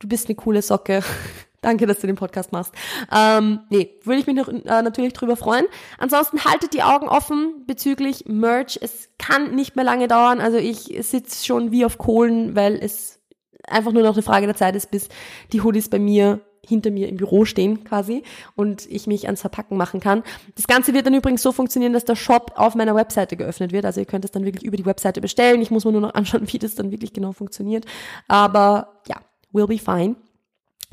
du 0.00 0.08
bist 0.08 0.26
eine 0.26 0.34
coole 0.34 0.62
Socke. 0.62 1.04
Danke, 1.60 1.86
dass 1.86 2.00
du 2.00 2.08
den 2.08 2.16
Podcast 2.16 2.50
machst. 2.50 2.74
Ähm, 3.14 3.60
nee, 3.70 4.00
würde 4.02 4.18
ich 4.18 4.26
mich 4.26 4.34
noch, 4.34 4.48
äh, 4.48 4.82
natürlich 4.82 5.12
drüber 5.12 5.36
freuen. 5.36 5.66
Ansonsten 5.96 6.44
haltet 6.44 6.74
die 6.74 6.82
Augen 6.82 7.06
offen 7.06 7.64
bezüglich 7.68 8.24
Merch. 8.26 8.80
Es 8.82 9.10
kann 9.16 9.54
nicht 9.54 9.76
mehr 9.76 9.84
lange 9.84 10.08
dauern. 10.08 10.40
Also 10.40 10.56
ich 10.56 10.92
sitze 11.02 11.46
schon 11.46 11.70
wie 11.70 11.84
auf 11.84 11.98
Kohlen, 11.98 12.56
weil 12.56 12.80
es 12.82 13.21
einfach 13.66 13.92
nur 13.92 14.02
noch 14.02 14.14
eine 14.14 14.22
Frage 14.22 14.46
der 14.46 14.56
Zeit 14.56 14.76
ist, 14.76 14.90
bis 14.90 15.08
die 15.52 15.60
Hoodies 15.62 15.88
bei 15.88 15.98
mir 15.98 16.40
hinter 16.64 16.90
mir 16.90 17.08
im 17.08 17.16
Büro 17.16 17.44
stehen 17.44 17.82
quasi 17.84 18.22
und 18.54 18.86
ich 18.86 19.06
mich 19.06 19.26
ans 19.26 19.40
Verpacken 19.40 19.76
machen 19.76 20.00
kann. 20.00 20.22
Das 20.54 20.66
Ganze 20.66 20.94
wird 20.94 21.06
dann 21.06 21.14
übrigens 21.14 21.42
so 21.42 21.50
funktionieren, 21.50 21.92
dass 21.92 22.04
der 22.04 22.14
Shop 22.14 22.52
auf 22.54 22.74
meiner 22.74 22.94
Webseite 22.94 23.36
geöffnet 23.36 23.72
wird. 23.72 23.84
Also 23.84 24.00
ihr 24.00 24.06
könnt 24.06 24.24
es 24.24 24.30
dann 24.30 24.44
wirklich 24.44 24.64
über 24.64 24.76
die 24.76 24.86
Webseite 24.86 25.20
bestellen. 25.20 25.60
Ich 25.60 25.70
muss 25.70 25.84
mir 25.84 25.92
nur 25.92 26.00
noch 26.00 26.14
anschauen, 26.14 26.46
wie 26.52 26.58
das 26.58 26.74
dann 26.74 26.90
wirklich 26.90 27.12
genau 27.12 27.32
funktioniert. 27.32 27.84
Aber 28.28 29.00
ja, 29.08 29.16
will 29.50 29.66
be 29.66 29.78
fine. 29.78 30.16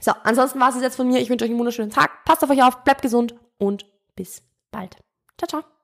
So, 0.02 0.12
ansonsten 0.24 0.60
war 0.60 0.76
es 0.76 0.82
jetzt 0.82 0.96
von 0.96 1.08
mir. 1.08 1.20
Ich 1.20 1.30
wünsche 1.30 1.46
euch 1.46 1.52
einen 1.52 1.60
wunderschönen 1.60 1.92
Tag. 1.92 2.24
Passt 2.26 2.44
auf 2.44 2.50
euch 2.50 2.64
auf, 2.64 2.84
bleibt 2.84 3.02
gesund 3.02 3.36
und 3.58 3.86
bis 4.16 4.42
bald. 4.72 4.96
Ciao, 5.38 5.48
ciao. 5.48 5.79